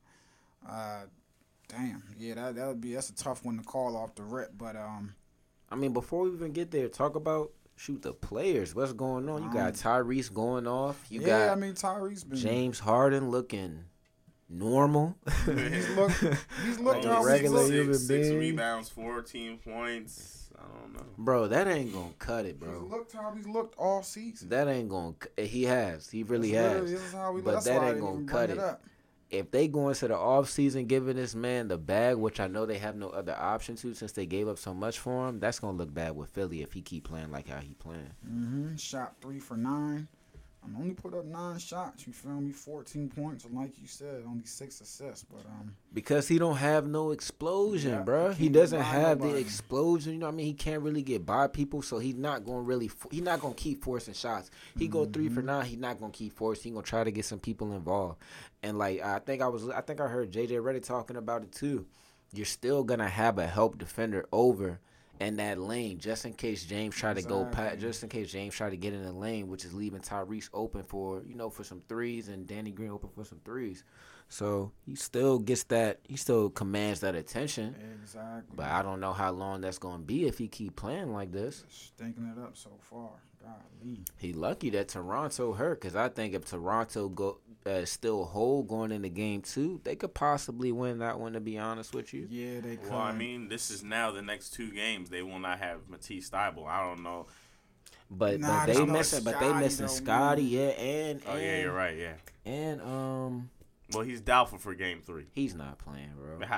Uh, 0.68 1.02
damn, 1.68 2.04
yeah, 2.18 2.36
that 2.36 2.56
that 2.56 2.68
would 2.68 2.80
be 2.82 2.94
that's 2.94 3.10
a 3.10 3.16
tough 3.16 3.44
one 3.44 3.58
to 3.58 3.64
call 3.64 3.98
off 3.98 4.14
the 4.16 4.24
rip, 4.24 4.52
but 4.58 4.76
um, 4.76 5.16
I 5.72 5.76
mean, 5.76 5.92
before 5.92 6.24
we 6.26 6.32
even 6.34 6.52
get 6.54 6.70
there, 6.72 6.88
talk 6.88 7.16
about 7.16 7.52
shoot 7.82 8.02
the 8.04 8.14
players. 8.14 8.76
What's 8.76 8.94
going 8.94 9.28
on? 9.28 9.44
You 9.44 9.52
got 9.52 9.74
mm. 9.74 9.82
Tyrese 9.82 10.32
going 10.32 10.68
off. 10.68 11.04
You 11.10 11.22
yeah, 11.22 11.48
got 11.48 11.50
I 11.50 11.56
mean 11.56 11.74
Tyrese 11.74 12.28
been 12.30 12.38
James 12.38 12.80
Harden 12.80 13.30
looking 13.32 13.86
normal. 14.48 15.18
he's 15.46 15.90
looked 15.96 16.24
he's 16.66 16.80
looked 16.80 17.06
Like 17.06 17.18
he's 17.18 17.26
regular 17.26 17.60
looked. 17.62 17.74
human 17.74 17.94
six, 17.96 18.28
six 18.28 18.30
rebounds, 18.30 18.90
14 18.90 19.58
points. 19.58 20.38
I 20.56 20.80
don't 20.80 20.94
know. 20.94 21.06
Bro, 21.18 21.48
that 21.48 21.68
ain't 21.68 21.92
gonna 21.92 22.14
cut 22.20 22.46
it, 22.46 22.58
He's 22.60 22.70
bro. 22.70 22.88
looked 22.88 23.14
how 23.14 23.34
he's 23.36 23.48
looked 23.48 23.76
all 23.80 24.04
season. 24.04 24.50
That 24.50 24.68
ain't 24.68 24.90
gonna. 24.90 25.16
He 25.38 25.64
has. 25.64 26.08
He 26.08 26.22
really 26.22 26.52
That's 26.52 26.62
has. 26.68 26.82
literally- 26.84 27.04
This 27.04 27.14
how 27.14 27.32
we, 27.32 27.42
But 27.42 27.64
that 27.64 27.84
ain't 27.84 28.00
gonna 28.00 28.26
cut 28.26 28.50
bring 28.50 28.60
it. 28.60 28.80
If 29.32 29.50
they 29.50 29.70
go 29.70 29.88
into 29.88 30.10
the 30.10 30.18
off 30.18 30.50
season 30.50 30.88
giving 30.88 31.16
this 31.16 31.34
man 31.34 31.70
the 31.70 31.78
bag, 31.78 32.18
which 32.18 32.42
I 32.42 32.48
know 32.48 32.66
they 32.66 32.78
have 32.78 32.98
no 32.98 33.10
other 33.10 33.34
option 33.36 33.78
to 33.78 33.94
since 33.94 34.12
they 34.12 34.26
gave 34.26 34.50
up 34.50 34.58
so 34.58 34.74
much 34.74 35.00
for 35.00 35.30
him, 35.30 35.40
that's 35.40 35.60
gonna 35.60 35.78
look 35.78 35.94
bad 35.94 36.16
with 36.18 36.30
Philly 36.32 36.62
if 36.62 36.74
he 36.74 36.82
keep 36.82 37.06
playing 37.06 37.32
like 37.32 37.48
how 37.48 37.60
he 37.60 37.74
playing. 37.76 38.12
hmm 38.28 38.76
Shot 38.76 39.16
three 39.22 39.40
for 39.40 39.56
nine. 39.56 40.10
I'm 40.64 40.76
only 40.78 40.94
put 40.94 41.16
up 41.16 41.26
nine 41.26 41.58
shots. 41.58 42.06
You 42.06 42.14
feel 42.14 42.34
me? 42.40 42.52
14 42.52 43.10
points, 43.10 43.46
and 43.46 43.56
like 43.58 43.72
you 43.82 43.88
said, 43.88 44.24
only 44.28 44.46
six 44.46 44.80
assists. 44.80 45.26
But 45.30 45.44
um, 45.48 45.74
Because 45.92 46.28
he 46.28 46.38
don't 46.38 46.58
have 46.58 46.86
no 46.88 47.10
explosion, 47.12 47.92
Yeah, 47.94 48.04
bruh. 48.04 48.36
he 48.36 48.44
He, 48.44 48.50
doesn't 48.50 48.80
have 48.82 49.20
the 49.22 49.36
explosion. 49.36 50.14
You 50.14 50.20
know 50.20 50.28
what 50.28 50.34
I 50.34 50.36
mean? 50.36 50.46
He 50.46 50.54
can't 50.54 50.84
really 50.84 51.02
get 51.02 51.26
by 51.26 51.48
people, 51.48 51.82
so 51.82 51.98
he's 51.98 52.16
not 52.16 52.46
gonna 52.46 52.62
really. 52.62 52.92
He's 53.10 53.24
not 53.24 53.40
gonna 53.42 53.56
keep 53.56 53.84
forcing 53.84 54.14
shots. 54.14 54.52
He 54.78 54.88
go 54.88 55.06
three 55.06 55.26
Mm-hmm. 55.26 55.36
for 55.36 55.42
nine. 55.42 55.66
He's 55.66 55.80
not 55.80 56.00
gonna 56.00 56.12
keep 56.12 56.34
forcing. 56.34 56.64
He 56.64 56.76
gonna 56.76 56.84
try 56.86 57.04
to 57.04 57.12
get 57.12 57.26
some 57.26 57.40
people 57.40 57.74
involved. 57.74 58.20
And 58.62 58.78
like 58.78 59.02
I 59.02 59.18
think 59.20 59.42
I 59.42 59.48
was, 59.48 59.68
I 59.70 59.82
think 59.82 60.00
I 60.00 60.08
heard 60.08 60.32
JJ 60.32 60.52
Redick 60.62 60.86
talking 60.86 61.16
about 61.18 61.42
it 61.44 61.52
too. 61.52 61.88
You're 62.34 62.46
still 62.46 62.84
gonna 62.84 63.10
have 63.10 63.40
a 63.40 63.48
help 63.48 63.78
defender 63.80 64.26
over 64.32 64.80
in 65.22 65.36
that 65.38 65.60
lane 65.60 66.00
just 66.00 66.26
in 66.26 66.34
case 66.34 66.66
James 66.66 66.96
try 66.96 67.14
to 67.14 67.22
go 67.22 67.46
past, 67.46 67.80
just 67.80 68.02
in 68.04 68.10
case 68.10 68.32
James 68.32 68.56
try 68.56 68.70
to 68.70 68.78
get 68.78 68.94
in 68.94 69.04
the 69.04 69.12
lane, 69.12 69.48
which 69.48 69.64
is 69.64 69.74
leaving 69.74 70.02
Tyrese 70.02 70.50
open 70.54 70.84
for 70.84 71.22
you 71.28 71.36
know 71.36 71.50
for 71.50 71.64
some 71.64 71.82
threes 71.88 72.28
and 72.28 72.48
Danny 72.48 72.72
Green 72.72 72.90
open 72.90 73.10
for 73.16 73.24
some 73.24 73.40
threes. 73.46 73.84
So 74.32 74.72
he 74.86 74.96
still 74.96 75.40
gets 75.40 75.64
that. 75.66 76.00
He 76.08 76.16
still 76.16 76.50
commands 76.50 77.02
that 77.02 77.16
attention. 77.16 77.76
exactly. 78.02 78.56
But 78.56 78.68
I 78.68 78.82
don't 78.82 79.02
know 79.02 79.12
how 79.12 79.32
long 79.32 79.60
that's 79.60 79.78
gonna 79.78 80.02
be 80.02 80.26
if 80.26 80.38
he 80.38 80.48
keep 80.48 80.78
playing 80.78 81.12
like 81.12 81.34
this. 81.34 81.66
Stinking 81.68 82.34
it 82.38 82.42
up 82.42 82.56
so 82.56 82.70
far. 82.80 83.10
Golly. 83.44 84.00
He 84.18 84.32
lucky 84.32 84.70
that 84.70 84.88
Toronto 84.88 85.52
hurt 85.52 85.82
because 85.82 85.98
I 85.98 86.08
think 86.08 86.34
if 86.34 86.46
Toronto 86.46 87.10
go 87.10 87.40
uh, 87.66 87.84
still 87.84 88.24
whole 88.24 88.64
going 88.64 88.94
into 88.94 89.10
game 89.10 89.42
two, 89.42 89.82
they 89.84 89.98
could 89.98 90.14
possibly 90.14 90.72
win 90.72 91.00
that 91.00 91.20
one. 91.20 91.34
To 91.34 91.42
be 91.42 91.58
honest 91.58 91.94
with 91.94 92.14
you, 92.14 92.26
Yeah, 92.30 92.62
they 92.62 92.78
could. 92.78 92.90
Well, 92.90 93.00
I 93.00 93.12
mean, 93.12 93.50
this 93.50 93.70
is 93.70 93.84
now 93.84 94.12
the 94.12 94.22
next 94.22 94.52
two 94.52 94.72
games. 94.72 95.10
They 95.10 95.24
will 95.24 95.40
not 95.40 95.60
have 95.60 95.90
Matisse 95.90 96.30
Thybulle. 96.30 96.68
I 96.68 96.88
don't 96.88 97.04
know. 97.04 97.26
but 98.10 98.40
Nah, 98.40 98.66
but 98.66 98.74
they 98.74 98.80
no 98.80 98.94
missing, 98.94 99.26
but 99.26 99.40
they 99.42 99.48
Scotty, 99.48 99.64
missing 99.66 99.86
though, 99.88 99.92
Scotty, 99.94 100.44
yeah, 100.44 100.62
and 100.70 101.22
Oh, 101.28 101.34
and, 101.34 101.42
yeah, 101.42 101.60
you're 101.60 101.74
right. 101.74 101.98
Yeah. 101.98 102.14
and 102.46 102.82
um, 102.82 103.50
Well, 103.94 104.04
he's 104.04 104.22
doubtful 104.22 104.58
for 104.60 104.74
game 104.74 105.02
three. 105.02 105.26
he's 105.34 105.54
not 105.56 105.78
playing, 105.78 106.12
bro. 106.18 106.48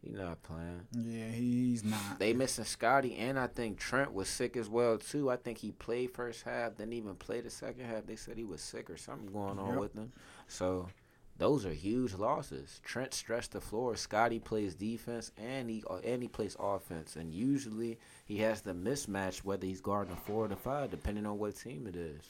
He's 0.00 0.16
not 0.16 0.40
playing. 0.44 0.82
Yeah, 0.92 1.26
he's 1.32 1.82
not. 1.84 2.20
They 2.20 2.32
missing 2.32 2.64
Scotty, 2.64 3.16
and 3.16 3.36
I 3.36 3.48
think 3.48 3.78
Trent 3.78 4.12
was 4.14 4.28
sick 4.28 4.56
as 4.56 4.68
well 4.68 4.96
too. 4.96 5.28
I 5.28 5.34
think 5.36 5.58
he 5.58 5.72
played 5.72 6.12
first 6.12 6.44
half, 6.44 6.76
didn't 6.76 6.92
even 6.92 7.16
play 7.16 7.40
the 7.40 7.50
second 7.50 7.84
half. 7.84 8.06
They 8.06 8.14
said 8.14 8.38
he 8.38 8.44
was 8.44 8.60
sick 8.60 8.88
or 8.90 8.96
something 8.96 9.32
going 9.32 9.58
on 9.58 9.70
Yep. 9.72 9.78
with 9.80 9.94
him. 9.94 10.12
So 10.46 10.88
those 11.36 11.66
are 11.66 11.72
huge 11.72 12.14
losses. 12.14 12.80
Trent 12.84 13.12
stretched 13.12 13.50
the 13.50 13.60
floor. 13.60 13.96
Scotty 13.96 14.38
plays 14.38 14.76
defense, 14.76 15.32
and 15.36 15.68
he 15.68 15.82
and 16.04 16.22
he 16.22 16.28
plays 16.28 16.56
offense. 16.60 17.16
And 17.16 17.34
usually 17.34 17.98
he 18.24 18.38
has 18.38 18.60
the 18.60 18.74
mismatch 18.74 19.38
whether 19.38 19.66
he's 19.66 19.80
guarding 19.80 20.12
a 20.12 20.16
four 20.16 20.44
or 20.44 20.48
the 20.48 20.56
five, 20.56 20.92
depending 20.92 21.26
on 21.26 21.38
what 21.40 21.56
team 21.56 21.88
it 21.88 21.96
is. 21.96 22.22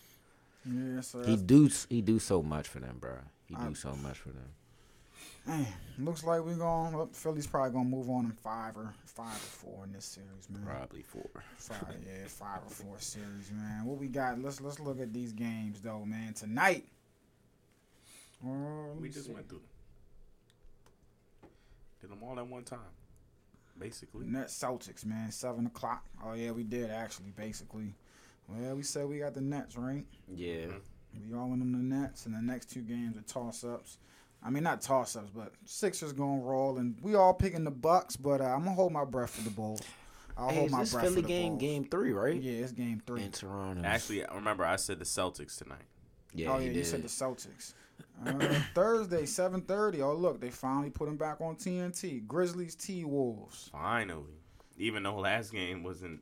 Yeah, 0.65 1.03
so 1.03 1.23
He 1.23 1.37
do 1.37 1.69
he 1.91 2.01
do 2.01 2.19
so 2.19 2.43
much 2.43 2.67
for 2.67 2.81
them, 2.81 2.97
bro. 2.99 3.19
He 3.49 3.55
I- 3.57 3.67
do 3.69 3.75
so 3.75 3.95
much 3.97 4.19
for 4.19 4.29
them. 4.31 4.51
man, 5.47 5.67
looks 5.99 6.23
like 6.25 6.43
we're 6.43 6.55
going. 6.57 6.93
Well, 6.93 7.09
Philly's 7.13 7.47
probably 7.47 7.73
gonna 7.73 7.89
move 7.89 8.09
on 8.11 8.27
in 8.27 8.33
five 8.33 8.77
or 8.77 8.95
five 9.07 9.35
or 9.35 9.39
four 9.39 9.85
in 9.85 9.93
this 9.93 10.05
series, 10.05 10.49
man. 10.51 10.63
Probably 10.65 11.03
four. 11.03 11.29
Five, 11.57 11.97
yeah, 12.07 12.27
five 12.27 12.61
or 12.67 12.71
four 12.71 12.99
series, 13.01 13.51
man. 13.51 13.85
What 13.87 13.99
we 13.99 14.09
got? 14.09 14.39
Let's 14.41 14.61
let's 14.61 14.79
look 14.79 15.01
at 15.01 15.13
these 15.13 15.33
games 15.33 15.81
though, 15.81 16.05
man. 16.05 16.35
Tonight. 16.35 16.85
Uh, 18.45 18.49
let 18.51 18.97
We 18.97 19.03
me 19.05 19.09
just 19.09 19.27
see. 19.27 19.33
went 19.33 19.49
through. 19.49 19.63
Did 22.01 22.11
them 22.11 22.23
all 22.23 22.39
at 22.39 22.47
one 22.47 22.63
time, 22.63 22.79
basically. 23.79 24.27
Nets 24.27 24.57
Celtics, 24.57 25.05
man. 25.05 25.33
Seven 25.33 25.67
o'clock. 25.67 26.05
Oh 26.25 26.35
yeah, 26.35 26.53
we 26.53 26.63
did 26.63 26.91
actually, 26.91 27.31
basically. 27.37 27.95
Well, 28.49 28.77
we 28.77 28.83
said 28.83 29.09
we 29.09 29.19
got 29.19 29.35
the 29.35 29.41
Nets, 29.41 29.77
right? 29.77 30.05
Yeah. 30.33 30.67
We 31.15 31.35
all 31.37 31.53
in 31.53 31.61
on 31.63 31.73
the 31.73 31.79
Nets, 31.79 32.27
and 32.27 32.35
the 32.35 32.41
next 32.43 32.71
two 32.71 32.83
games 32.83 33.17
are 33.17 33.23
toss 33.23 33.65
ups. 33.65 33.99
I 34.43 34.51
mean, 34.51 34.63
not 34.63 34.81
toss 34.81 35.17
ups, 35.17 35.31
but 35.35 35.53
Sixers 35.65 36.13
gonna 36.13 36.41
roll, 36.43 36.79
and 36.79 36.97
we 37.03 37.15
all 37.15 37.35
picking 37.35 37.65
the 37.65 37.71
Bucks. 37.71 38.17
But 38.17 38.41
uh, 38.41 38.45
I'm 38.45 38.61
gonna 38.65 38.73
hold 38.75 38.93
my 38.93 39.05
breath 39.05 39.31
for 39.31 39.43
the 39.43 39.51
Bulls. 39.51 39.81
I'll 40.37 40.51
Hey, 40.51 40.55
hold 40.57 40.67
is 40.67 40.73
my 40.73 40.81
this 40.81 40.93
breath 40.93 41.05
Philly 41.05 41.17
for 41.17 41.23
the 41.23 41.29
game 41.29 41.49
Bulls. 41.53 41.61
game 41.61 41.85
three, 41.85 42.13
right? 42.13 42.41
Yeah, 42.41 42.63
it's 42.63 42.73
game 42.73 43.03
three. 43.07 43.23
In 43.25 43.33
Toronto. 43.33 43.83
Actually, 43.85 44.25
remember 44.33 44.65
I 44.65 44.77
said 44.77 44.99
the 45.01 45.05
Celtics 45.05 45.59
tonight. 45.59 45.87
yeah, 46.35 46.53
oh 46.53 46.59
he 46.59 46.67
yeah, 46.67 46.73
you 46.73 46.75
did. 46.75 46.87
said 46.87 47.03
the 47.03 47.09
Celtics. 47.09 47.75
Uh, 48.25 48.61
Thursday, 48.75 49.27
seven 49.27 49.61
thirty. 49.63 50.01
Oh 50.03 50.15
look, 50.15 50.41
they 50.41 50.51
finally 50.51 50.91
put 50.91 51.09
him 51.09 51.17
back 51.17 51.41
on 51.41 51.57
TNT. 51.57 52.25
Grizzlies, 52.27 52.77
T 52.77 53.05
Wolves. 53.05 53.69
Finally, 53.73 54.39
even 54.77 55.03
though 55.03 55.17
last 55.17 55.51
game 55.53 55.83
wasn't 55.83 56.21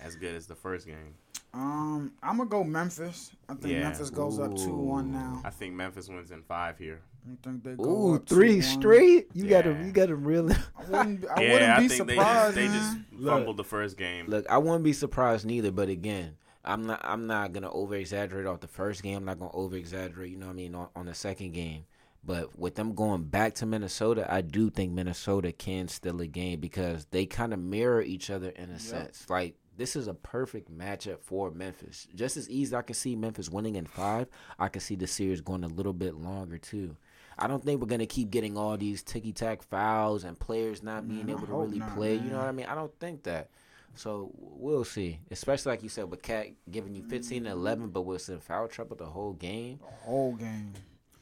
as 0.00 0.16
good 0.16 0.34
as 0.34 0.46
the 0.46 0.54
first 0.54 0.86
game, 0.86 1.14
Um, 1.54 2.12
I'm 2.22 2.38
gonna 2.38 2.48
go 2.48 2.64
Memphis. 2.64 3.30
I 3.48 3.54
think 3.54 3.74
Yeah. 3.74 3.80
Memphis 3.80 4.10
goes 4.10 4.38
up 4.38 4.56
two 4.56 4.74
one 4.74 5.12
now. 5.12 5.42
I 5.44 5.50
think 5.50 5.74
Memphis 5.74 6.08
wins 6.08 6.30
in 6.30 6.42
five 6.42 6.78
here. 6.78 7.00
I 7.30 7.36
think 7.42 7.62
they 7.62 7.74
go 7.74 7.84
Ooh, 7.84 8.14
up 8.16 8.26
three 8.26 8.58
2-1. 8.58 8.62
straight. 8.62 9.28
You 9.34 9.46
got 9.48 9.62
to 9.62 9.70
you 9.84 9.92
got 9.92 10.06
to 10.06 10.16
really 10.16 10.54
I 10.76 10.84
wouldn't. 10.90 11.24
I 11.30 11.40
yeah, 11.42 11.52
wouldn't 11.52 11.72
I 11.72 11.80
be 11.80 11.88
think 11.88 12.08
they 12.08 12.14
surprised, 12.16 12.56
just 12.56 12.72
they 12.72 12.78
just 12.78 12.98
fumbled 13.24 13.56
the 13.58 13.64
first 13.64 13.96
game. 13.96 14.26
look. 14.28 14.48
I 14.48 14.58
wouldn't 14.58 14.82
be 14.82 14.92
surprised 14.92 15.44
neither. 15.46 15.70
But 15.70 15.88
again, 15.88 16.36
I'm 16.64 16.86
not 16.86 17.00
I'm 17.04 17.26
not 17.26 17.52
gonna 17.52 17.70
over 17.70 17.94
exaggerate 17.96 18.46
off 18.46 18.60
the 18.60 18.66
first 18.68 19.02
game. 19.02 19.18
I'm 19.18 19.24
not 19.26 19.38
gonna 19.38 19.52
over 19.54 19.76
exaggerate. 19.76 20.30
You 20.30 20.38
know 20.38 20.46
what 20.46 20.52
I 20.52 20.56
mean 20.56 20.74
on, 20.74 20.88
on 20.96 21.06
the 21.06 21.14
second 21.14 21.52
game. 21.52 21.84
But 22.24 22.56
with 22.58 22.76
them 22.76 22.94
going 22.94 23.24
back 23.24 23.54
to 23.56 23.66
Minnesota, 23.66 24.26
I 24.32 24.42
do 24.42 24.70
think 24.70 24.92
Minnesota 24.92 25.50
can 25.52 25.88
steal 25.88 26.20
a 26.20 26.26
game 26.28 26.60
because 26.60 27.04
they 27.10 27.26
kind 27.26 27.52
of 27.52 27.58
mirror 27.58 28.00
each 28.00 28.30
other 28.30 28.50
in 28.50 28.70
a 28.70 28.78
sense. 28.78 29.26
Like 29.28 29.56
this 29.76 29.96
is 29.96 30.06
a 30.06 30.14
perfect 30.14 30.70
matchup 30.76 31.20
for 31.20 31.50
Memphis. 31.50 32.06
Just 32.14 32.36
as 32.36 32.48
easy 32.50 32.74
I 32.76 32.82
can 32.82 32.94
see 32.94 33.16
Memphis 33.16 33.50
winning 33.50 33.76
in 33.76 33.86
five, 33.86 34.28
I 34.58 34.68
can 34.68 34.80
see 34.80 34.96
the 34.96 35.06
series 35.06 35.40
going 35.40 35.64
a 35.64 35.68
little 35.68 35.92
bit 35.92 36.14
longer 36.14 36.58
too. 36.58 36.96
I 37.38 37.46
don't 37.46 37.64
think 37.64 37.80
we're 37.80 37.86
gonna 37.86 38.06
keep 38.06 38.30
getting 38.30 38.56
all 38.56 38.76
these 38.76 39.02
ticky 39.02 39.32
tack 39.32 39.62
fouls 39.62 40.24
and 40.24 40.38
players 40.38 40.82
not 40.82 41.08
being 41.08 41.26
Man, 41.26 41.36
able 41.36 41.46
to 41.46 41.52
really 41.52 41.78
not, 41.78 41.94
play. 41.94 42.14
You 42.14 42.30
know 42.30 42.38
what 42.38 42.46
I 42.46 42.52
mean? 42.52 42.66
I 42.66 42.74
don't 42.74 42.92
think 43.00 43.22
that. 43.24 43.50
So 43.94 44.30
we'll 44.36 44.84
see. 44.84 45.18
Especially 45.30 45.70
like 45.70 45.82
you 45.82 45.88
said, 45.88 46.10
with 46.10 46.22
KAT 46.22 46.48
giving 46.70 46.94
you 46.94 47.02
15 47.02 47.46
and 47.46 47.52
11, 47.52 47.88
but 47.88 48.02
was 48.02 48.28
in 48.28 48.40
foul 48.40 48.68
trouble 48.68 48.96
the 48.96 49.06
whole 49.06 49.34
game. 49.34 49.80
The 49.80 50.06
whole 50.06 50.32
game. 50.34 50.72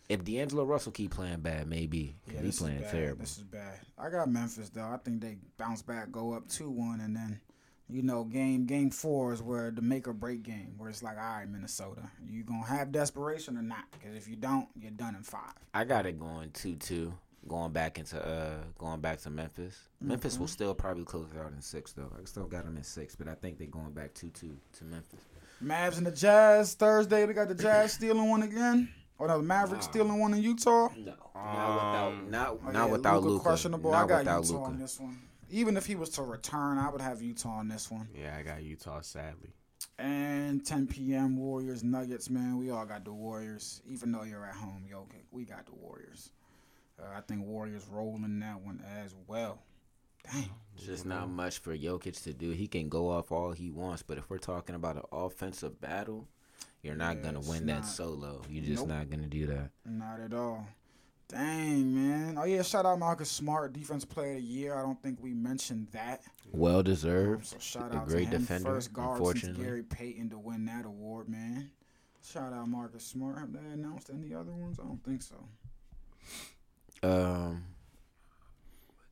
If 0.09 0.24
D'Angelo 0.24 0.64
Russell 0.64 0.90
keep 0.90 1.12
playing 1.12 1.40
bad, 1.40 1.68
maybe 1.68 2.16
Yeah, 2.32 2.42
he's 2.42 2.59
playing 2.59 2.82
terrible. 2.90 3.20
This 3.20 3.38
is 3.38 3.44
bad. 3.44 3.78
I 3.96 4.11
got 4.11 4.28
Memphis 4.28 4.68
though. 4.70 4.88
I 4.88 4.96
think 4.96 5.20
they 5.20 5.38
bounce 5.57 5.82
back, 5.82 6.11
go 6.11 6.32
up 6.32 6.48
two 6.48 6.68
one, 6.68 7.01
and 7.01 7.14
then 7.14 7.40
you 7.91 8.03
know 8.03 8.24
game 8.24 8.66
game 8.66 8.91
four 8.91 9.32
is 9.32 9.43
where 9.43 9.70
the 9.70 9.82
make 9.82 10.07
or 10.09 10.12
break 10.12 10.43
game, 10.43 10.74
where 10.78 10.88
it's 10.91 11.03
like, 11.03 11.16
all 11.18 11.22
right, 11.38 11.49
Minnesota, 11.49 12.03
you 12.28 12.43
gonna 12.45 12.64
have 12.66 12.93
desperation 12.93 13.57
or 13.57 13.62
not? 13.62 13.84
Because 13.93 14.16
if 14.16 14.28
you 14.28 14.36
don't, 14.36 14.68
you're 14.80 14.91
done 14.91 15.14
in 15.14 15.22
five. 15.22 15.53
I 15.74 15.84
got 15.84 16.07
it 16.07 16.18
going 16.18 16.51
two 16.53 16.76
two. 16.76 17.12
Going 17.49 17.72
back 17.72 17.99
into 17.99 18.22
uh 18.22 18.57
going 18.78 19.01
back 19.01 19.18
to 19.20 19.30
Memphis. 19.30 19.74
Memphis 20.01 20.34
Mm-hmm. 20.34 20.41
will 20.43 20.49
still 20.49 20.74
probably 20.74 21.05
close 21.05 21.26
it 21.34 21.41
out 21.41 21.53
in 21.53 21.62
six 21.62 21.93
though. 21.93 22.12
I 22.20 22.24
still 22.24 22.45
got 22.45 22.64
them 22.66 22.76
in 22.76 22.82
six, 22.82 23.16
but 23.16 23.28
I 23.28 23.34
think 23.34 23.57
they're 23.57 23.66
going 23.66 23.93
back 23.93 24.12
two 24.12 24.28
two 24.28 24.57
to 24.78 24.84
Memphis. 24.84 25.20
Mavs 25.64 25.97
and 25.97 26.07
the 26.07 26.11
Jazz 26.11 26.74
Thursday. 26.74 27.24
We 27.24 27.32
got 27.32 27.49
the 27.49 27.55
Jazz 27.55 27.93
stealing 27.95 28.28
one 28.28 28.43
again. 28.43 28.91
Or 29.18 29.28
no, 29.28 29.38
the 29.38 29.43
Mavericks 29.45 29.84
stealing 29.86 30.18
one 30.18 30.32
in 30.34 30.43
Utah. 30.43 30.88
No, 30.97 31.14
not 31.34 31.74
without 31.74 32.30
not 32.30 32.49
Oh, 32.66 32.70
not 32.70 32.86
yeah, 32.86 32.93
without 32.93 33.16
Luka 33.22 33.28
Luca. 33.32 33.43
questionable. 33.45 33.91
Not 33.91 34.05
I 34.05 34.09
got 34.09 34.18
without 34.18 34.45
Utah 34.47 34.62
on 34.64 34.78
this 34.78 35.01
one. 35.01 35.18
Even 35.51 35.76
if 35.76 35.86
he 35.86 35.94
was 35.96 36.11
to 36.11 36.22
return, 36.22 36.78
I 36.78 36.88
would 36.90 37.01
have 37.01 37.20
Utah 37.22 37.51
on 37.59 37.68
this 37.68 37.90
one. 37.90 38.09
Yeah, 38.14 38.36
I 38.38 38.42
got 38.42 38.62
Utah. 38.62 39.01
Sadly, 39.01 39.51
And 39.98 40.64
10 40.64 40.86
p.m. 40.86 41.36
Warriors 41.36 41.82
Nuggets, 41.82 42.30
man. 42.30 42.57
We 42.59 42.70
all 42.70 42.86
got 42.86 43.05
the 43.05 43.12
Warriors. 43.12 43.82
Even 43.86 44.12
though 44.12 44.22
you're 44.24 44.44
at 44.46 44.55
home, 44.55 44.84
yo, 44.88 45.07
we 45.30 45.44
got 45.44 45.66
the 45.66 45.74
Warriors. 45.74 46.30
Uh, 46.98 47.05
I 47.16 47.20
think 47.22 47.44
Warriors 47.46 47.86
rolling 47.90 48.38
that 48.40 48.61
one 48.61 48.82
as 49.03 49.14
well. 49.26 49.59
Dang. 50.30 50.51
Just 50.76 51.07
not 51.07 51.30
much 51.30 51.59
for 51.59 51.76
Jokic 51.76 52.22
to 52.24 52.32
do. 52.34 52.51
He 52.51 52.66
can 52.66 52.88
go 52.88 53.09
off 53.11 53.32
all 53.32 53.53
he 53.53 53.70
wants, 53.70 54.03
but 54.03 54.18
if 54.18 54.28
we're 54.28 54.38
talking 54.38 54.74
about 54.74 54.96
an 54.96 55.03
offensive 55.11 55.80
battle, 55.80 56.28
you're 56.82 56.94
not 56.94 57.16
Yeah, 57.16 57.22
gonna 57.22 57.40
win 57.40 57.66
that 57.66 57.86
solo. 57.86 58.42
You're 58.48 58.64
just 58.64 58.86
Nope. 58.86 58.88
not 58.88 59.11
gonna 59.11 59.26
do 59.28 59.46
that. 59.46 59.70
Not 59.86 60.20
at 60.20 60.34
all. 60.34 60.66
Dang, 61.31 61.95
man. 61.95 62.37
Oh, 62.39 62.45
yeah, 62.45 62.62
shout 62.62 62.87
out 62.87 62.99
Marcus 62.99 63.31
Smart, 63.31 63.72
Defense 63.72 64.05
Player 64.05 64.31
of 64.33 64.37
the 64.39 64.43
Year. 64.43 64.74
I 64.76 64.83
don't 64.83 65.01
think 65.03 65.18
we 65.22 65.33
mentioned 65.33 65.87
that. 65.93 66.22
Well 66.53 66.83
deserved. 66.83 67.47
So 67.47 67.57
shout 67.61 67.95
a 67.95 67.99
out 67.99 68.09
great 68.09 68.31
to 68.31 68.37
him. 68.37 68.41
defender, 68.43 68.70
First 68.70 68.93
guard 68.93 69.39
since. 69.39 69.57
Gary 69.57 69.83
Payton 69.85 70.31
to 70.31 70.39
win 70.39 70.64
that 70.66 70.85
award, 70.87 71.28
man. 71.28 71.70
Shout 72.22 72.53
out 72.53 72.66
Marcus 72.68 73.05
Smart. 73.05 73.39
Have 73.39 73.53
they 73.53 73.61
announced 73.72 74.11
any 74.12 74.35
other 74.35 74.53
ones? 74.53 74.78
I 74.81 74.83
don't 74.87 75.03
think 75.05 75.22
so. 75.22 75.37
Um, 77.03 77.64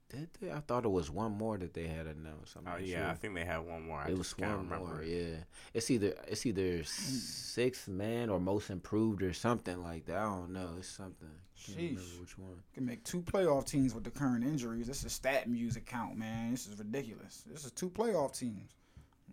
did 0.08 0.28
they? 0.40 0.50
I 0.50 0.60
thought 0.60 0.84
it 0.84 0.90
was 0.90 1.10
one 1.10 1.32
more 1.32 1.58
that 1.58 1.74
they 1.74 1.86
had 1.86 2.06
announced. 2.06 2.56
I'm 2.56 2.64
oh 2.66 2.70
not 2.72 2.86
yeah, 2.86 3.02
sure. 3.02 3.10
I 3.10 3.14
think 3.14 3.34
they 3.34 3.44
had 3.44 3.58
one 3.58 3.86
more. 3.86 3.98
I 3.98 4.04
it 4.06 4.16
just 4.16 4.18
was 4.18 4.34
can't 4.34 4.56
one 4.56 4.68
remember. 4.70 4.94
more. 4.94 5.02
Yeah, 5.02 5.36
it's 5.74 5.90
either 5.90 6.14
it's 6.26 6.46
either 6.46 6.82
sixth 6.84 7.88
man 7.88 8.30
or 8.30 8.40
most 8.40 8.70
improved 8.70 9.22
or 9.22 9.32
something 9.32 9.82
like 9.82 10.06
that. 10.06 10.16
I 10.16 10.24
don't 10.24 10.52
know. 10.52 10.70
It's 10.78 10.88
something. 10.88 11.28
Can't 11.66 11.78
Sheesh. 11.98 12.20
which 12.20 12.38
one. 12.38 12.62
can 12.72 12.86
make 12.86 13.02
two 13.04 13.20
playoff 13.20 13.66
teams 13.66 13.94
with 13.94 14.04
the 14.04 14.10
current 14.10 14.44
injuries. 14.44 14.86
This 14.86 15.04
is 15.04 15.18
StatMuse 15.18 15.76
account, 15.76 16.16
man. 16.16 16.52
This 16.52 16.68
is 16.68 16.78
ridiculous. 16.78 17.42
This 17.50 17.64
is 17.64 17.72
two 17.72 17.90
playoff 17.90 18.38
teams. 18.38 18.76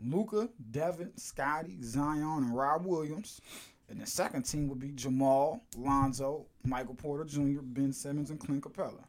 Luka, 0.03 0.49
Devin, 0.71 1.15
Scotty, 1.17 1.77
Zion, 1.81 2.43
and 2.43 2.55
Rob 2.55 2.85
Williams. 2.85 3.39
And 3.87 4.01
the 4.01 4.05
second 4.07 4.43
team 4.43 4.67
would 4.69 4.79
be 4.79 4.91
Jamal, 4.91 5.61
Lonzo, 5.77 6.47
Michael 6.63 6.95
Porter 6.95 7.23
Jr., 7.23 7.61
Ben 7.61 7.93
Simmons, 7.93 8.31
and 8.31 8.39
Clint 8.39 8.63
Capela. 8.63 9.03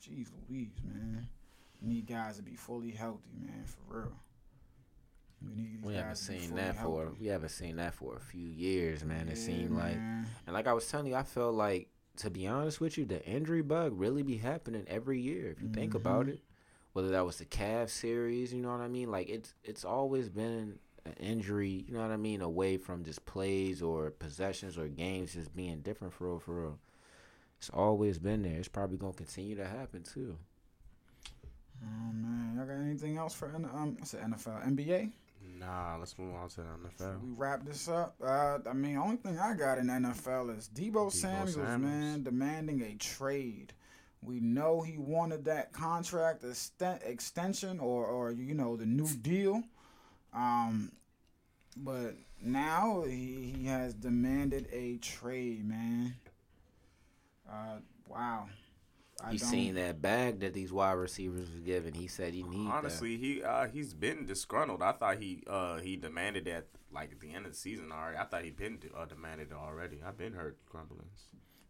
Jeez 0.00 0.28
Louise, 0.48 0.80
man. 0.84 1.28
You 1.80 1.88
need 1.88 2.06
guys 2.06 2.36
to 2.36 2.42
be 2.42 2.54
fully 2.56 2.90
healthy, 2.90 3.30
man, 3.40 3.64
for 3.66 3.98
real. 3.98 4.12
We 5.42 5.78
We 5.82 5.94
haven't 5.94 6.10
guys 6.10 6.20
to 6.20 6.32
be 6.32 6.38
seen 6.38 6.54
that 6.56 6.76
for 6.76 7.04
healthy. 7.04 7.20
we 7.20 7.26
haven't 7.28 7.48
seen 7.50 7.76
that 7.76 7.94
for 7.94 8.16
a 8.16 8.20
few 8.20 8.48
years, 8.48 9.04
man. 9.04 9.28
It 9.28 9.38
Yeah, 9.38 9.44
seemed 9.44 9.72
like. 9.72 9.96
And 10.46 10.54
like 10.54 10.66
I 10.66 10.72
was 10.72 10.86
telling 10.88 11.06
you, 11.06 11.14
I 11.14 11.22
felt 11.22 11.54
like 11.54 11.88
to 12.16 12.30
be 12.30 12.46
honest 12.46 12.80
with 12.80 12.98
you, 12.98 13.04
the 13.04 13.24
injury 13.24 13.62
bug 13.62 13.92
really 13.94 14.22
be 14.22 14.38
happening 14.38 14.84
every 14.88 15.20
year 15.20 15.50
if 15.50 15.62
you 15.62 15.68
think 15.68 15.94
about 15.94 16.26
Mm-hmm. 16.26 16.30
it. 16.30 16.40
Whether 16.94 17.10
that 17.10 17.24
was 17.26 17.36
the 17.36 17.44
Cavs 17.44 17.90
series, 17.90 18.52
you 18.52 18.60
know 18.62 18.70
what 18.72 18.80
I 18.80 18.88
mean? 18.88 19.10
Like 19.10 19.28
it's 19.28 19.54
it's 19.62 19.84
always 19.84 20.28
been 20.28 20.78
an 21.04 21.12
injury, 21.20 21.84
you 21.86 21.94
know 21.94 22.00
what 22.00 22.10
I 22.10 22.16
mean, 22.16 22.40
away 22.40 22.76
from 22.76 23.04
just 23.04 23.24
plays 23.24 23.80
or 23.82 24.10
possessions 24.10 24.76
or 24.76 24.88
games 24.88 25.34
just 25.34 25.54
being 25.54 25.80
different 25.80 26.12
for 26.12 26.26
real, 26.28 26.40
for 26.40 26.60
real. 26.62 26.78
It's 27.58 27.70
always 27.70 28.18
been 28.18 28.42
there. 28.42 28.58
It's 28.58 28.68
probably 28.68 28.98
gonna 28.98 29.12
continue 29.12 29.56
to 29.56 29.66
happen 29.66 30.02
too. 30.02 30.36
Oh 31.82 32.12
man, 32.12 32.54
y'all 32.56 32.66
got 32.66 32.82
anything 32.82 33.16
else 33.18 33.34
for 33.34 33.46
um? 33.46 33.96
I 34.00 34.04
said 34.04 34.22
NFL, 34.22 34.66
NBA. 34.66 35.10
Nah, 35.58 35.96
let's 35.96 36.18
move 36.18 36.34
on 36.34 36.48
to 36.50 36.56
the 36.56 36.62
NFL. 37.04 37.20
We 37.22 37.30
wrap 37.36 37.64
this 37.64 37.88
up. 37.88 38.14
Uh, 38.22 38.58
I 38.68 38.72
mean, 38.72 38.96
only 38.96 39.16
thing 39.16 39.38
I 39.38 39.54
got 39.54 39.78
in 39.78 39.86
NFL 39.86 40.56
is 40.56 40.68
Deebo, 40.72 41.10
Samuels, 41.10 41.54
Samuels. 41.54 41.80
man, 41.80 42.22
demanding 42.22 42.82
a 42.82 42.94
trade. 42.96 43.72
We 44.22 44.40
know 44.40 44.82
he 44.82 44.98
wanted 44.98 45.44
that 45.44 45.72
contract 45.72 46.42
exten- 46.42 47.04
extension 47.06 47.78
or, 47.78 48.06
or 48.06 48.32
you 48.32 48.54
know 48.54 48.76
the 48.76 48.86
new 48.86 49.08
deal, 49.08 49.62
um, 50.34 50.90
but 51.76 52.14
now 52.42 53.04
he, 53.06 53.54
he 53.56 53.66
has 53.66 53.94
demanded 53.94 54.68
a 54.72 54.96
trade, 54.98 55.64
man. 55.68 56.14
Uh, 57.50 57.78
wow. 58.08 58.46
I 59.24 59.32
He's 59.32 59.40
don't- 59.42 59.50
seen 59.50 59.74
that 59.74 60.00
bag 60.00 60.40
that 60.40 60.54
these 60.54 60.72
wide 60.72 60.92
receivers 60.92 61.50
was 61.50 61.60
given. 61.60 61.92
He 61.94 62.06
said 62.06 62.34
he 62.34 62.44
needs. 62.44 62.70
Honestly, 62.72 63.16
he 63.16 63.42
uh 63.42 63.66
he's 63.66 63.92
been 63.92 64.26
disgruntled. 64.26 64.80
I 64.82 64.92
thought 64.92 65.18
he 65.18 65.42
uh 65.48 65.78
he 65.78 65.96
demanded 65.96 66.44
that 66.44 66.66
like 66.92 67.10
at 67.12 67.20
the 67.20 67.34
end 67.34 67.44
of 67.46 67.52
the 67.52 67.58
season 67.58 67.90
already. 67.90 68.16
I 68.16 68.24
thought 68.24 68.44
he'd 68.44 68.56
been 68.56 68.78
uh, 68.96 69.04
demanded 69.06 69.48
it 69.50 69.54
already. 69.54 69.98
I've 70.06 70.16
been 70.16 70.34
heard 70.34 70.54
grumblings. 70.70 71.24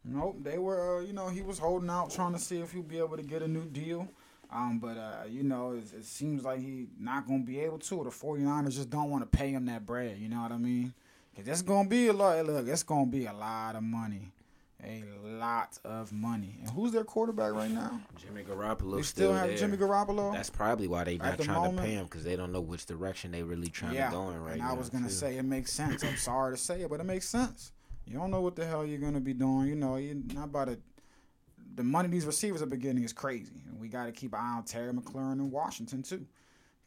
Nope, 0.04 0.36
they 0.42 0.58
were. 0.58 0.98
Uh, 0.98 1.00
you 1.00 1.12
know, 1.14 1.28
he 1.28 1.40
was 1.42 1.58
holding 1.58 1.88
out, 1.90 2.10
trying 2.10 2.32
to 2.34 2.38
see 2.38 2.60
if 2.60 2.72
he'd 2.72 2.86
be 2.86 2.98
able 2.98 3.16
to 3.16 3.22
get 3.22 3.40
a 3.42 3.48
new 3.48 3.64
deal. 3.64 4.08
Um, 4.52 4.78
but 4.78 4.96
uh, 4.98 5.24
you 5.28 5.42
know, 5.42 5.72
it, 5.72 5.84
it 5.96 6.04
seems 6.04 6.44
like 6.44 6.60
he 6.60 6.88
not 7.00 7.26
gonna 7.26 7.42
be 7.44 7.60
able 7.60 7.78
to. 7.78 8.04
The 8.04 8.10
49ers 8.10 8.74
just 8.74 8.90
don't 8.90 9.10
want 9.10 9.30
to 9.30 9.38
pay 9.38 9.50
him 9.52 9.64
that 9.66 9.86
bread. 9.86 10.18
You 10.18 10.28
know 10.28 10.42
what 10.42 10.52
I 10.52 10.58
mean? 10.58 10.92
Cause 11.34 11.48
it's 11.48 11.62
gonna 11.62 11.88
be 11.88 12.08
a 12.08 12.12
lot. 12.12 12.44
Look, 12.44 12.68
it's 12.68 12.82
gonna 12.82 13.06
be 13.06 13.24
a 13.26 13.32
lot 13.32 13.74
of 13.76 13.82
money, 13.82 14.32
a 14.84 15.02
lot 15.24 15.78
of 15.84 16.12
money. 16.12 16.58
And 16.60 16.70
who's 16.70 16.92
their 16.92 17.04
quarterback 17.04 17.52
right 17.52 17.70
now? 17.70 18.00
Jimmy 18.16 18.44
Garoppolo 18.44 18.96
They 18.96 19.02
still, 19.02 19.02
still 19.02 19.32
have 19.34 19.48
there. 19.48 19.56
Jimmy 19.56 19.76
Garoppolo. 19.76 20.32
That's 20.32 20.50
probably 20.50 20.86
why 20.86 21.04
they 21.04 21.14
At 21.14 21.22
not 21.22 21.38
the 21.38 21.44
trying 21.44 21.76
to 21.76 21.82
pay 21.82 21.90
him 21.92 22.04
because 22.04 22.24
they 22.24 22.36
don't 22.36 22.52
know 22.52 22.60
which 22.60 22.86
direction 22.86 23.32
they 23.32 23.42
really 23.42 23.68
trying 23.68 23.94
yeah, 23.94 24.06
to 24.06 24.12
go 24.12 24.30
in 24.30 24.40
right 24.40 24.46
now. 24.46 24.52
and 24.52 24.62
now. 24.62 24.70
I 24.70 24.74
was 24.74 24.88
gonna 24.88 25.08
too. 25.08 25.12
say 25.14 25.36
it 25.36 25.44
makes 25.44 25.72
sense. 25.72 26.04
I'm 26.04 26.16
sorry 26.16 26.54
to 26.54 26.62
say 26.62 26.82
it, 26.82 26.90
but 26.90 27.00
it 27.00 27.04
makes 27.04 27.28
sense. 27.28 27.72
You 28.06 28.18
don't 28.18 28.30
know 28.30 28.40
what 28.40 28.56
the 28.56 28.64
hell 28.66 28.86
you're 28.86 29.00
gonna 29.00 29.20
be 29.20 29.34
doing. 29.34 29.66
You 29.66 29.74
know, 29.74 29.96
you're 29.96 30.16
not 30.34 30.44
about 30.44 30.68
to. 30.68 30.78
The 31.74 31.82
money 31.82 32.08
these 32.08 32.26
receivers 32.26 32.62
are 32.62 32.66
beginning 32.66 33.04
is 33.04 33.12
crazy, 33.12 33.62
and 33.68 33.80
we 33.80 33.88
got 33.88 34.06
to 34.06 34.12
keep 34.12 34.32
an 34.32 34.40
eye 34.40 34.56
on 34.56 34.64
Terry 34.64 34.92
McLaurin 34.92 35.34
in 35.34 35.50
Washington 35.50 36.02
too, 36.02 36.26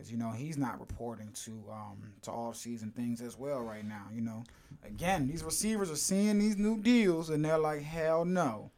because 0.02 0.12
you 0.12 0.18
know 0.18 0.32
he's 0.32 0.58
not 0.58 0.80
reporting 0.80 1.30
to 1.34 1.52
um 1.72 2.12
to 2.24 2.32
off 2.32 2.56
season 2.56 2.91
things 2.91 3.22
as 3.22 3.38
well 3.38 3.62
right 3.62 3.86
now. 3.86 4.06
You 4.14 4.22
know, 4.22 4.43
again, 4.84 5.28
these 5.28 5.43
receivers 5.43 5.91
are 5.91 5.95
seeing 5.95 6.39
these 6.39 6.58
new 6.58 6.80
deals, 6.80 7.30
and 7.30 7.45
they're 7.45 7.60
like, 7.60 7.84
hell 7.84 8.26
no, 8.26 8.72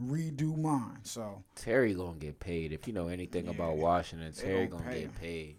redo 0.00 0.56
mine. 0.56 1.00
So 1.02 1.42
Terry 1.54 1.94
gonna 1.94 2.18
get 2.18 2.40
paid. 2.40 2.72
If 2.72 2.86
you 2.86 2.94
know 2.94 3.08
anything 3.08 3.48
about 3.48 3.76
Washington, 3.76 4.32
Terry 4.32 4.66
gonna 4.66 4.84
get 4.84 5.00
him. 5.02 5.12
paid. 5.20 5.56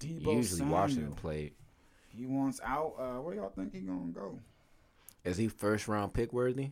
Usually 0.00 0.62
Washington 0.62 1.06
Samuel, 1.06 1.16
played. 1.16 1.52
he 2.16 2.26
wants 2.26 2.60
out. 2.64 2.94
Uh, 2.96 3.20
where 3.20 3.34
y'all 3.34 3.50
think 3.50 3.74
he 3.74 3.80
gonna 3.80 4.12
go? 4.12 4.38
Is 5.24 5.36
he 5.36 5.48
first 5.48 5.88
round 5.88 6.12
pick 6.12 6.32
worthy? 6.32 6.70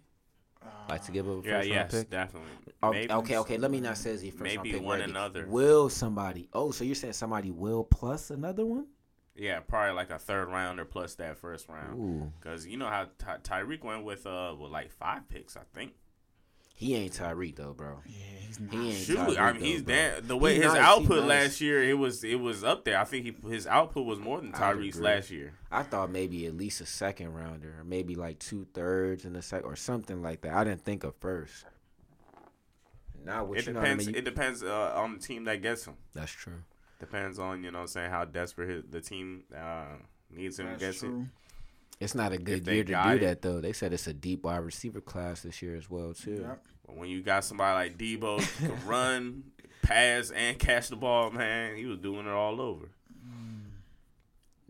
Like 0.88 1.04
to 1.04 1.12
give 1.12 1.28
up 1.28 1.34
a 1.38 1.42
first 1.42 1.46
Yeah, 1.46 1.54
round 1.56 1.68
yes, 1.68 1.90
pick? 1.92 2.10
definitely. 2.10 2.50
Maybe- 2.82 3.12
okay, 3.12 3.38
okay. 3.38 3.56
Let 3.58 3.70
me 3.70 3.80
not 3.80 3.96
say 3.96 4.10
is 4.10 4.20
he 4.20 4.30
first 4.30 4.42
round 4.56 4.66
Maybe 4.66 4.78
pick 4.78 4.82
one 4.86 5.00
another. 5.00 5.46
Will 5.46 5.88
somebody? 5.88 6.48
Oh, 6.52 6.70
so 6.72 6.84
you're 6.84 6.94
saying 6.94 7.12
somebody 7.14 7.50
will 7.50 7.84
plus 7.84 8.30
another 8.30 8.66
one? 8.66 8.86
Yeah, 9.34 9.60
probably 9.60 9.94
like 9.94 10.10
a 10.10 10.18
third 10.18 10.48
rounder 10.48 10.84
plus 10.84 11.14
that 11.14 11.38
first 11.38 11.68
round. 11.68 12.32
Because 12.38 12.66
you 12.66 12.76
know 12.76 12.88
how 12.88 13.06
Ty- 13.18 13.38
Tyreek 13.42 13.82
went 13.82 14.04
with 14.04 14.26
uh 14.26 14.54
with 14.58 14.70
like 14.70 14.90
five 14.90 15.28
picks, 15.28 15.56
I 15.56 15.62
think. 15.72 15.92
He 16.82 16.94
ain't 16.96 17.12
Tyreek 17.12 17.56
though, 17.56 17.72
bro. 17.74 18.00
Yeah, 18.06 18.12
he's 18.46 18.60
not. 18.60 18.72
He 18.72 18.88
ain't 18.88 18.96
Shoot, 18.96 19.18
Tyreek 19.18 19.38
I 19.38 19.52
mean 19.52 19.60
though, 19.60 19.66
he's 19.66 19.82
bro. 19.82 19.94
damn, 19.94 20.26
the 20.26 20.36
way 20.36 20.54
He 20.54 20.60
his 20.62 20.66
nice, 20.72 20.74
he 20.74 20.78
output 20.80 21.20
nice. 21.20 21.28
last 21.28 21.60
year 21.60 21.82
it 21.82 21.94
was 21.98 22.24
it 22.24 22.40
was 22.40 22.64
up 22.64 22.84
there. 22.84 22.98
I 22.98 23.04
think 23.04 23.24
he 23.24 23.48
his 23.50 23.66
output 23.66 24.04
was 24.06 24.18
more 24.18 24.40
than 24.40 24.52
Tyreek's 24.52 25.00
last 25.00 25.30
year. 25.30 25.54
I 25.70 25.82
thought 25.82 26.10
maybe 26.10 26.46
at 26.46 26.56
least 26.56 26.80
a 26.80 26.86
second 26.86 27.32
rounder, 27.34 27.76
or 27.78 27.84
maybe 27.84 28.14
like 28.14 28.38
two 28.38 28.66
thirds 28.74 29.24
in 29.24 29.32
the 29.32 29.42
second, 29.42 29.66
or 29.66 29.76
something 29.76 30.22
like 30.22 30.42
that. 30.42 30.54
I 30.54 30.64
didn't 30.64 30.84
think 30.84 31.04
of 31.04 31.14
first. 31.16 31.64
Now, 33.24 33.44
what 33.44 33.58
It 33.58 33.66
you 33.66 33.72
know 33.72 33.80
what 33.80 33.86
I 33.86 33.90
depends. 33.90 34.06
mean? 34.06 34.16
It 34.16 34.24
depends 34.24 34.62
uh, 34.62 34.92
on 34.96 35.14
the 35.14 35.18
team 35.20 35.44
that 35.44 35.62
gets 35.62 35.84
him. 35.86 35.94
That's 36.12 36.32
true. 36.32 36.64
Depends 36.98 37.38
on 37.38 37.62
you 37.64 37.70
know 37.70 37.78
what 37.78 37.82
I'm 37.82 37.88
saying 37.88 38.10
how 38.10 38.24
desperate 38.24 38.68
his, 38.68 38.84
the 38.90 39.00
team 39.00 39.44
uh, 39.56 39.84
needs 40.30 40.58
him. 40.58 40.66
That's 40.66 40.80
gets 40.80 40.98
true. 41.00 41.26
It's 42.00 42.14
not 42.16 42.32
a 42.32 42.38
good 42.38 42.66
year 42.66 42.82
to 42.82 42.92
do 42.92 42.98
it. 43.10 43.20
that 43.20 43.42
though. 43.42 43.60
They 43.60 43.72
said 43.72 43.92
it's 43.92 44.08
a 44.08 44.12
deep 44.12 44.42
wide 44.44 44.58
receiver 44.58 45.00
class 45.00 45.42
this 45.42 45.62
year 45.62 45.76
as 45.76 45.88
well 45.88 46.12
too. 46.14 46.40
Yep. 46.46 46.64
But 46.92 46.98
when 47.00 47.08
you 47.08 47.22
got 47.22 47.44
somebody 47.44 47.74
like 47.90 47.98
Deebo 47.98 48.40
who 48.42 48.68
can 48.68 48.86
run, 48.86 49.44
pass, 49.80 50.30
and 50.30 50.58
catch 50.58 50.88
the 50.88 50.96
ball, 50.96 51.30
man, 51.30 51.76
he 51.76 51.86
was 51.86 51.98
doing 51.98 52.26
it 52.26 52.32
all 52.32 52.60
over. 52.60 52.88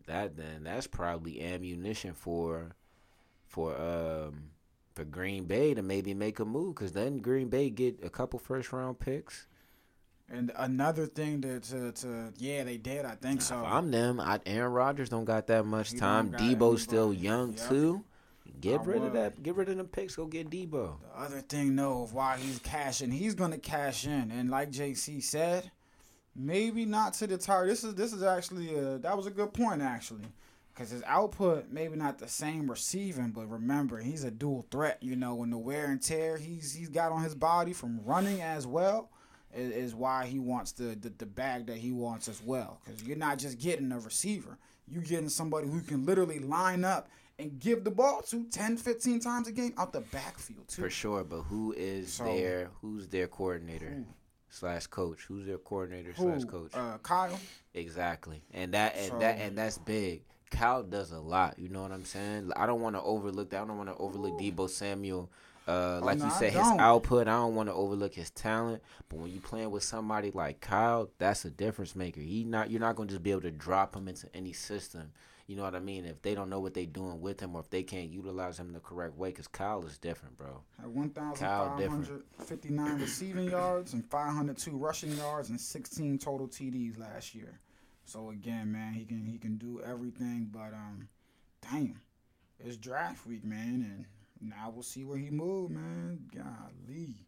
That 0.06 0.36
then 0.36 0.64
that's 0.64 0.86
probably 0.86 1.42
ammunition 1.42 2.12
for 2.14 2.74
for 3.46 3.76
um 3.80 4.50
for 4.94 5.04
Green 5.04 5.44
Bay 5.44 5.74
to 5.74 5.82
maybe 5.82 6.12
make 6.12 6.38
a 6.40 6.44
move 6.44 6.74
because 6.74 6.92
then 6.92 7.18
Green 7.18 7.48
Bay 7.48 7.70
get 7.70 8.02
a 8.04 8.10
couple 8.10 8.38
first 8.38 8.72
round 8.72 8.98
picks. 8.98 9.46
And 10.28 10.50
another 10.56 11.06
thing 11.06 11.42
to, 11.42 11.60
to, 11.60 11.92
to 11.92 12.32
yeah, 12.38 12.64
they 12.64 12.78
did. 12.78 13.04
I 13.04 13.14
think 13.16 13.42
so. 13.42 13.60
If 13.60 13.66
I'm 13.66 13.90
them. 13.90 14.18
I, 14.18 14.40
Aaron 14.46 14.72
Rodgers 14.72 15.08
don't 15.08 15.24
got 15.24 15.46
that 15.48 15.64
much 15.66 15.92
He 15.92 15.98
time. 15.98 16.30
don't 16.30 16.40
Deebo's 16.40 16.82
still 16.82 17.12
young 17.12 17.52
Yep. 17.52 17.68
too. 17.68 18.04
Get 18.60 18.80
I 18.80 18.84
rid 18.84 19.02
of 19.02 19.12
that. 19.14 19.42
Get 19.42 19.56
rid 19.56 19.68
of 19.68 19.76
them 19.76 19.88
picks. 19.88 20.16
Go 20.16 20.26
get 20.26 20.50
Deebo. 20.50 20.70
The 21.00 21.20
other 21.20 21.40
thing, 21.40 21.74
though, 21.76 22.02
of 22.02 22.12
why 22.12 22.38
he's 22.38 22.58
cashing, 22.60 23.10
he's 23.10 23.34
gonna 23.34 23.58
cash 23.58 24.06
in, 24.06 24.30
and 24.30 24.50
like 24.50 24.70
JC 24.70 25.22
said, 25.22 25.70
maybe 26.34 26.84
not 26.84 27.14
to 27.14 27.26
the 27.26 27.38
target. 27.38 27.70
This 27.70 27.84
is 27.84 27.94
this 27.94 28.12
is 28.12 28.22
actually 28.22 28.74
a 28.76 28.98
that 28.98 29.16
was 29.16 29.26
a 29.26 29.30
good 29.30 29.52
point 29.52 29.82
actually, 29.82 30.26
because 30.72 30.90
his 30.90 31.02
output 31.04 31.70
maybe 31.70 31.96
not 31.96 32.18
the 32.18 32.28
same 32.28 32.70
receiving, 32.70 33.30
but 33.30 33.50
remember 33.50 33.98
he's 33.98 34.24
a 34.24 34.30
dual 34.30 34.66
threat. 34.70 34.98
You 35.00 35.16
know, 35.16 35.34
when 35.34 35.50
the 35.50 35.58
wear 35.58 35.86
and 35.86 36.00
tear 36.00 36.36
he's 36.36 36.72
he's 36.72 36.88
got 36.88 37.12
on 37.12 37.22
his 37.22 37.34
body 37.34 37.72
from 37.72 38.00
running 38.04 38.40
as 38.40 38.66
well. 38.66 39.10
Is, 39.54 39.70
is 39.70 39.94
why 39.94 40.24
he 40.24 40.38
wants 40.38 40.72
the, 40.72 40.94
the 40.94 41.10
the 41.10 41.26
bag 41.26 41.66
that 41.66 41.76
he 41.76 41.92
wants 41.92 42.26
as 42.26 42.42
well. 42.42 42.80
Because 42.82 43.02
you're 43.02 43.18
not 43.18 43.38
just 43.38 43.58
getting 43.58 43.92
a 43.92 43.98
receiver, 43.98 44.56
you're 44.88 45.02
getting 45.02 45.28
somebody 45.28 45.68
who 45.68 45.82
can 45.82 46.06
literally 46.06 46.38
line 46.38 46.86
up 46.86 47.10
and 47.38 47.58
give 47.58 47.84
the 47.84 47.90
ball 47.90 48.22
to 48.22 48.44
10, 48.44 48.76
15 48.76 49.20
times 49.20 49.48
a 49.48 49.52
game 49.52 49.74
out 49.78 49.92
the 49.92 50.00
backfield 50.00 50.68
too. 50.68 50.82
For 50.82 50.90
sure, 50.90 51.24
but 51.24 51.42
who 51.42 51.72
is 51.72 52.12
So- 52.14 52.24
their 52.24 52.70
who's 52.80 53.08
their 53.08 53.26
coordinator 53.28 53.90
Who? 53.90 54.04
slash 54.50 54.86
coach? 54.86 55.24
Who's 55.24 55.46
their 55.46 55.58
coordinator 55.58 56.12
Who? 56.12 56.24
slash 56.24 56.44
coach? 56.44 56.70
Uh, 56.74 56.98
Kyle. 56.98 57.38
Exactly, 57.74 58.42
and 58.52 58.74
that 58.74 58.96
and 58.96 59.20
that 59.20 59.38
and 59.38 59.56
that's 59.56 59.78
big. 59.78 60.22
Kyle 60.50 60.82
does 60.82 61.12
a 61.12 61.18
lot. 61.20 61.58
You 61.58 61.70
know 61.70 61.80
what 61.82 61.92
I'm 61.92 62.04
saying? 62.04 62.52
I 62.54 62.66
don't 62.66 62.82
want 62.82 62.94
to 62.94 63.02
overlook 63.02 63.50
that. 63.50 63.62
I 63.62 63.66
don't 63.66 63.78
want 63.78 63.88
to 63.88 63.96
overlook 63.96 64.38
Deebo 64.38 64.68
Samuel. 64.68 65.30
Uh, 65.66 66.00
like 66.02 66.18
no, 66.18 66.24
you 66.26 66.30
said, 66.32 66.52
his 66.52 66.60
output. 66.60 67.28
I 67.28 67.32
don't 67.32 67.54
want 67.54 67.68
to 67.68 67.72
overlook 67.74 68.12
his 68.14 68.30
talent. 68.30 68.82
But 69.08 69.20
when 69.20 69.32
you 69.32 69.40
playing 69.40 69.70
with 69.70 69.84
somebody 69.84 70.30
like 70.32 70.60
Kyle, 70.60 71.08
that's 71.18 71.44
a 71.44 71.50
difference 71.50 71.94
maker. 71.96 72.20
He 72.20 72.44
not 72.44 72.70
you're 72.70 72.80
not 72.80 72.96
gonna 72.96 73.08
just 73.08 73.22
be 73.22 73.30
able 73.30 73.42
to 73.42 73.50
drop 73.52 73.94
him 73.96 74.08
into 74.08 74.26
any 74.34 74.52
system. 74.52 75.12
You 75.46 75.56
know 75.56 75.64
what 75.64 75.74
I 75.74 75.80
mean? 75.80 76.04
If 76.04 76.20
they 76.22 76.34
don't 76.34 76.50
know 76.50 76.60
what 76.60 76.74
they're 76.74 76.86
doing 76.86 77.20
with 77.20 77.40
him, 77.40 77.54
or 77.54 77.60
if 77.60 77.70
they 77.70 77.82
can't 77.82 78.10
utilize 78.10 78.58
him 78.58 78.72
the 78.72 78.80
correct 78.80 79.16
way, 79.16 79.30
because 79.30 79.48
Kyle 79.48 79.84
is 79.84 79.98
different, 79.98 80.38
bro. 80.38 80.62
Had 80.80 80.88
1,559 80.88 83.00
receiving 83.00 83.50
yards 83.50 83.92
and 83.92 84.08
502 84.08 84.76
rushing 84.76 85.16
yards 85.16 85.50
and 85.50 85.60
16 85.60 86.18
total 86.18 86.48
TDs 86.48 86.98
last 86.98 87.34
year. 87.34 87.58
So 88.04 88.30
again, 88.30 88.72
man, 88.72 88.94
he 88.94 89.04
can 89.04 89.26
he 89.26 89.38
can 89.38 89.56
do 89.56 89.80
everything. 89.84 90.48
But 90.52 90.74
um, 90.74 91.08
damn, 91.70 92.00
it's 92.58 92.76
draft 92.76 93.26
week, 93.26 93.44
man, 93.44 94.06
and 94.40 94.40
now 94.40 94.70
we'll 94.72 94.82
see 94.82 95.04
where 95.04 95.18
he 95.18 95.30
move, 95.30 95.70
man. 95.70 96.18
Golly, 96.34 97.26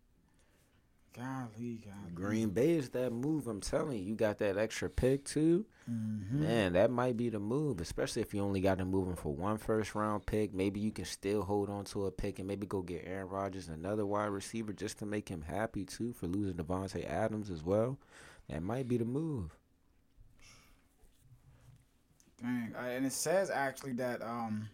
golly, 1.16 1.78
golly. 1.84 2.12
Green 2.14 2.50
Bay 2.50 2.72
is 2.72 2.90
that 2.90 3.12
move. 3.12 3.46
I'm 3.46 3.60
telling 3.60 3.98
you, 3.98 4.04
you 4.04 4.14
got 4.14 4.38
that 4.38 4.58
extra 4.58 4.90
pick 4.90 5.24
too. 5.24 5.64
Mhm. 5.88 6.32
Man, 6.32 6.72
that 6.72 6.90
might 6.90 7.16
be 7.16 7.28
the 7.28 7.38
move, 7.38 7.80
especially 7.80 8.22
if 8.22 8.32
you 8.34 8.40
only 8.42 8.60
got 8.60 8.78
to 8.78 8.84
move 8.84 9.08
him 9.08 9.16
for 9.16 9.34
one 9.34 9.58
first 9.58 9.94
round 9.94 10.26
pick. 10.26 10.52
Maybe 10.54 10.80
you 10.80 10.90
can 10.90 11.04
still 11.04 11.42
hold 11.42 11.68
on 11.70 11.84
to 11.86 12.06
a 12.06 12.10
pick 12.10 12.38
and 12.38 12.48
maybe 12.48 12.66
go 12.66 12.82
get 12.82 13.04
Aaron 13.06 13.28
Rodgers, 13.28 13.68
another 13.68 14.06
wide 14.06 14.26
receiver, 14.26 14.72
just 14.72 14.98
to 14.98 15.06
make 15.06 15.28
him 15.28 15.42
happy 15.42 15.84
too 15.84 16.12
for 16.12 16.26
losing 16.26 16.54
Davante 16.56 17.04
Adams 17.08 17.50
as 17.50 17.62
well. 17.62 17.98
That 18.48 18.62
might 18.62 18.88
be 18.88 18.96
the 18.96 19.04
move. 19.04 19.56
Dang, 22.40 22.74
and 22.76 23.06
it 23.06 23.12
says 23.12 23.50
actually 23.50 23.92
that 23.94 24.20
um, 24.22 24.68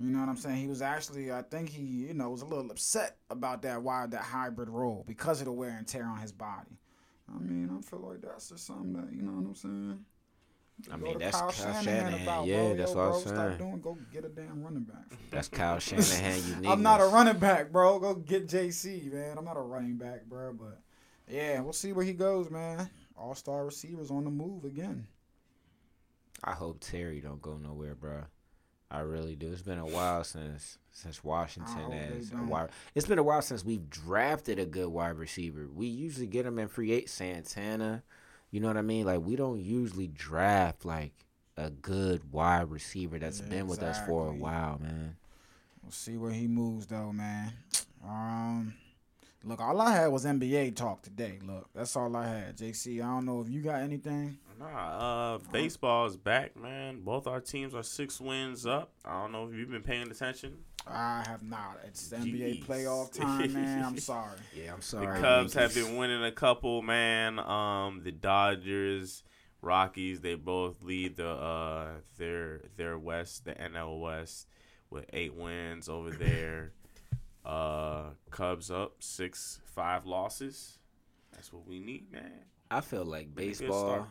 you 0.00 0.10
know 0.10 0.20
what 0.20 0.28
I'm 0.28 0.36
saying. 0.36 0.56
He 0.56 0.66
was 0.66 0.82
actually, 0.82 1.30
I 1.30 1.42
think 1.42 1.68
he, 1.68 1.82
you 1.82 2.14
know, 2.14 2.30
was 2.30 2.42
a 2.42 2.46
little 2.46 2.70
upset 2.70 3.16
about 3.28 3.62
that 3.62 3.82
wide, 3.82 4.12
that 4.12 4.22
hybrid 4.22 4.68
role 4.70 5.04
because 5.06 5.40
of 5.40 5.46
the 5.46 5.52
wear 5.52 5.76
and 5.76 5.86
tear 5.86 6.06
on 6.06 6.18
his 6.18 6.32
body. 6.32 6.78
I 7.28 7.38
mean, 7.38 7.70
I 7.76 7.80
feel 7.82 8.00
like 8.00 8.22
that's 8.22 8.48
just 8.48 8.66
something 8.66 8.92
that 8.94 9.12
you 9.14 9.22
know 9.22 9.32
what 9.32 9.46
I'm 9.46 9.54
saying. 9.54 10.04
I 10.90 10.96
mean, 10.96 11.18
that's 11.18 11.36
Kyle 11.38 11.50
Kyle 11.50 11.82
Shanahan. 11.82 12.46
Yeah, 12.46 12.56
bro. 12.56 12.76
that's 12.76 12.92
Yo, 12.92 12.96
what 12.96 13.02
I 13.02 13.08
bro, 13.08 13.10
was 13.10 13.22
Stop 13.22 13.36
saying. 13.36 13.58
doing, 13.58 13.80
go 13.80 13.98
get 14.12 14.24
a 14.24 14.28
damn 14.28 14.62
running 14.62 14.82
back. 14.84 15.04
That's 15.30 15.48
Kyle 15.48 15.78
Shanahan 15.80 16.42
unique. 16.48 16.70
I'm 16.70 16.82
not 16.82 17.00
a 17.00 17.04
running 17.06 17.38
back, 17.38 17.70
bro. 17.70 17.98
Go 17.98 18.14
get 18.14 18.48
JC, 18.48 19.12
man. 19.12 19.36
I'm 19.36 19.44
not 19.44 19.58
a 19.58 19.60
running 19.60 19.96
back, 19.96 20.24
bro. 20.24 20.54
But 20.54 20.80
yeah, 21.28 21.60
we'll 21.60 21.74
see 21.74 21.92
where 21.92 22.04
he 22.04 22.14
goes, 22.14 22.50
man. 22.50 22.88
All 23.16 23.34
star 23.34 23.66
receivers 23.66 24.10
on 24.10 24.24
the 24.24 24.30
move 24.30 24.64
again. 24.64 25.06
I 26.42 26.52
hope 26.52 26.80
Terry 26.80 27.20
don't 27.20 27.42
go 27.42 27.58
nowhere, 27.58 27.94
bro. 27.94 28.22
I 28.90 29.00
really 29.00 29.36
do. 29.36 29.52
It's 29.52 29.62
been 29.62 29.78
a 29.78 29.86
while 29.86 30.24
since 30.24 30.78
since 30.92 31.22
Washington 31.22 31.92
has 31.92 32.32
wide. 32.32 32.70
It's 32.94 33.06
been 33.06 33.18
a 33.18 33.22
while 33.22 33.40
since 33.42 33.64
we've 33.64 33.88
drafted 33.88 34.58
a 34.58 34.66
good 34.66 34.88
wide 34.88 35.16
receiver. 35.16 35.68
We 35.72 35.86
usually 35.86 36.26
get 36.26 36.44
them 36.44 36.58
in 36.58 36.68
free 36.68 36.92
eight 36.92 37.08
Santana. 37.08 38.02
You 38.50 38.60
know 38.60 38.66
what 38.66 38.76
I 38.76 38.82
mean? 38.82 39.06
Like 39.06 39.20
we 39.20 39.36
don't 39.36 39.60
usually 39.60 40.08
draft 40.08 40.84
like 40.84 41.12
a 41.56 41.70
good 41.70 42.32
wide 42.32 42.70
receiver 42.70 43.18
that's 43.18 43.40
Yeah, 43.40 43.48
been 43.48 43.66
with 43.68 43.82
us 43.82 44.04
for 44.06 44.26
a 44.28 44.32
while, 44.32 44.80
man. 44.82 45.16
We'll 45.82 45.92
see 45.92 46.16
where 46.16 46.32
he 46.32 46.48
moves 46.48 46.86
though, 46.86 47.12
man. 47.12 47.52
Um, 48.04 48.74
look, 49.44 49.60
all 49.60 49.80
I 49.80 49.92
had 49.92 50.08
was 50.08 50.24
NBA 50.24 50.74
talk 50.74 51.02
today. 51.02 51.38
Look, 51.44 51.68
that's 51.74 51.94
all 51.94 52.14
I 52.16 52.26
had. 52.26 52.56
JC, 52.56 52.96
I 52.96 53.06
don't 53.06 53.26
know 53.26 53.40
if 53.40 53.48
you 53.48 53.60
got 53.60 53.82
anything. 53.82 54.38
Nah, 54.60 54.66
uh, 54.66 55.38
baseball 55.52 56.04
is 56.06 56.18
back, 56.18 56.54
man. 56.54 57.00
Both 57.00 57.26
our 57.26 57.40
teams 57.40 57.74
are 57.74 57.82
six 57.82 58.20
wins 58.20 58.66
up. 58.66 58.92
I 59.06 59.22
don't 59.22 59.32
know 59.32 59.48
if 59.48 59.54
you've 59.54 59.70
been 59.70 59.82
paying 59.82 60.10
attention. 60.10 60.58
I 60.86 61.24
have 61.26 61.42
not. 61.42 61.78
It's 61.86 62.08
the 62.08 62.16
NBA 62.16 62.58
Jeez. 62.60 62.66
playoff 62.66 63.12
time, 63.12 63.52
man. 63.54 63.82
I'm 63.84 63.98
sorry. 63.98 64.36
Yeah, 64.54 64.74
I'm 64.74 64.82
sorry. 64.82 65.06
The 65.06 65.12
sorry. 65.12 65.20
Cubs 65.22 65.54
have 65.54 65.74
been 65.74 65.96
winning 65.96 66.22
a 66.22 66.32
couple, 66.32 66.82
man. 66.82 67.38
Um, 67.38 68.02
the 68.04 68.12
Dodgers, 68.12 69.22
Rockies, 69.62 70.20
they 70.20 70.34
both 70.34 70.82
lead 70.82 71.16
the 71.16 71.28
uh 71.28 71.88
their 72.18 72.62
their 72.76 72.98
West, 72.98 73.46
the 73.46 73.52
NL 73.54 73.98
West, 73.98 74.46
with 74.90 75.06
eight 75.14 75.34
wins 75.34 75.88
over 75.88 76.10
there. 76.10 76.72
uh, 77.46 78.10
Cubs 78.30 78.70
up 78.70 78.96
six, 79.00 79.60
five 79.64 80.04
losses. 80.04 80.78
That's 81.32 81.50
what 81.50 81.66
we 81.66 81.80
need, 81.80 82.12
man. 82.12 82.44
I 82.70 82.82
feel 82.82 83.04
like 83.06 83.34
Been 83.34 83.46
good 83.46 83.58
baseball. 83.58 84.06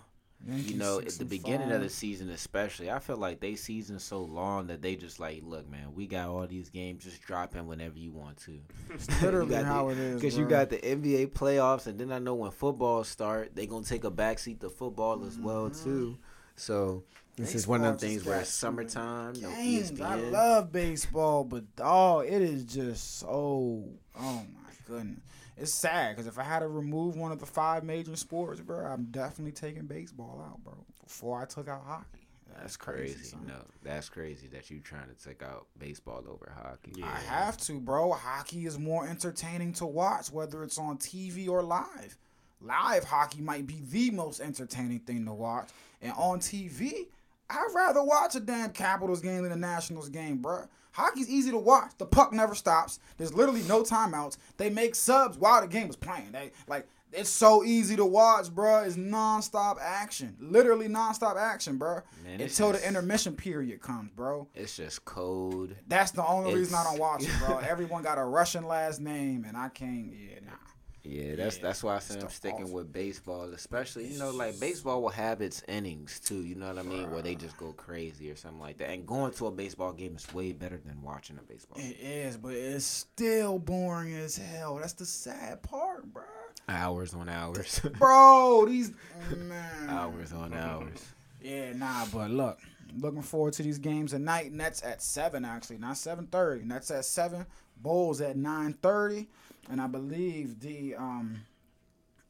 Start. 0.48 0.60
You 0.60 0.78
know, 0.78 1.00
at 1.00 1.10
the 1.10 1.22
and 1.22 1.30
beginning 1.30 1.72
of 1.72 1.82
the 1.82 1.90
season, 1.90 2.30
especially, 2.30 2.90
I 2.90 3.00
feel 3.00 3.18
like 3.18 3.40
they 3.40 3.56
season 3.56 4.00
so 4.00 4.20
long 4.20 4.68
that 4.68 4.82
they 4.82 4.96
just 4.96 5.20
like, 5.20 5.42
look, 5.44 5.70
man, 5.70 5.94
we 5.94 6.08
got 6.08 6.30
all 6.30 6.48
these 6.48 6.70
games. 6.70 7.04
Just 7.04 7.22
drop 7.22 7.56
in 7.56 7.68
whenever 7.68 7.98
you 7.98 8.12
want 8.12 8.38
to. 8.46 8.60
literally 9.22 9.56
how 9.56 9.88
the- 9.88 9.92
it 9.94 9.98
is. 9.98 10.16
Because 10.16 10.38
you 10.38 10.46
got 10.46 10.70
the 10.70 10.78
NBA 10.78 11.34
playoffs, 11.34 11.88
and 11.88 12.00
then 12.00 12.12
I 12.12 12.20
know 12.20 12.36
when 12.36 12.52
football 12.52 13.04
start, 13.04 13.56
they 13.56 13.68
gonna 13.68 13.86
take 13.86 14.04
a 14.04 14.12
backseat 14.12 14.60
to 14.62 14.70
football 14.70 15.26
as 15.26 15.36
mm-hmm. 15.36 15.44
well 15.44 15.70
too. 15.70 16.18
So 16.56 17.04
this 17.40 17.56
is 17.56 17.68
one 17.68 17.86
of 17.86 17.86
them 17.86 17.94
Baseball 17.94 18.10
things 18.10 18.26
where 18.26 18.40
it's 18.42 18.50
summertime. 18.50 19.34
No 19.42 19.50
E 19.52 19.78
games. 19.78 20.02
I 20.02 20.16
love 20.16 20.72
baseball, 20.72 21.46
but 21.46 21.76
dog, 21.76 22.26
it 22.26 22.42
is 22.42 22.66
just 22.66 23.20
so. 23.20 23.86
Oh 24.20 24.44
my 24.54 24.72
goodness, 24.86 25.20
it's 25.60 25.74
sad 25.74 26.16
because 26.16 26.28
if 26.28 26.40
I 26.40 26.44
had 26.44 26.60
to 26.60 26.68
remove 26.68 27.16
one 27.16 27.32
of 27.32 27.40
the 27.40 27.46
five 27.46 27.84
major 27.84 28.16
sports, 28.16 28.62
bro, 28.62 28.86
I'm 28.86 29.06
definitely 29.12 29.52
taking 29.52 29.86
baseball 29.86 30.44
out, 30.48 30.64
bro. 30.64 30.76
Before 31.04 31.42
I 31.42 31.46
took 31.46 31.68
out 31.68 31.84
hockey. 31.86 32.28
That's 32.58 32.76
crazy. 32.78 33.24
son. 33.24 33.46
No, 33.48 33.62
that's 33.84 34.10
crazy 34.10 34.48
that 34.48 34.70
you 34.70 34.80
trying 34.80 35.08
to 35.08 35.24
take 35.24 35.42
out 35.44 35.68
baseball 35.78 36.24
over 36.28 36.52
hockey. 36.56 36.94
Yeah. 36.96 37.06
I 37.06 37.20
have 37.20 37.58
to, 37.60 37.80
bro. 37.80 38.12
Hockey 38.12 38.66
is 38.66 38.78
more 38.78 39.08
entertaining 39.08 39.74
to 39.74 39.86
watch, 39.86 40.32
whether 40.32 40.64
it's 40.64 40.78
on 40.78 40.98
TV 40.98 41.48
or 41.48 41.62
live. 41.64 42.18
Live 42.62 43.06
hockey 43.06 43.42
might 43.42 43.66
be 43.66 43.80
the 43.90 44.12
most 44.12 44.42
entertaining 44.42 45.00
thing 45.00 45.26
to 45.26 45.34
watch, 45.34 45.70
and 46.02 46.12
on 46.18 46.40
TV, 46.40 47.08
I'd 47.50 47.72
rather 47.74 48.04
watch 48.04 48.36
a 48.36 48.40
damn 48.40 48.72
Capitals 48.72 49.22
game 49.22 49.44
than 49.44 49.52
a 49.52 49.56
Nationals 49.56 50.10
game, 50.10 50.38
bro. 50.38 50.66
Hockey's 50.92 51.30
easy 51.30 51.52
to 51.52 51.58
watch. 51.58 51.92
The 51.98 52.06
puck 52.06 52.34
never 52.34 52.56
stops. 52.56 53.00
There's 53.18 53.34
literally 53.34 53.64
no 53.64 53.84
timeouts. 53.84 54.38
They 54.58 54.70
make 54.70 54.96
subs 54.96 55.38
while 55.38 55.62
the 55.62 55.68
game 55.68 55.90
is 55.90 55.96
playing. 55.96 56.32
They 56.32 56.52
like 56.68 56.88
it's 57.12 57.30
so 57.30 57.64
easy 57.64 57.96
to 57.96 58.06
watch, 58.06 58.54
bro. 58.54 58.84
It's 58.84 58.96
nonstop 58.96 59.78
action, 59.82 60.36
literally 60.40 60.88
nonstop 60.88 61.38
action, 61.38 61.78
bro. 61.78 62.02
Man, 62.24 62.40
it's 62.40 62.60
Until 62.60 62.80
the 62.80 62.88
intermission 62.88 63.36
period 63.36 63.82
comes, 63.82 64.12
bro. 64.12 64.48
It's 64.54 64.78
just 64.78 65.06
cold. 65.06 65.74
That's 65.88 66.12
the 66.12 66.26
only 66.26 66.54
reason 66.54 66.76
I 66.76 66.84
don't 66.84 67.00
watch 67.00 67.24
it, 67.24 67.32
bro. 67.40 67.58
Everyone 67.68 68.04
got 68.04 68.20
a 68.20 68.24
Russian 68.24 68.68
last 68.68 69.00
name, 69.00 69.44
and 69.48 69.58
I 69.58 69.70
can't. 69.70 70.14
Yeah, 70.14 70.40
nah. 70.46 70.69
Yeah, 71.10 71.36
that's 71.36 71.58
Yeah. 71.58 71.64
that's 71.64 71.84
why 71.84 71.96
I 71.96 72.00
said 72.00 72.22
I'm 72.24 72.30
sticking 72.30 72.66
off. 72.66 72.70
with 72.72 72.94
baseball, 72.94 73.52
especially 73.54 74.08
you 74.08 74.20
know 74.20 74.30
like 74.32 74.60
baseball 74.60 75.02
will 75.02 75.10
have 75.10 75.42
its 75.42 75.64
innings 75.68 76.20
too. 76.20 76.42
You 76.44 76.56
know 76.56 76.68
what 76.68 76.78
I 76.78 76.84
mean, 76.84 77.10
where 77.12 77.22
they 77.22 77.36
just 77.36 77.58
go 77.58 77.74
crazy 77.74 78.30
or 78.32 78.36
something 78.36 78.60
like 78.60 78.78
that. 78.78 78.90
And 78.92 79.06
going 79.08 79.32
to 79.34 79.48
a 79.48 79.52
baseball 79.52 79.92
game 79.94 80.16
is 80.16 80.32
way 80.34 80.52
better 80.52 80.78
than 80.86 81.02
watching 81.02 81.38
a 81.40 81.42
baseball. 81.42 81.78
game. 81.80 81.92
It 82.00 82.04
is, 82.04 82.38
but 82.38 82.54
it's 82.54 82.86
still 82.86 83.58
boring 83.60 84.14
as 84.16 84.38
hell. 84.38 84.76
That's 84.76 84.94
the 84.94 85.06
sad 85.06 85.62
part, 85.64 86.06
bro. 86.14 86.24
Hours 86.68 87.16
on 87.16 87.28
hours, 87.30 87.80
Bro, 87.98 88.68
these 88.68 88.92
man. 89.36 89.90
hours 89.90 90.32
on 90.32 90.54
hours. 90.54 91.00
Yeah, 91.42 91.74
nah, 91.74 92.06
but 92.14 92.30
look, 92.30 92.60
looking 92.96 93.24
forward 93.24 93.54
to 93.54 93.64
these 93.64 93.80
games 93.80 94.12
tonight. 94.12 94.52
Nets 94.54 94.84
at 94.84 95.02
seven, 95.02 95.46
actually, 95.46 95.80
not 95.80 95.98
seven 95.98 96.28
thirty. 96.28 96.64
Nets 96.66 96.92
at 96.92 97.06
seven. 97.06 97.46
Bulls 97.82 98.20
at 98.22 98.36
nine 98.36 98.74
thirty, 98.74 99.30
and 99.70 99.80
I 99.80 99.88
believe 99.88 100.60
the 100.60 100.96
um, 100.96 101.42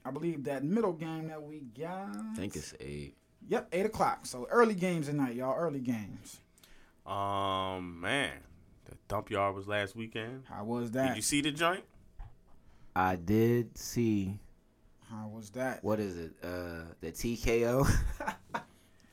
I 0.05 0.11
believe 0.11 0.43
that 0.45 0.63
middle 0.63 0.93
game 0.93 1.27
that 1.29 1.41
we 1.41 1.61
got. 1.79 2.15
I 2.15 2.35
think 2.35 2.55
it's 2.55 2.73
eight. 2.79 3.15
Yep, 3.47 3.69
eight 3.71 3.85
o'clock. 3.85 4.25
So 4.25 4.47
early 4.51 4.75
games 4.75 5.07
tonight, 5.07 5.35
y'all. 5.35 5.55
Early 5.55 5.79
games. 5.79 6.39
Um, 7.05 8.01
man, 8.01 8.33
the 8.85 8.95
dump 9.07 9.31
yard 9.31 9.55
was 9.55 9.67
last 9.67 9.95
weekend. 9.95 10.43
How 10.49 10.63
was 10.63 10.91
that? 10.91 11.09
Did 11.09 11.15
you 11.15 11.21
see 11.21 11.41
the 11.41 11.51
joint? 11.51 11.83
I 12.95 13.15
did 13.15 13.77
see 13.77 14.39
How 15.09 15.27
was 15.27 15.51
that? 15.51 15.83
what 15.83 15.99
is 15.99 16.17
it? 16.17 16.33
Uh, 16.43 16.93
the 17.01 17.11
TKO. 17.11 17.89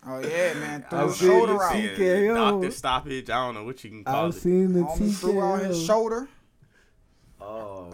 Oh 0.09 0.21
yeah, 0.21 0.55
man, 0.55 0.85
threw 0.91 0.99
I've 1.01 1.09
his 1.09 1.17
shoulder 1.17 1.55
it, 1.55 1.61
out. 1.61 1.73
TKO. 1.73 2.35
Doctor 2.35 2.71
stoppage. 2.71 3.29
I 3.29 3.45
don't 3.45 3.55
know 3.55 3.65
what 3.65 3.83
you 3.83 3.91
can 3.91 4.05
call 4.05 4.27
it. 4.27 4.29
I've 4.29 4.35
seen 4.35 4.73
the 4.73 4.81
Homie 4.83 5.13
threw 5.19 5.43
out 5.43 5.65
his 5.65 5.85
shoulder. 5.85 6.29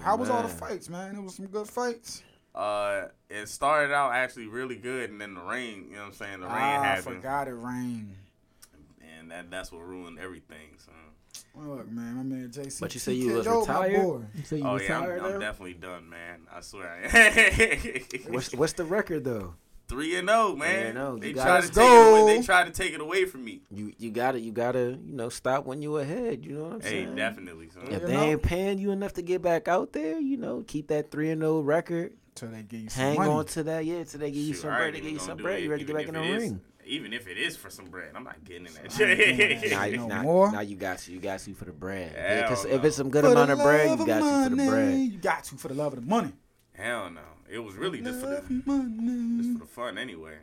How 0.03 0.17
was 0.17 0.31
all 0.31 0.43
the 0.43 0.49
fights, 0.49 0.89
man? 0.89 1.17
It 1.17 1.23
was 1.23 1.37
some 1.37 1.47
good 1.47 1.69
fights. 1.69 2.23
Uh, 2.55 3.07
it 3.31 3.49
started 3.49 3.95
out 3.95 4.13
actually 4.13 4.47
really 4.47 4.77
good, 4.77 5.11
and 5.11 5.21
then 5.21 5.35
the 5.35 5.41
rain. 5.41 5.87
You 5.89 5.97
know 5.97 6.03
what 6.03 6.07
I'm 6.09 6.13
saying? 6.13 6.41
The 6.41 6.47
rain 6.47 6.57
ah, 6.57 6.93
I 6.93 7.01
forgot 7.01 7.49
it 7.49 7.53
rained. 7.53 8.15
and 9.19 9.31
that 9.31 9.51
that's 9.51 9.73
what 9.73 9.87
ruined 9.87 10.19
everything. 10.19 10.77
So. 10.77 10.93
Look, 11.55 11.91
man, 11.91 12.15
my 12.15 12.23
man 12.23 12.51
JC. 12.51 12.81
But 12.81 12.95
you 12.95 13.01
say 13.01 13.13
you 13.13 13.35
was 13.35 13.47
retired? 13.47 13.93
You 14.35 14.45
say 14.45 14.59
you 14.59 14.65
Oh 14.65 14.77
yeah, 14.77 14.99
I'm, 15.01 15.25
I'm 15.25 15.41
definitely 15.41 15.75
done, 15.75 16.09
man. 16.11 16.47
I 16.53 16.61
swear. 16.61 17.09
What's 18.29 18.55
what's 18.55 18.73
the 18.75 18.85
record 18.85 19.25
though? 19.25 19.55
Three 19.93 20.17
and 20.17 20.29
zero, 20.29 20.57
man. 20.57 20.95
3-0. 20.95 21.21
They 21.21 21.29
You 21.29 21.35
tried 21.35 21.45
gotta 21.45 21.67
take 21.67 21.75
go. 21.75 22.17
it 22.17 22.23
away. 22.23 22.37
They 22.39 22.43
tried 22.43 22.65
to 22.65 22.71
take 22.73 22.93
it 22.95 23.01
away 23.01 23.25
from 23.27 23.45
me. 23.45 23.61
You 23.71 23.93
you 23.99 24.11
gotta 24.11 24.41
you 24.41 24.51
gotta 24.53 24.99
you 25.05 25.13
know 25.13 25.29
stop 25.29 25.67
when 25.67 25.83
you're 25.83 26.01
ahead. 26.01 26.45
You 26.45 26.53
know 26.57 26.65
what 26.65 26.73
I'm 26.75 26.81
Hey, 26.81 26.89
saying? 26.91 27.09
Hey, 27.11 27.15
definitely. 27.17 27.69
Son. 27.71 27.83
If 27.89 28.01
You 28.03 28.07
they 28.07 28.13
know? 28.15 28.23
ain't 28.23 28.43
paying 28.43 28.79
you 28.79 28.91
enough 28.91 29.13
to 29.15 29.23
get 29.23 29.43
back 29.43 29.69
out 29.69 29.93
there, 29.93 30.19
you 30.19 30.37
know, 30.39 30.65
keep 30.67 30.89
that 30.89 31.11
three 31.11 31.31
and 31.31 31.43
zero 31.43 31.61
record. 31.61 32.15
Till 32.35 32.49
they 32.49 32.63
give 32.63 32.81
you 32.81 32.89
some 32.89 33.03
Hang 33.05 33.17
money. 33.19 33.31
on 33.31 33.45
to 33.45 33.63
that, 33.65 33.85
yeah. 33.85 34.03
Till 34.05 34.21
they 34.21 34.31
give 34.31 34.43
you 34.43 34.55
Shoot, 34.55 34.63
some 34.63 34.71
bread, 34.71 34.85
ain't 34.87 34.95
they 34.95 35.01
give 35.03 35.13
you 35.13 35.19
some 35.19 35.37
bread. 35.37 35.59
it, 35.59 35.65
You 35.65 35.71
ready 35.71 35.85
to 35.85 35.87
get 35.93 35.97
back 35.97 36.09
in 36.09 36.15
the 36.15 36.23
it 36.23 36.31
is- 36.31 36.43
ring? 36.43 36.61
Even 36.85 37.13
if 37.13 37.29
it 37.29 37.37
is 37.39 37.57
for 37.57 37.71
some 37.71 37.85
bread, 37.85 38.11
I'm 38.17 38.25
not 38.25 38.43
getting 38.45 38.67
in 38.67 38.73
that 38.73 38.81
I 38.81 39.05
ain't 39.05 39.19
doing 39.29 39.37
shit. 39.61 39.61
that. 39.61 39.71
Now, 39.71 39.85
you, 39.85 39.97
no 39.99 40.07
now, 40.09 40.23
more. 40.23 40.51
now 40.53 40.61
you 40.61 40.75
got 40.75 41.07
you, 41.07 41.15
you 41.15 41.21
got 41.21 41.39
to 41.41 41.55
for 41.55 41.67
the 41.67 41.73
bread. 41.73 42.17
Hell 42.17 42.43
Because 42.43 42.65
no. 42.65 42.71
if 42.73 42.85
it's 42.85 42.97
some 42.97 43.09
good 43.11 43.25
For 43.25 43.31
amount 43.31 43.51
of 43.53 43.59
bread, 43.61 43.99
you 44.01 44.05
got 44.07 44.19
to 44.19 44.51
for 44.51 44.57
the 44.57 44.67
bread. 44.67 44.99
You 44.99 45.19
got 45.19 45.45
to 45.45 45.55
for 45.57 45.69
the 45.69 45.75
love 45.75 45.93
of 45.93 46.01
the 46.01 46.07
money. 46.09 46.33
Hell 46.73 47.11
no. 47.11 47.21
It 47.53 47.59
was 47.59 47.75
really 47.75 48.01
just 48.01 48.21
for 48.21 48.27
Love 48.29 48.49
the 48.49 48.55
just 49.43 49.53
for 49.53 49.59
the 49.59 49.71
fun 49.71 49.99
anyway. 49.99 50.35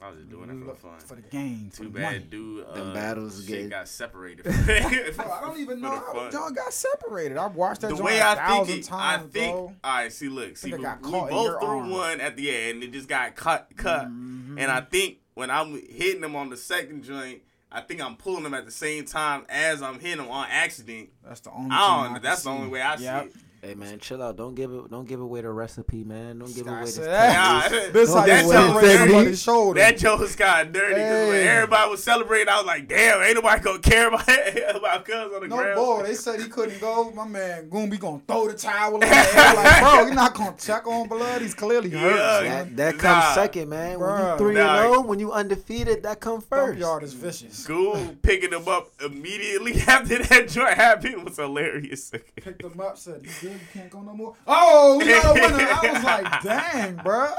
I 0.00 0.10
was 0.10 0.18
just 0.18 0.30
doing 0.30 0.48
it 0.48 0.58
for 0.64 0.72
the 0.72 0.74
fun. 0.78 0.98
For 1.00 1.14
the 1.16 1.22
game. 1.22 1.70
For 1.70 1.78
Too 1.82 1.88
the 1.90 2.00
money. 2.00 2.18
bad, 2.20 2.30
dude. 2.30 2.64
Uh, 2.66 2.72
Them 2.74 2.94
battles 2.94 3.38
shit 3.44 3.62
get- 3.62 3.70
got 3.70 3.88
separated. 3.88 4.44
Bro, 4.44 4.52
I 4.52 5.40
don't 5.40 5.58
even 5.58 5.80
know 5.80 5.90
the 5.90 5.96
how 5.96 6.12
fun. 6.14 6.30
John 6.32 6.54
got 6.54 6.72
separated. 6.72 7.36
I've 7.36 7.56
watched 7.56 7.80
that 7.80 7.96
the 7.96 8.02
way 8.02 8.18
a 8.18 8.28
I 8.28 8.34
thousand 8.36 8.66
think, 8.74 8.86
it, 8.86 8.92
I 8.92 9.18
think. 9.18 9.32
bro. 9.56 9.74
All 9.82 9.96
right, 9.96 10.12
see, 10.12 10.28
look, 10.28 10.56
see, 10.56 10.72
we, 10.72 10.80
got 10.82 11.02
we 11.02 11.10
both 11.10 11.32
your 11.32 11.60
threw 11.60 11.68
arm. 11.68 11.90
one 11.90 12.20
at 12.20 12.36
the 12.36 12.48
end. 12.56 12.84
It 12.84 12.92
just 12.92 13.08
got 13.08 13.34
cut, 13.34 13.68
cut, 13.76 14.06
Mm-hmm. 14.06 14.58
and 14.58 14.70
I 14.70 14.82
think 14.82 15.18
when 15.34 15.50
I'm 15.50 15.72
hitting 15.90 16.20
them 16.20 16.36
on 16.36 16.48
the 16.48 16.56
second 16.56 17.02
joint, 17.02 17.42
I 17.72 17.80
think 17.80 18.00
I'm 18.00 18.14
pulling 18.16 18.44
them 18.44 18.54
at 18.54 18.64
the 18.66 18.70
same 18.72 19.04
time 19.04 19.46
as 19.48 19.82
I'm 19.82 19.98
hitting 19.98 20.18
them 20.18 20.30
on 20.30 20.46
accident. 20.48 21.08
That's 21.26 21.40
the 21.40 21.50
only. 21.50 21.70
I 21.72 22.04
don't. 22.04 22.14
can 22.14 22.22
That's 22.22 22.42
the 22.44 22.50
see. 22.50 22.56
only 22.56 22.68
way 22.68 22.80
I 22.82 22.94
Yep. 22.96 22.98
see 23.24 23.28
it. 23.30 23.34
Hey 23.60 23.74
man, 23.74 23.98
chill 23.98 24.22
out. 24.22 24.36
Don't 24.36 24.54
give 24.54 24.70
it. 24.72 24.88
Don't 24.88 25.06
give 25.06 25.20
away 25.20 25.40
the 25.40 25.50
recipe, 25.50 26.04
man. 26.04 26.38
Don't 26.38 26.54
give 26.54 26.68
I 26.68 26.76
away 26.76 26.84
this. 26.84 26.94
said 26.94 27.06
technique. 27.06 27.18
that. 27.18 27.72
Nah, 27.86 27.92
This 27.92 28.14
how 28.14 28.24
that 28.26 28.44
you 28.44 28.52
joke- 28.52 28.80
separate 28.84 29.24
that- 29.30 29.36
shoulder. 29.36 29.80
That 29.80 29.98
joke 29.98 30.36
got 30.36 30.72
dirty 30.72 30.94
because 30.94 31.32
Hey. 31.32 31.48
everybody 31.48 31.90
was 31.90 32.02
celebrating. 32.04 32.48
I 32.48 32.56
was 32.58 32.66
like, 32.66 32.86
"Damn, 32.88 33.20
ain't 33.20 33.34
nobody 33.34 33.60
gonna 33.60 33.78
care 33.80 34.06
about 34.08 34.28
about 34.76 35.04
cuz 35.04 35.14
on 35.34 35.40
the 35.40 35.48
No 35.48 35.56
ground." 35.56 35.74
boy, 35.74 36.02
they 36.04 36.14
said 36.14 36.40
he 36.40 36.48
couldn't 36.48 36.80
go. 36.80 37.10
My 37.10 37.26
man 37.26 37.68
Goomby 37.68 37.98
gonna 37.98 38.20
throw 38.28 38.46
the 38.46 38.54
towel 38.54 38.94
in 38.94 39.00
the 39.00 39.06
air. 39.08 39.54
Like, 39.54 39.80
bro, 39.82 39.92
you're 40.06 40.14
not 40.14 40.34
gonna 40.34 40.54
check 40.56 40.86
on 40.86 41.08
blood. 41.08 41.42
He's 41.42 41.54
clearly 41.54 41.90
hurt. 41.90 42.14
Yeah. 42.44 42.62
That, 42.62 42.76
that 42.76 42.94
Nah. 42.94 43.00
comes 43.00 43.34
second, 43.34 43.70
man. 43.70 43.98
When 43.98 44.08
you 44.30 44.38
three 44.38 44.54
Nah. 44.54 44.76
and 44.84 44.88
zero, 44.92 45.00
when 45.00 45.18
you 45.18 45.32
undefeated, 45.32 46.04
that 46.04 46.20
come 46.20 46.34
Dump 46.34 46.46
first. 46.48 46.78
yard 46.78 47.02
is 47.02 47.12
vicious. 47.12 47.54
School 47.58 48.14
picking 48.22 48.50
them 48.50 48.68
up 48.68 48.92
immediately 49.04 49.80
after 49.88 50.22
that 50.22 50.48
joint 50.48 50.74
happened 50.74 51.24
was 51.24 51.36
hilarious. 51.38 52.12
Picked 52.36 52.62
him 52.62 52.78
up, 52.80 52.96
said, 52.96 53.26
"You 53.52 53.58
can't 53.72 53.90
go 53.90 54.02
no 54.02 54.14
more." 54.14 54.34
Oh, 54.46 54.98
we 54.98 55.06
got 55.06 55.24
a 55.24 55.40
winner. 55.40 55.68
I 55.70 55.92
was 55.92 56.04
like, 56.04 56.42
"Dang, 56.42 56.96
bro." 56.96 57.30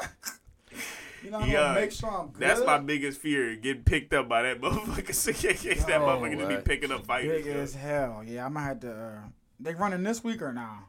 You 1.24 1.32
know, 1.32 1.40
I'm 1.40 1.50
Yeah, 1.50 1.74
make 1.74 1.92
sure 1.92 2.10
I'm 2.10 2.28
good. 2.30 2.42
That's 2.42 2.66
my 2.66 2.78
biggest 2.78 3.20
fear: 3.20 3.56
getting 3.56 3.84
picked 3.84 4.14
up 4.14 4.30
by 4.30 4.44
that 4.44 4.62
motherfucker. 4.62 5.08
that 5.08 5.64
Yo, 5.64 6.00
motherfucker 6.00 6.40
to 6.40 6.48
be 6.48 6.62
picking 6.64 6.92
up 6.92 7.06
fighters. 7.06 7.44
big 7.46 7.56
as 7.56 7.76
hell. 7.76 8.24
Yeah, 8.26 8.46
I'm 8.46 8.54
gonna 8.54 8.66
have 8.66 8.80
to. 8.82 8.92
Uh, 8.92 9.20
they 9.60 9.74
running 9.74 10.04
this 10.04 10.24
week 10.24 10.42
or 10.42 10.54
now? 10.54 10.86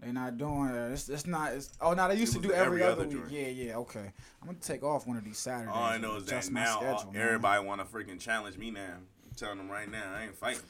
They 0.00 0.12
not 0.12 0.38
doing 0.38 0.70
it. 0.70 0.92
It's, 0.92 1.10
it's 1.10 1.26
not. 1.26 1.52
It's, 1.52 1.70
oh, 1.78 1.92
no, 1.92 2.08
they 2.08 2.14
used 2.14 2.32
to 2.32 2.40
do 2.40 2.52
every, 2.52 2.82
every 2.82 2.82
other 2.84 3.02
other 3.02 3.08
week. 3.08 3.24
Yeah, 3.28 3.48
yeah. 3.48 3.76
Okay, 3.76 4.10
I'm 4.40 4.46
gonna 4.46 4.58
take 4.58 4.82
off 4.82 5.06
one 5.06 5.18
of 5.18 5.24
these 5.24 5.36
Saturdays. 5.36 5.74
All 5.74 5.82
I 5.82 5.98
know 5.98 6.16
is 6.16 6.24
that 6.24 6.50
now 6.50 6.76
all- 6.76 6.80
schedule, 6.98 7.12
man. 7.12 7.22
everybody 7.22 7.66
want 7.66 7.80
to 7.82 7.86
freaking 7.86 8.18
challenge 8.18 8.56
me 8.56 8.70
now. 8.70 8.94
I'm 8.94 9.34
telling 9.36 9.58
them 9.58 9.70
right 9.70 9.90
now, 9.90 10.10
I 10.16 10.22
ain't 10.24 10.34
fighting. 10.36 10.62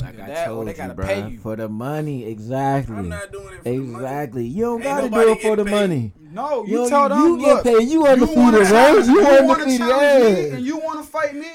Like 0.00 0.14
Either 0.14 0.22
I 0.22 0.26
that 0.28 0.46
told 0.46 0.68
they 0.68 0.82
you, 0.82 0.92
bro. 0.94 1.06
pay 1.06 1.28
you. 1.28 1.38
For 1.38 1.54
the 1.56 1.68
money, 1.68 2.24
exactly. 2.24 2.96
I'm 2.96 3.08
not 3.10 3.30
doing 3.30 3.54
it 3.54 3.58
for 3.58 3.62
the 3.64 3.78
money. 3.78 3.92
Exactly. 4.04 4.46
You 4.46 4.62
don't 4.64 4.74
Ain't 4.76 4.84
gotta 4.84 5.10
do 5.10 5.32
it 5.32 5.42
for 5.42 5.56
the 5.56 5.64
paid. 5.64 5.70
money. 5.70 6.12
No, 6.18 6.64
you, 6.64 6.82
You, 6.84 6.88
tell 6.88 7.08
them. 7.10 7.18
you 7.18 7.36
look, 7.38 7.64
get 7.64 7.74
paid. 7.74 7.82
You 7.84 7.90
you 7.90 8.00
wanna 8.00 8.12
undefeated, 8.22 8.68
bro. 8.68 8.96
You 8.98 9.04
you 9.04 9.22
wanna 9.24 9.52
undefeated. 9.52 9.78
challenge 9.78 10.36
me 10.38 10.46
Yeah. 10.48 10.54
and 10.56 10.64
you 10.66 10.78
want 10.78 11.04
to 11.04 11.10
fight 11.10 11.34
me? 11.34 11.46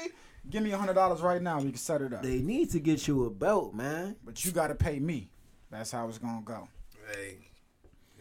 Give 0.48 0.62
me 0.62 0.70
a 0.70 0.78
hundred 0.78 0.94
dollars 0.94 1.20
right 1.20 1.42
now. 1.42 1.58
We 1.58 1.70
can 1.70 1.76
set 1.78 2.00
it 2.00 2.12
up. 2.12 2.22
They 2.22 2.38
need 2.40 2.70
to 2.70 2.78
get 2.78 3.08
you 3.08 3.24
a 3.24 3.30
belt, 3.30 3.74
man. 3.74 4.14
But 4.24 4.44
you 4.44 4.52
got 4.52 4.68
to 4.68 4.74
pay 4.76 4.98
me. 5.00 5.30
That's 5.70 5.90
how 5.90 6.08
it's 6.08 6.18
gonna 6.18 6.40
go. 6.44 6.68
Hey, 7.12 7.38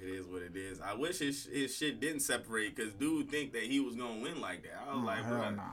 it 0.02 0.10
is 0.10 0.26
what 0.26 0.42
it 0.42 0.56
is. 0.56 0.82
I 0.82 0.94
wish 0.96 1.20
his, 1.20 1.46
his 1.46 1.76
shit 1.76 2.00
didn't 2.02 2.20
separate 2.22 2.76
because 2.76 2.94
dude 2.94 3.30
think 3.30 3.54
that 3.54 3.64
he 3.64 3.80
was 3.80 3.96
gonna 3.96 4.20
win 4.22 4.42
like 4.42 4.64
that. 4.64 4.82
I 4.90 4.94
was 4.96 5.04
Oh, 5.04 5.06
like, 5.06 5.24
hell 5.24 5.38
bro. 5.38 5.50
nah. 5.52 5.64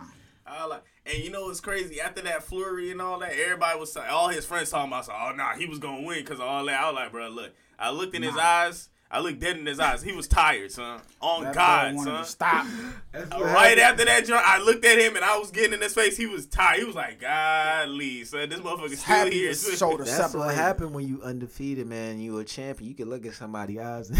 I 0.46 0.66
like, 0.66 0.82
and 1.06 1.18
you 1.18 1.30
know 1.30 1.46
what's 1.46 1.60
crazy? 1.60 2.00
After 2.00 2.22
that 2.22 2.42
flurry 2.42 2.90
and 2.90 3.00
all 3.00 3.18
that, 3.20 3.32
everybody 3.32 3.78
was 3.78 3.96
all 3.96 4.28
his 4.28 4.44
friends 4.44 4.70
talking 4.70 4.92
about, 4.92 5.06
So, 5.06 5.12
oh 5.12 5.32
nah, 5.34 5.54
he 5.54 5.66
was 5.66 5.78
gonna 5.78 6.06
win 6.06 6.20
because 6.20 6.38
of 6.38 6.46
all 6.46 6.64
that. 6.66 6.80
I 6.80 6.90
was 6.90 6.94
like, 6.94 7.12
bro, 7.12 7.28
look, 7.28 7.52
I 7.78 7.90
looked 7.90 8.14
in 8.14 8.22
his 8.22 8.36
eyes. 8.36 8.88
I 9.14 9.20
looked 9.20 9.38
dead 9.38 9.56
in 9.56 9.64
his 9.64 9.78
eyes. 9.78 10.02
He 10.02 10.12
was 10.12 10.26
tired, 10.26 10.72
son. 10.72 11.00
On 11.20 11.44
That 11.44 11.54
God, 11.54 11.94
son. 12.00 12.06
to 12.06 12.24
stop. 12.24 12.66
Right 13.14 13.78
after 13.78 14.04
that 14.04 14.26
joint, 14.26 14.42
I 14.44 14.60
looked 14.60 14.84
at 14.84 14.98
him 14.98 15.14
and 15.14 15.24
I 15.24 15.38
was 15.38 15.50
getting 15.52 15.72
in 15.74 15.80
his 15.80 15.94
face. 15.94 16.16
He 16.16 16.26
was 16.26 16.46
tired. 16.46 16.80
He 16.80 16.84
was 16.84 16.96
like, 16.96 17.20
"Golly, 17.20 18.24
son, 18.24 18.48
this 18.48 18.58
motherfucker's 18.58 18.98
still 19.00 19.14
Happy 19.14 19.30
here." 19.30 19.48
his 19.50 19.76
shoulder 19.78 20.04
That's 20.04 20.16
separated. 20.16 20.38
what 20.46 20.54
happened 20.56 20.94
when 20.94 21.06
you 21.06 21.22
undefeated, 21.22 21.86
man. 21.86 22.18
You 22.18 22.38
a 22.38 22.44
champion. 22.44 22.88
You 22.90 22.96
can 22.96 23.08
look 23.08 23.24
at 23.24 23.34
somebody's 23.34 23.78
eyes. 23.78 24.10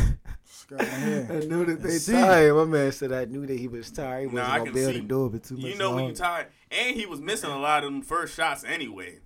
Go 0.69 0.77
ahead. 0.77 1.31
I 1.31 1.41
knew 1.47 1.65
that 1.67 1.83
they 1.83 1.91
See. 1.99 2.13
tired. 2.13 2.55
My 2.55 2.65
man 2.65 2.93
said 2.93 3.13
I 3.13 3.25
knew 3.27 3.45
that 3.47 3.59
he 3.59 3.69
was 3.69 3.91
tired. 3.91 4.21
He 4.21 4.27
wasn't 4.29 4.49
I 4.49 4.59
gonna 4.59 4.65
can 4.71 4.75
be 4.75 4.81
able 4.83 4.93
see. 4.93 5.01
to 5.01 5.07
do 5.07 5.27
it 5.27 5.33
for 5.33 5.39
too 5.49 5.55
much 5.57 5.65
You 5.65 5.75
know 5.77 5.91
when 5.91 5.99
you 6.05 6.09
longer. 6.11 6.19
tired, 6.19 6.47
and 6.71 6.97
he 6.97 7.05
was 7.07 7.21
missing 7.21 7.51
a 7.51 7.59
lot 7.59 7.83
of 7.85 7.91
them 7.91 8.01
first 8.01 8.35
shots 8.37 8.63
anyway. 8.65 9.19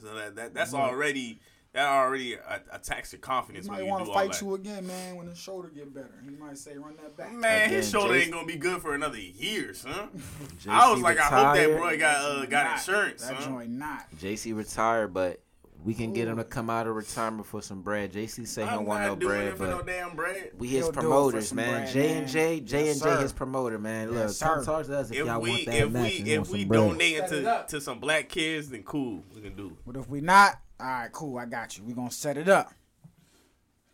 So 0.00 0.12
that, 0.14 0.34
that 0.36 0.54
that's 0.54 0.74
already 0.74 1.38
that 1.72 1.88
already 1.88 2.36
attacks 2.70 3.12
your 3.12 3.20
confidence 3.20 3.64
He 3.66 3.70
when 3.70 3.80
might 3.80 3.88
want 3.88 4.04
to 4.06 4.12
fight 4.12 4.40
you 4.42 4.54
again, 4.54 4.86
man, 4.86 5.16
when 5.16 5.26
his 5.26 5.38
shoulder 5.38 5.70
get 5.74 5.94
better. 5.94 6.14
He 6.22 6.30
might 6.30 6.58
say, 6.58 6.76
"Run 6.76 6.96
that 6.96 7.16
back." 7.16 7.32
Man, 7.32 7.70
his 7.70 7.88
shoulder 7.90 8.14
Jason- 8.14 8.22
ain't 8.24 8.32
gonna 8.32 8.46
be 8.46 8.56
good 8.58 8.82
for 8.82 8.94
another 8.94 9.18
year, 9.18 9.72
son. 9.72 10.10
JC 10.58 10.68
I 10.68 10.90
was 10.90 11.00
like, 11.00 11.18
I 11.18 11.22
hope 11.22 11.54
that 11.56 11.64
retired. 11.68 11.78
boy 11.80 11.98
got 11.98 12.16
uh, 12.24 12.46
got 12.46 12.64
Not. 12.66 12.78
insurance, 12.78 13.26
That 13.26 13.40
son. 13.42 13.52
joint 13.52 13.70
not. 13.70 14.06
JC 14.16 14.52
retired, 14.54 15.14
but 15.14 15.40
we 15.84 15.94
can 15.94 16.12
get 16.12 16.28
him 16.28 16.36
to 16.36 16.44
come 16.44 16.68
out 16.70 16.86
of 16.86 16.94
retirement 16.94 17.44
for 17.46 17.60
some 17.62 17.80
bread. 17.82 18.12
JC 18.12 18.46
say 18.46 18.62
he 18.62 18.68
I'm 18.68 18.74
don't 18.76 18.86
want 18.86 19.04
no 19.04 19.16
bread, 19.16 19.46
it 19.48 19.56
for 19.56 19.66
no 19.66 19.78
but 19.78 19.86
damn 19.86 20.14
bread. 20.14 20.50
we 20.58 20.68
He'll 20.68 20.76
his 20.76 20.84
do 20.86 20.90
it 20.90 20.94
for 20.94 21.00
promoters, 21.00 21.52
man. 21.54 21.80
bread, 21.84 21.92
J 21.92 22.18
and 22.18 22.28
J, 22.28 22.60
J 22.60 22.90
and 22.90 23.02
J, 23.02 23.16
his 23.22 23.32
promoter, 23.32 23.78
man. 23.78 24.12
Yes, 24.12 24.40
Look, 24.42 24.48
come 24.50 24.64
sir. 24.64 24.70
talk 24.70 24.86
to 24.86 24.98
us 24.98 25.10
if, 25.10 25.16
If 25.20 25.26
y'all 25.26 25.40
we 25.40 25.50
want 25.50 25.64
that 25.66 25.74
if 25.74 25.90
match 25.90 26.02
we 26.22 26.32
if 26.32 26.48
we 26.50 26.64
donate 26.66 27.14
it 27.16 27.28
to 27.28 27.64
to 27.68 27.80
some 27.80 27.98
black 27.98 28.28
kids, 28.28 28.68
then 28.68 28.82
cool, 28.84 29.24
we 29.34 29.40
can 29.40 29.56
do. 29.56 29.68
it. 29.68 29.72
But 29.86 29.96
if 29.96 30.08
we 30.08 30.20
not, 30.20 30.60
all 30.82 30.88
right, 30.88 31.12
cool. 31.12 31.38
I 31.38 31.46
got 31.46 31.76
you. 31.78 31.84
We're 31.84 31.94
gonna 31.94 32.10
set 32.10 32.36
it 32.36 32.48
up. 32.48 32.72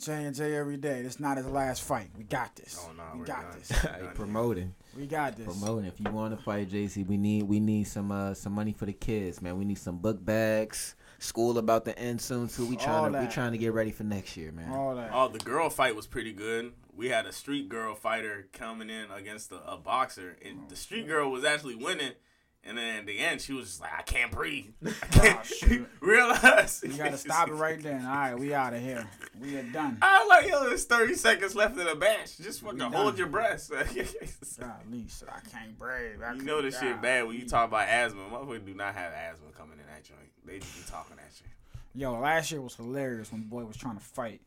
J 0.01 0.25
and 0.25 0.35
J 0.35 0.55
every 0.55 0.77
day. 0.77 1.03
This 1.03 1.19
not 1.19 1.37
his 1.39 1.47
last 1.47 1.83
fight. 1.83 2.11
We 2.17 2.23
got 2.23 2.55
this. 2.55 2.81
Oh, 2.89 2.93
no, 2.93 3.03
we 3.19 3.27
got 3.27 3.51
done. 3.51 3.59
this. 3.59 3.71
Hey, 3.83 4.07
promoting, 4.15 4.75
We 4.97 5.07
got 5.07 5.37
this. 5.37 5.47
promoting. 5.47 5.87
If 5.87 5.99
you 5.99 6.11
want 6.13 6.37
to 6.37 6.43
fight 6.43 6.71
JC, 6.71 7.05
we 7.07 7.17
need 7.17 7.43
we 7.45 7.59
need 7.59 7.85
some 7.85 8.13
uh 8.13 8.35
some 8.35 8.53
money 8.53 8.73
for 8.73 8.87
the 8.87 8.93
kids, 8.93 9.43
man. 9.43 9.59
We 9.59 9.65
need 9.65 9.79
some 9.79 9.99
book 9.99 10.25
bags, 10.25 10.95
School 11.19 11.59
about 11.59 11.85
to 11.87 11.99
end 11.99 12.21
soon 12.21 12.47
too. 12.47 12.65
We 12.67 12.77
All 12.77 12.85
trying 12.85 13.13
to 13.13 13.21
we 13.21 13.27
trying 13.27 13.53
to 13.53 13.59
get 13.59 13.73
ready 13.73 13.91
for 13.91 14.05
next 14.05 14.37
year, 14.37 14.53
man. 14.53 14.71
All 14.71 14.95
that. 14.95 15.11
Oh, 15.13 15.29
the 15.29 15.41
girl 15.41 15.69
fight 15.69 15.97
was 15.97 16.07
pretty 16.07 16.33
good. 16.33 16.73
We 16.95 17.09
had 17.09 17.27
a 17.27 17.33
street 17.33 17.69
girl 17.69 17.97
fighter 17.97 18.47
coming 18.53 18.91
in 18.91 19.11
against 19.11 19.51
a, 19.51 19.57
a 19.69 19.77
boxer, 19.77 20.37
and 20.45 20.69
the 20.69 20.77
street 20.77 21.09
girl 21.09 21.31
was 21.31 21.45
actually 21.45 21.75
winning. 21.75 22.13
And 22.69 22.77
then 22.77 22.97
at 22.97 23.07
the 23.07 23.19
end, 23.19 23.41
she 23.41 23.55
was 23.55 23.67
just 23.67 23.81
like, 23.81 23.93
"I 23.97 24.03
can't 24.03 24.31
breathe. 24.31 24.67
I 24.87 25.07
can't 25.07 25.39
oh, 25.41 25.45
shoot. 25.45 25.89
realize." 26.01 26.85
You 26.87 26.93
gotta 26.93 27.17
stop 27.17 27.49
it 27.49 27.55
right 27.55 27.83
then. 27.83 28.05
All 28.05 28.15
right, 28.15 28.39
we 28.39 28.53
out 28.53 28.75
of 28.75 28.81
here. 28.81 29.09
We 29.41 29.57
are 29.57 29.63
done. 29.63 29.99
I 30.03 30.19
was 30.19 30.29
like, 30.29 30.49
"Yo, 30.49 30.69
there's 30.69 30.85
30 30.85 31.15
seconds 31.15 31.55
left 31.55 31.79
in 31.79 31.87
the 31.87 31.95
match. 31.95 32.37
Just 32.37 32.61
fucking 32.61 32.81
hold 32.81 33.17
your 33.17 33.29
breath." 33.29 33.71
Golly, 33.71 35.09
so 35.09 35.27
I 35.29 35.41
can't 35.49 35.79
breathe. 35.79 36.23
I 36.23 36.35
you 36.35 36.43
know 36.43 36.61
this 36.61 36.79
shit 36.79 37.01
bad 37.01 37.27
when 37.27 37.37
you 37.37 37.49
talk 37.49 37.69
about 37.69 37.89
asthma. 37.89 38.23
Motherfuckers 38.31 38.67
do 38.67 38.75
not 38.75 38.95
have 38.95 39.13
asthma 39.13 39.51
coming 39.57 39.79
in 39.79 39.87
that 39.87 40.05
joint. 40.05 40.31
They 40.45 40.59
just 40.59 40.77
be 40.77 40.91
talking 40.91 41.17
at 41.19 41.41
you. 41.41 41.47
Yo, 41.95 42.19
last 42.19 42.51
year 42.51 42.61
was 42.61 42.77
hilarious 42.77 43.33
when 43.33 43.43
boy 43.43 43.65
was 43.65 43.77
trying 43.77 43.97
to 43.97 44.05
fight. 44.05 44.41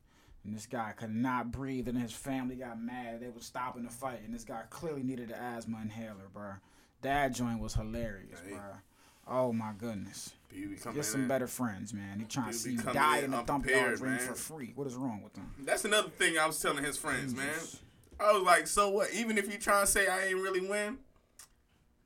And 0.43 0.55
this 0.55 0.65
guy 0.65 0.93
could 0.97 1.13
not 1.13 1.51
breathe, 1.51 1.87
and 1.87 1.97
his 1.97 2.11
family 2.11 2.55
got 2.55 2.81
mad. 2.81 3.19
They 3.19 3.29
were 3.29 3.41
stopping 3.41 3.83
the 3.83 3.91
fight, 3.91 4.21
and 4.25 4.33
this 4.33 4.43
guy 4.43 4.61
clearly 4.71 5.03
needed 5.03 5.29
an 5.29 5.35
asthma 5.35 5.79
inhaler, 5.81 6.29
bro. 6.33 6.53
That 7.01 7.33
joint 7.33 7.59
was 7.59 7.73
hilarious, 7.73 8.39
bro. 8.47 8.59
Oh 9.27 9.53
my 9.53 9.71
goodness. 9.77 10.33
People 10.49 10.71
be 10.71 10.75
coming 10.77 10.95
Get 10.97 11.05
some 11.05 11.21
in. 11.21 11.27
better 11.27 11.47
friends, 11.47 11.93
man. 11.93 12.19
He 12.19 12.25
trying 12.25 12.51
to 12.51 12.53
see 12.57 12.71
you 12.73 12.81
die 12.81 13.19
in 13.19 13.31
the 13.31 13.37
thump 13.43 13.65
yard 13.69 13.99
ring 14.01 14.17
for 14.19 14.33
free. 14.35 14.73
What 14.75 14.87
is 14.87 14.95
wrong 14.95 15.21
with 15.23 15.33
them? 15.33 15.49
That's 15.59 15.85
another 15.85 16.09
thing 16.09 16.37
I 16.37 16.45
was 16.45 16.59
telling 16.59 16.83
his 16.83 16.97
friends, 16.97 17.33
man. 17.33 17.49
I 18.19 18.33
was 18.33 18.43
like, 18.43 18.67
so 18.67 18.89
what? 18.89 19.11
Even 19.13 19.37
if 19.37 19.51
you 19.51 19.57
trying 19.57 19.85
to 19.85 19.91
say 19.91 20.07
I 20.07 20.25
ain't 20.27 20.35
really 20.35 20.67
win, 20.67 20.97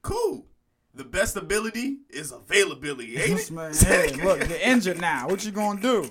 cool. 0.02 0.46
The 0.94 1.04
best 1.04 1.36
ability 1.36 1.98
is 2.10 2.32
availability, 2.32 3.18
ain't 3.18 3.40
it? 3.40 3.52
man, 3.52 3.74
hey, 3.80 4.14
look, 4.24 4.48
you're 4.48 4.58
injured 4.60 5.02
now. 5.02 5.28
What 5.28 5.44
you 5.44 5.52
gonna 5.52 5.82
do? 5.82 6.10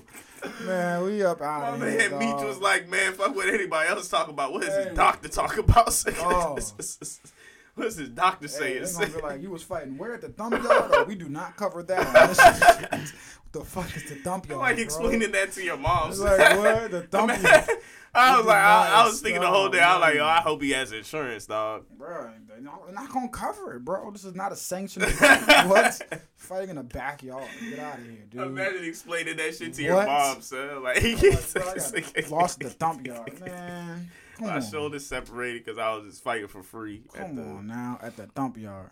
Man, 0.63 1.03
we 1.03 1.23
up 1.23 1.39
My 1.39 1.45
out 1.47 1.73
of 1.81 1.89
here. 1.89 2.11
man 2.11 2.21
Meach 2.21 2.45
was 2.45 2.59
like, 2.59 2.87
man, 2.87 3.13
fuck 3.13 3.35
what 3.35 3.47
anybody 3.51 3.89
else 3.89 4.07
talk 4.09 4.27
about. 4.27 4.53
What 4.53 4.61
is 4.63 4.69
Hey. 4.69 4.89
his 4.89 4.95
doctor 4.95 5.27
talk 5.27 5.57
about? 5.57 6.03
Oh. 6.19 6.57
what 7.75 7.83
does 7.85 7.95
his 7.97 8.09
doctor 8.09 8.47
Hey, 8.47 8.83
say? 8.85 9.05
they 9.05 9.05
gonna 9.11 9.17
be 9.17 9.21
like, 9.21 9.41
you 9.41 9.51
was 9.51 9.63
fighting 9.63 9.97
where 9.97 10.13
at 10.13 10.21
the 10.21 10.29
thump 10.29 10.53
yard? 10.63 10.91
Oh, 10.93 11.03
we 11.07 11.15
do 11.15 11.29
not 11.29 11.55
cover 11.57 11.83
that. 11.83 12.07
on 12.07 12.27
this 12.29 12.37
shit. 12.37 12.91
what 12.91 13.53
the 13.53 13.61
fuck 13.63 13.95
is 13.95 14.09
the 14.09 14.15
thump 14.15 14.47
yard? 14.49 14.61
like 14.61 14.77
explaining 14.77 15.31
that 15.31 15.51
to 15.53 15.63
your 15.63 15.77
mom. 15.77 16.11
Like 16.11 16.39
what 16.57 16.91
the 17.11 17.25
Man, 17.27 17.43
yard, 17.43 17.69
I 18.17 18.37
was 18.37 18.45
like, 18.45 18.55
I, 18.55 19.01
I 19.01 19.05
was 19.05 19.21
thinking 19.21 19.41
the 19.41 19.47
whole 19.47 19.67
day. 19.67 19.79
I 19.81 19.93
was 19.95 20.01
like, 20.01 20.15
yo. 20.15 20.25
I 20.25 20.37
hope 20.39 20.61
he 20.61 20.71
has 20.71 20.93
insurance, 20.93 21.45
dog. 21.47 21.83
bro. 21.97 22.29
They're 22.47 22.61
not, 22.93 23.09
gonna 23.11 23.27
cover 23.27 23.75
it, 23.75 23.83
bro. 23.83 24.09
This 24.11 24.23
is 24.23 24.33
not 24.35 24.53
a 24.53 24.55
sanctioned 24.55 25.05
what? 25.67 26.01
Fighting 26.37 26.69
in 26.69 26.75
the 26.77 26.83
backyard. 26.83 27.43
Get 27.69 27.79
out 27.79 27.97
of 27.97 28.05
here, 28.05 28.23
dude. 28.29 28.41
Imagine 28.41 28.85
explaining 28.85 29.35
that 29.35 29.53
shit 29.55 29.73
to 29.73 29.83
your 29.83 30.05
mom, 30.05 30.39
son. 30.41 30.81
Like, 30.81 31.03
Like, 31.03 32.29
bro, 32.29 32.37
lost 32.37 32.61
the 32.61 32.69
thump 32.69 33.05
yard, 33.05 33.37
man. 33.41 34.09
My 34.39 34.55
on, 34.55 34.61
shoulders 34.61 35.05
separated 35.05 35.63
because 35.65 35.77
I 35.77 35.93
was 35.95 36.05
just 36.11 36.23
fighting 36.23 36.47
for 36.47 36.63
free. 36.63 37.03
at 37.13 37.27
come 37.27 37.35
the, 37.35 37.43
on 37.43 37.67
now 37.67 37.99
at 38.01 38.17
the 38.17 38.27
dump 38.27 38.57
yard. 38.57 38.89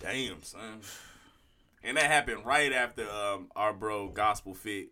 Damn, 0.00 0.42
son. 0.42 0.80
And 1.82 1.96
that 1.96 2.10
happened 2.10 2.44
right 2.44 2.72
after 2.72 3.08
um, 3.08 3.48
our 3.54 3.72
bro 3.72 4.08
Gospel 4.08 4.54
Fit 4.54 4.88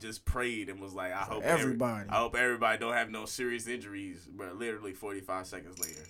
just 0.00 0.24
prayed 0.24 0.68
and 0.68 0.80
was 0.80 0.94
like, 0.94 1.12
"I 1.12 1.22
hope 1.22 1.42
every- 1.44 1.62
everybody. 1.62 2.08
I 2.08 2.16
hope 2.16 2.36
everybody 2.36 2.78
don't 2.78 2.94
have 2.94 3.10
no 3.10 3.24
serious 3.24 3.66
injuries." 3.66 4.28
But 4.30 4.56
literally 4.56 4.92
45 4.92 5.46
seconds 5.46 5.78
later, 5.78 6.02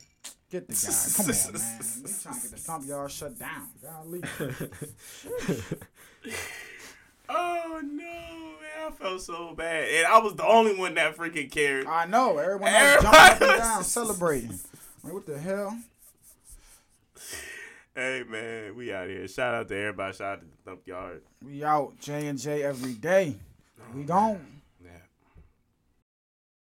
Get 0.51 0.67
the 0.67 0.73
guy. 0.75 1.13
Come 1.17 1.27
on, 1.27 1.53
man. 1.61 1.81
We 2.03 2.11
trying 2.23 2.35
to 2.35 2.41
get 2.41 2.51
the 2.51 2.57
thump 2.57 2.87
yard 2.87 3.11
shut 3.11 3.39
down. 3.39 3.69
Golly. 3.83 4.23
oh 7.29 7.81
no, 7.83 7.97
man, 7.97 8.87
I 8.87 8.91
felt 8.91 9.23
so 9.23 9.55
bad, 9.55 9.89
and 9.89 10.07
I 10.07 10.19
was 10.19 10.35
the 10.35 10.47
only 10.47 10.77
one 10.77 10.95
that 10.95 11.17
freaking 11.17 11.51
cared. 11.51 11.87
I 11.87 12.07
know. 12.07 12.39
Everyone 12.39 12.73
else 12.73 13.03
jumping 13.03 13.21
up 13.21 13.41
and 13.41 13.51
was- 13.51 13.59
down, 13.59 13.85
celebrating. 14.07 14.61
Like, 15.03 15.13
what 15.13 15.27
the 15.27 15.39
hell? 15.39 15.79
Hey 17.95 18.23
man, 18.29 18.77
we 18.77 18.93
out 18.93 19.09
here. 19.09 19.27
Shout 19.27 19.55
out 19.55 19.69
to 19.69 19.77
everybody. 19.77 20.17
Shout 20.17 20.35
out 20.35 20.41
to 20.41 20.47
the 20.47 20.71
Thump 20.71 20.87
Yard. 20.87 21.23
We 21.45 21.65
out 21.65 21.99
J 21.99 22.29
and 22.29 22.39
J 22.39 22.63
every 22.63 22.95
day. 22.95 23.35
We 23.93 24.03
oh, 24.03 24.07
gone. 24.07 24.58